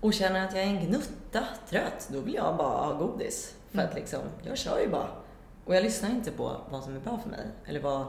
och 0.00 0.14
känner 0.14 0.44
att 0.44 0.54
jag 0.54 0.62
är 0.64 0.68
en 0.68 0.86
gnutta 0.86 1.08
trött, 1.68 2.08
då 2.12 2.20
vill 2.20 2.34
jag 2.34 2.56
bara 2.56 2.86
ha 2.86 2.98
godis. 2.98 3.54
För 3.70 3.78
Mm. 3.78 3.88
att 3.90 3.94
liksom, 3.94 4.20
jag 4.42 4.58
kör 4.58 4.80
ju 4.80 4.88
bara. 4.88 5.08
Och 5.64 5.74
jag 5.76 5.82
lyssnar 5.82 6.10
inte 6.10 6.30
på 6.30 6.56
vad 6.70 6.84
som 6.84 6.96
är 6.96 7.00
bra 7.00 7.18
för 7.18 7.30
mig. 7.30 7.46
Eller 7.66 7.80
vad, 7.80 8.06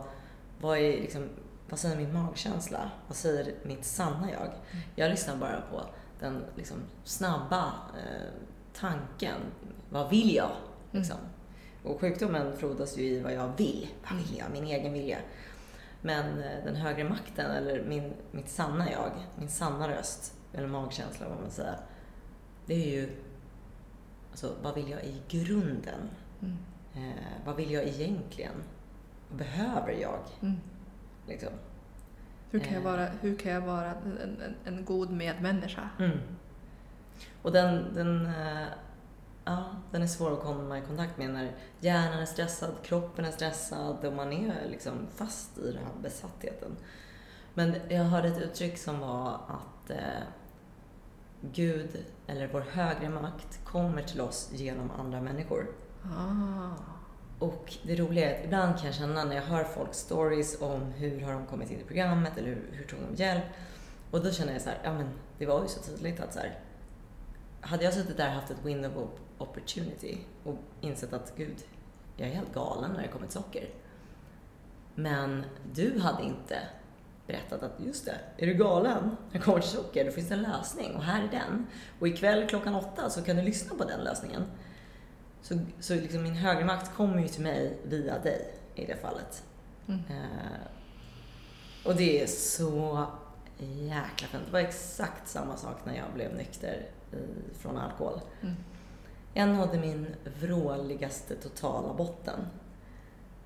vad, 0.61 0.77
är 0.77 1.01
liksom, 1.01 1.29
vad 1.69 1.79
säger 1.79 1.95
min 1.97 2.13
magkänsla? 2.13 2.91
Vad 3.07 3.17
säger 3.17 3.53
mitt 3.63 3.85
sanna 3.85 4.31
jag? 4.31 4.49
Jag 4.95 5.11
lyssnar 5.11 5.35
bara 5.35 5.61
på 5.71 5.81
den 6.19 6.43
liksom, 6.55 6.77
snabba 7.03 7.65
eh, 7.97 8.27
tanken. 8.79 9.37
Vad 9.89 10.09
vill 10.09 10.35
jag? 10.35 10.51
Liksom. 10.91 11.17
Och 11.83 11.99
sjukdomen 12.01 12.57
frodas 12.57 12.97
ju 12.97 13.03
i 13.03 13.19
vad 13.19 13.33
jag 13.33 13.51
vill. 13.57 13.87
Vad 14.09 14.17
vill 14.19 14.37
jag? 14.37 14.51
Min 14.51 14.63
egen 14.67 14.93
vilja. 14.93 15.17
Men 16.01 16.43
eh, 16.43 16.63
den 16.65 16.75
högre 16.75 17.03
makten, 17.09 17.51
eller 17.51 17.83
min, 17.83 18.13
mitt 18.31 18.49
sanna 18.49 18.91
jag, 18.91 19.11
min 19.39 19.49
sanna 19.49 19.89
röst, 19.89 20.33
eller 20.53 20.67
magkänsla 20.67 21.29
vad 21.29 21.41
man 21.41 21.51
säger, 21.51 21.77
det 22.65 22.73
är 22.73 23.01
ju, 23.01 23.09
alltså 24.31 24.55
vad 24.63 24.75
vill 24.75 24.89
jag 24.89 25.03
i 25.03 25.21
grunden? 25.29 26.09
Mm. 26.41 26.57
Eh, 26.95 27.23
vad 27.45 27.55
vill 27.55 27.71
jag 27.71 27.83
egentligen? 27.83 28.55
Vad 29.29 29.37
behöver 29.37 29.91
jag? 29.91 30.19
Mm. 30.41 30.55
Liksom. 31.27 31.53
Hur, 32.51 32.59
kan 32.59 32.73
jag 32.73 32.83
Eh. 32.85 32.91
vara, 32.91 33.05
hur 33.21 33.37
kan 33.37 33.51
jag 33.51 33.61
vara 33.61 33.91
en, 33.95 34.17
en, 34.17 34.55
en 34.65 34.85
god 34.85 35.09
medmänniska? 35.11 35.89
Mm. 35.99 36.17
Och 37.41 37.51
den, 37.51 37.93
den, 37.93 38.25
eh, 38.25 38.67
ja, 39.45 39.65
den 39.91 40.01
är 40.01 40.07
svår 40.07 40.33
att 40.33 40.39
komma 40.43 40.77
i 40.77 40.81
kontakt 40.81 41.17
med 41.17 41.29
när 41.29 41.51
hjärnan 41.79 42.19
är 42.19 42.25
stressad, 42.25 42.71
kroppen 42.83 43.25
är 43.25 43.31
stressad 43.31 44.05
och 44.05 44.13
man 44.13 44.33
är 44.33 44.67
liksom 44.69 45.07
fast 45.15 45.57
i 45.57 45.71
den 45.71 45.83
här 45.83 46.01
besattheten. 46.01 46.75
Men 47.53 47.75
jag 47.89 48.03
hörde 48.03 48.27
ett 48.27 48.41
uttryck 48.41 48.77
som 48.77 48.99
var 48.99 49.33
att 49.47 49.89
eh, 49.89 50.23
Gud, 51.53 52.05
eller 52.27 52.47
vår 52.47 52.61
högre 52.61 53.09
makt, 53.09 53.59
kommer 53.65 54.01
till 54.01 54.21
oss 54.21 54.49
genom 54.53 54.91
andra 54.91 55.21
människor. 55.21 55.67
Ah. 56.03 56.95
Och 57.39 57.73
det 57.83 57.95
roliga 57.95 58.31
är 58.31 58.39
att 58.39 58.45
ibland 58.45 58.77
kan 58.77 58.85
jag 58.85 58.95
känna 58.95 59.23
när 59.23 59.35
jag 59.35 59.43
hör 59.43 59.63
folks 59.63 59.97
stories 59.97 60.61
om 60.61 60.81
hur 60.81 61.21
har 61.21 61.33
de 61.33 61.45
kommit 61.45 61.71
in 61.71 61.79
i 61.79 61.83
programmet 61.83 62.37
eller 62.37 62.47
hur, 62.47 62.69
hur 62.71 62.85
tog 62.85 62.99
de 62.99 63.23
hjälp. 63.23 63.43
Och 64.11 64.23
då 64.23 64.31
känner 64.31 64.53
jag 64.53 64.61
så 64.61 64.69
här, 64.69 64.79
ja 64.83 64.93
men 64.93 65.09
det 65.37 65.45
var 65.45 65.61
ju 65.61 65.67
så 65.67 65.79
tydligt 65.79 66.19
att 66.19 66.33
så 66.33 66.39
här, 66.39 66.59
hade 67.61 67.83
jag 67.83 67.93
suttit 67.93 68.17
där 68.17 68.27
och 68.27 68.33
haft 68.33 68.51
ett 68.51 68.65
window 68.65 68.97
of 68.97 69.09
opportunity 69.37 70.17
och 70.43 70.55
insett 70.81 71.13
att 71.13 71.33
gud, 71.37 71.63
jag 72.17 72.29
är 72.29 72.33
helt 72.33 72.53
galen 72.53 72.91
när 72.91 73.01
det 73.01 73.07
kommer 73.07 73.25
till 73.25 73.33
socker. 73.33 73.69
Men 74.95 75.45
du 75.73 75.99
hade 75.99 76.23
inte 76.23 76.59
berättat 77.27 77.63
att 77.63 77.79
just 77.79 78.05
det, 78.05 78.15
är 78.37 78.47
du 78.47 78.53
galen 78.53 79.03
när 79.31 79.39
det 79.39 79.45
kommer 79.45 79.59
till 79.59 79.69
socker, 79.69 80.05
då 80.05 80.11
finns 80.11 80.27
det 80.27 80.33
en 80.33 80.41
lösning 80.41 80.95
och 80.95 81.03
här 81.03 81.23
är 81.23 81.31
den. 81.31 81.67
Och 81.99 82.07
ikväll 82.07 82.49
klockan 82.49 82.75
åtta 82.75 83.09
så 83.09 83.21
kan 83.21 83.35
du 83.35 83.41
lyssna 83.41 83.77
på 83.77 83.83
den 83.83 83.99
lösningen. 84.03 84.43
Så, 85.41 85.59
så 85.79 85.95
liksom 85.95 86.23
min 86.23 86.35
högre 86.35 86.65
makt 86.65 86.95
kommer 86.95 87.21
ju 87.21 87.27
till 87.27 87.43
mig 87.43 87.77
via 87.83 88.19
dig 88.19 88.53
i 88.75 88.85
det 88.85 88.95
fallet. 88.95 89.43
Mm. 89.87 89.99
Eh, 90.09 90.67
och 91.85 91.95
det 91.95 92.21
är 92.21 92.27
så 92.27 93.05
jäkla 93.59 94.27
fint. 94.27 94.43
Det 94.45 94.51
var 94.51 94.59
exakt 94.59 95.27
samma 95.27 95.57
sak 95.57 95.77
när 95.85 95.95
jag 95.95 96.05
blev 96.13 96.35
nykter 96.35 96.85
i, 97.11 97.53
från 97.53 97.77
alkohol. 97.77 98.21
Mm. 98.41 98.55
Jag 99.33 99.49
nådde 99.49 99.79
min 99.79 100.07
vråligaste 100.39 101.35
totala 101.35 101.93
botten. 101.93 102.39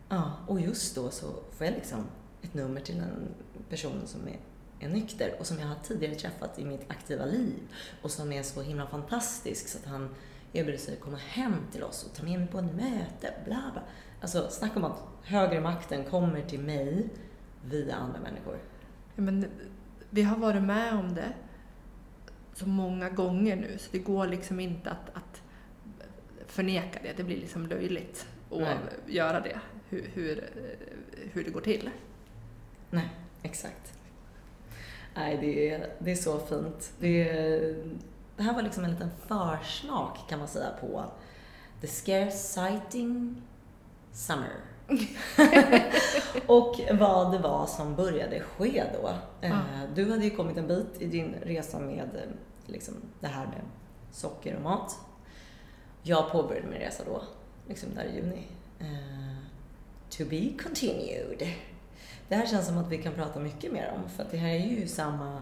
Ja, 0.09 0.31
och 0.47 0.59
just 0.59 0.95
då 0.95 1.09
så 1.09 1.27
får 1.51 1.65
jag 1.65 1.75
liksom 1.75 2.05
ett 2.41 2.53
nummer 2.53 2.81
till 2.81 2.97
en 2.97 3.27
person 3.69 4.01
som 4.05 4.27
är, 4.27 4.39
är 4.79 4.89
nykter 4.89 5.35
och 5.39 5.45
som 5.45 5.59
jag 5.59 5.67
har 5.67 5.75
tidigare 5.83 6.15
träffat 6.15 6.59
i 6.59 6.65
mitt 6.65 6.91
aktiva 6.91 7.25
liv 7.25 7.59
och 8.01 8.11
som 8.11 8.31
är 8.31 8.43
så 8.43 8.61
himla 8.61 8.87
fantastisk 8.87 9.67
så 9.67 9.77
att 9.77 9.85
han 9.85 10.15
erbjuder 10.53 10.79
sig 10.79 10.93
att 10.93 10.99
komma 10.99 11.17
hem 11.17 11.55
till 11.71 11.83
oss 11.83 12.03
och 12.03 12.15
ta 12.15 12.23
med 12.23 12.39
mig 12.39 12.47
på 12.47 12.57
ett 12.59 12.73
möte, 12.73 13.33
bla 13.45 13.63
bla. 13.73 13.81
Alltså, 14.21 14.47
snacka 14.49 14.75
om 14.75 14.83
att 14.83 15.03
högre 15.23 15.61
makten 15.61 16.03
kommer 16.03 16.41
till 16.41 16.59
mig 16.59 17.09
via 17.65 17.95
andra 17.95 18.19
människor. 18.19 18.57
Ja, 19.15 19.21
men 19.21 19.45
vi 20.09 20.21
har 20.21 20.37
varit 20.37 20.63
med 20.63 20.93
om 20.93 21.15
det 21.15 21.33
så 22.53 22.67
många 22.67 23.09
gånger 23.09 23.55
nu 23.55 23.77
så 23.77 23.89
det 23.91 23.99
går 23.99 24.27
liksom 24.27 24.59
inte 24.59 24.89
att, 24.89 25.09
att 25.13 25.41
förneka 26.47 26.99
det. 27.03 27.13
Det 27.17 27.23
blir 27.23 27.37
liksom 27.37 27.67
löjligt 27.67 28.27
att 28.51 28.59
Nej. 28.59 28.77
göra 29.07 29.39
det, 29.39 29.59
hur, 29.89 30.11
hur, 30.13 30.49
hur 31.33 31.43
det 31.43 31.49
går 31.49 31.61
till. 31.61 31.89
Nej, 32.89 33.09
exakt. 33.43 33.93
Nej, 35.15 35.37
det 35.37 35.69
är, 35.69 35.89
det 35.99 36.11
är 36.11 36.15
så 36.15 36.39
fint. 36.39 36.93
Det, 36.99 37.29
är, 37.29 37.75
det 38.37 38.43
här 38.43 38.53
var 38.53 38.61
liksom 38.61 38.83
en 38.83 38.91
liten 38.91 39.11
försmak 39.27 40.29
kan 40.29 40.39
man 40.39 40.47
säga 40.47 40.69
på 40.81 41.05
The 41.81 41.87
Scare 41.87 42.31
Sighting 42.31 43.41
Summer. 44.11 44.51
och 46.47 46.79
vad 46.99 47.31
det 47.31 47.37
var 47.37 47.65
som 47.65 47.95
började 47.95 48.39
ske 48.39 48.83
då. 48.93 49.13
Ja. 49.41 49.59
Du 49.95 50.11
hade 50.11 50.23
ju 50.23 50.29
kommit 50.29 50.57
en 50.57 50.67
bit 50.67 51.01
i 51.01 51.05
din 51.05 51.35
resa 51.41 51.79
med 51.79 52.09
eh, 52.15 52.29
liksom, 52.65 52.93
det 53.19 53.27
här 53.27 53.45
med 53.45 53.61
socker 54.11 54.55
och 54.55 54.61
mat. 54.61 54.95
Jag 56.03 56.31
påbörjade 56.31 56.67
min 56.67 56.79
resa 56.79 57.03
då, 57.05 57.21
liksom 57.67 57.89
där 57.95 58.03
i 58.03 58.15
juni. 58.15 58.47
Eh, 58.79 59.37
to 60.09 60.25
be 60.29 60.63
continued. 60.63 61.47
Det 62.29 62.35
här 62.35 62.45
känns 62.45 62.67
som 62.67 62.77
att 62.77 62.87
vi 62.91 62.97
kan 62.97 63.13
prata 63.13 63.39
mycket 63.39 63.71
mer 63.71 63.93
om 63.97 64.09
för 64.09 64.23
att 64.23 64.31
det 64.31 64.37
här 64.37 64.49
är 64.49 64.59
ju 64.59 64.87
samma 64.87 65.41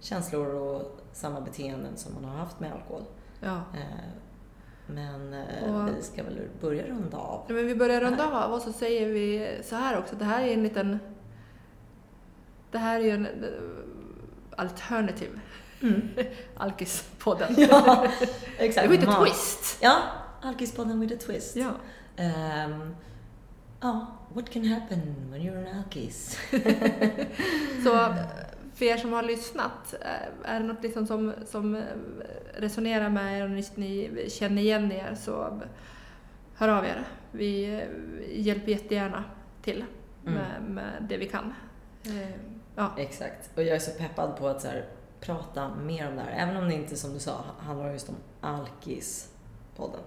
känslor 0.00 0.54
och 0.54 1.00
samma 1.12 1.40
beteenden 1.40 1.96
som 1.96 2.14
man 2.14 2.24
har 2.24 2.38
haft 2.38 2.60
med 2.60 2.72
alkohol. 2.72 3.02
Ja. 3.40 3.56
Eh, 3.56 4.10
Men 4.86 5.34
eh, 5.34 5.74
Och- 5.74 5.88
vi 5.98 6.02
ska 6.02 6.22
väl 6.22 6.40
börja 6.60 6.86
runda 6.86 7.16
av. 7.16 7.44
Men 7.48 7.66
vi 7.66 7.74
börjar 7.74 8.00
runda 8.00 8.44
av 8.44 8.52
och 8.52 8.62
så 8.62 8.72
säger 8.72 9.08
vi 9.08 9.58
så 9.64 9.76
här 9.76 9.98
också. 9.98 10.16
Det 10.16 10.24
här 10.24 10.42
är 10.42 10.52
en 10.54 10.62
liten... 10.62 10.98
Det 12.70 12.78
här 12.78 13.00
är 13.00 13.04
ju 13.04 13.10
en 13.10 13.26
eh, 13.26 13.32
alternativ 14.56 15.40
Mm. 15.82 16.08
Alkispodden. 16.56 17.54
Ja, 17.58 18.06
exakt. 18.58 18.90
Lite 18.90 19.06
Mat. 19.06 19.24
twist. 19.26 19.78
Ja, 19.82 19.96
Alkispodden 20.42 21.00
with 21.00 21.14
a 21.14 21.16
twist. 21.26 21.56
Ja. 21.56 21.70
Ehm, 22.16 22.94
ja, 23.80 24.06
what 24.34 24.50
can 24.50 24.64
happen 24.64 25.00
when 25.30 25.40
you're 25.40 25.70
an 25.70 25.78
alkis? 25.78 26.38
Så 27.84 28.14
för 28.74 28.84
er 28.84 28.96
som 28.96 29.12
har 29.12 29.22
lyssnat, 29.22 29.94
eh, 30.00 30.50
är 30.54 30.60
det 30.60 30.66
något 30.66 30.82
liksom 30.82 31.06
som, 31.06 31.32
som 31.46 31.74
eh, 31.74 31.82
resonerar 32.54 33.08
med 33.08 33.38
er 33.38 33.44
och 33.44 33.78
ni, 33.78 34.26
känner 34.28 34.62
igen 34.62 34.92
er 34.92 35.14
så 35.14 35.60
hör 36.54 36.68
av 36.68 36.84
er. 36.84 37.04
Vi 37.32 37.74
eh, 37.74 38.40
hjälper 38.40 38.72
jättegärna 38.72 39.24
till 39.62 39.84
Mm. 40.26 40.34
med, 40.34 40.62
med 40.62 41.06
det 41.08 41.16
vi 41.16 41.28
kan. 41.28 41.54
Ja, 42.74 42.90
Exakt. 42.96 43.50
Och 43.56 43.62
jag 43.62 43.76
är 43.76 43.78
så 43.78 43.90
peppad 43.90 44.36
på 44.36 44.48
att 44.48 44.60
så 44.60 44.68
här, 44.68 44.84
prata 45.20 45.74
mer 45.74 46.08
om 46.08 46.16
det 46.16 46.22
här. 46.22 46.48
Även 46.48 46.56
om 46.56 46.68
det 46.68 46.74
inte, 46.74 46.96
som 46.96 47.12
du 47.12 47.18
sa, 47.18 47.44
handlar 47.58 47.92
just 47.92 48.08
om 48.08 48.14
Alkis-podden. 48.40 50.00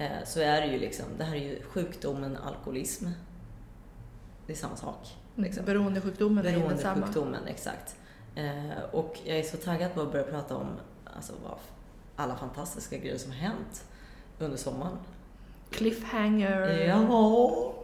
Eh, 0.00 0.24
så 0.24 0.40
är 0.40 0.60
det 0.60 0.66
ju 0.66 0.78
liksom, 0.78 1.04
det 1.18 1.24
här 1.24 1.34
är 1.34 1.40
ju 1.40 1.62
sjukdomen 1.62 2.36
alkoholism. 2.36 3.06
Det 4.46 4.52
är 4.52 4.56
samma 4.56 4.76
sak. 4.76 5.16
Liksom. 5.34 5.64
beroendesjukdomen 5.64 6.46
är 6.46 6.52
densamma. 6.52 6.76
Beroendesjukdomen, 6.76 7.46
exakt. 7.46 7.96
Eh, 8.34 8.82
och 8.92 9.18
jag 9.24 9.38
är 9.38 9.42
så 9.42 9.56
taggad 9.56 9.94
på 9.94 10.00
att 10.00 10.12
börja 10.12 10.24
prata 10.24 10.56
om 10.56 10.68
alltså, 11.04 11.32
vad, 11.44 11.58
alla 12.16 12.36
fantastiska 12.36 12.98
grejer 12.98 13.18
som 13.18 13.30
har 13.30 13.38
hänt 13.38 13.84
under 14.38 14.56
sommaren. 14.56 14.96
Cliffhanger. 15.70 16.60
Ja. 16.68 17.74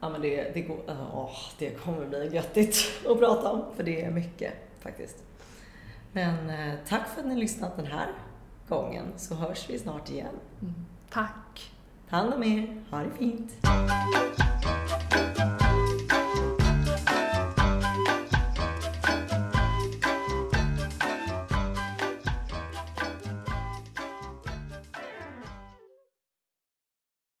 ja 0.00 0.08
men 0.08 0.20
det, 0.20 0.50
det, 0.54 0.60
går, 0.60 0.78
åh, 1.14 1.36
det 1.58 1.70
kommer 1.70 2.06
bli 2.06 2.30
göttigt 2.34 2.76
att 3.08 3.18
prata 3.18 3.52
om, 3.52 3.64
för 3.76 3.82
det 3.82 4.04
är 4.04 4.10
mycket 4.10 4.52
faktiskt. 4.80 5.16
Men 6.12 6.50
eh, 6.50 6.74
tack 6.88 7.08
för 7.08 7.20
att 7.20 7.26
ni 7.26 7.32
har 7.32 7.40
lyssnat 7.40 7.76
den 7.76 7.86
här 7.86 8.12
gången, 8.68 9.06
så 9.16 9.34
hörs 9.34 9.70
vi 9.70 9.78
snart 9.78 10.10
igen. 10.10 10.34
Mm. 10.62 10.74
Tack. 11.10 11.70
Ta 12.10 12.16
hand 12.16 12.34
om 12.34 12.42
er, 12.42 12.66
ha 12.90 13.02
det 13.02 13.12
fint. 13.18 13.50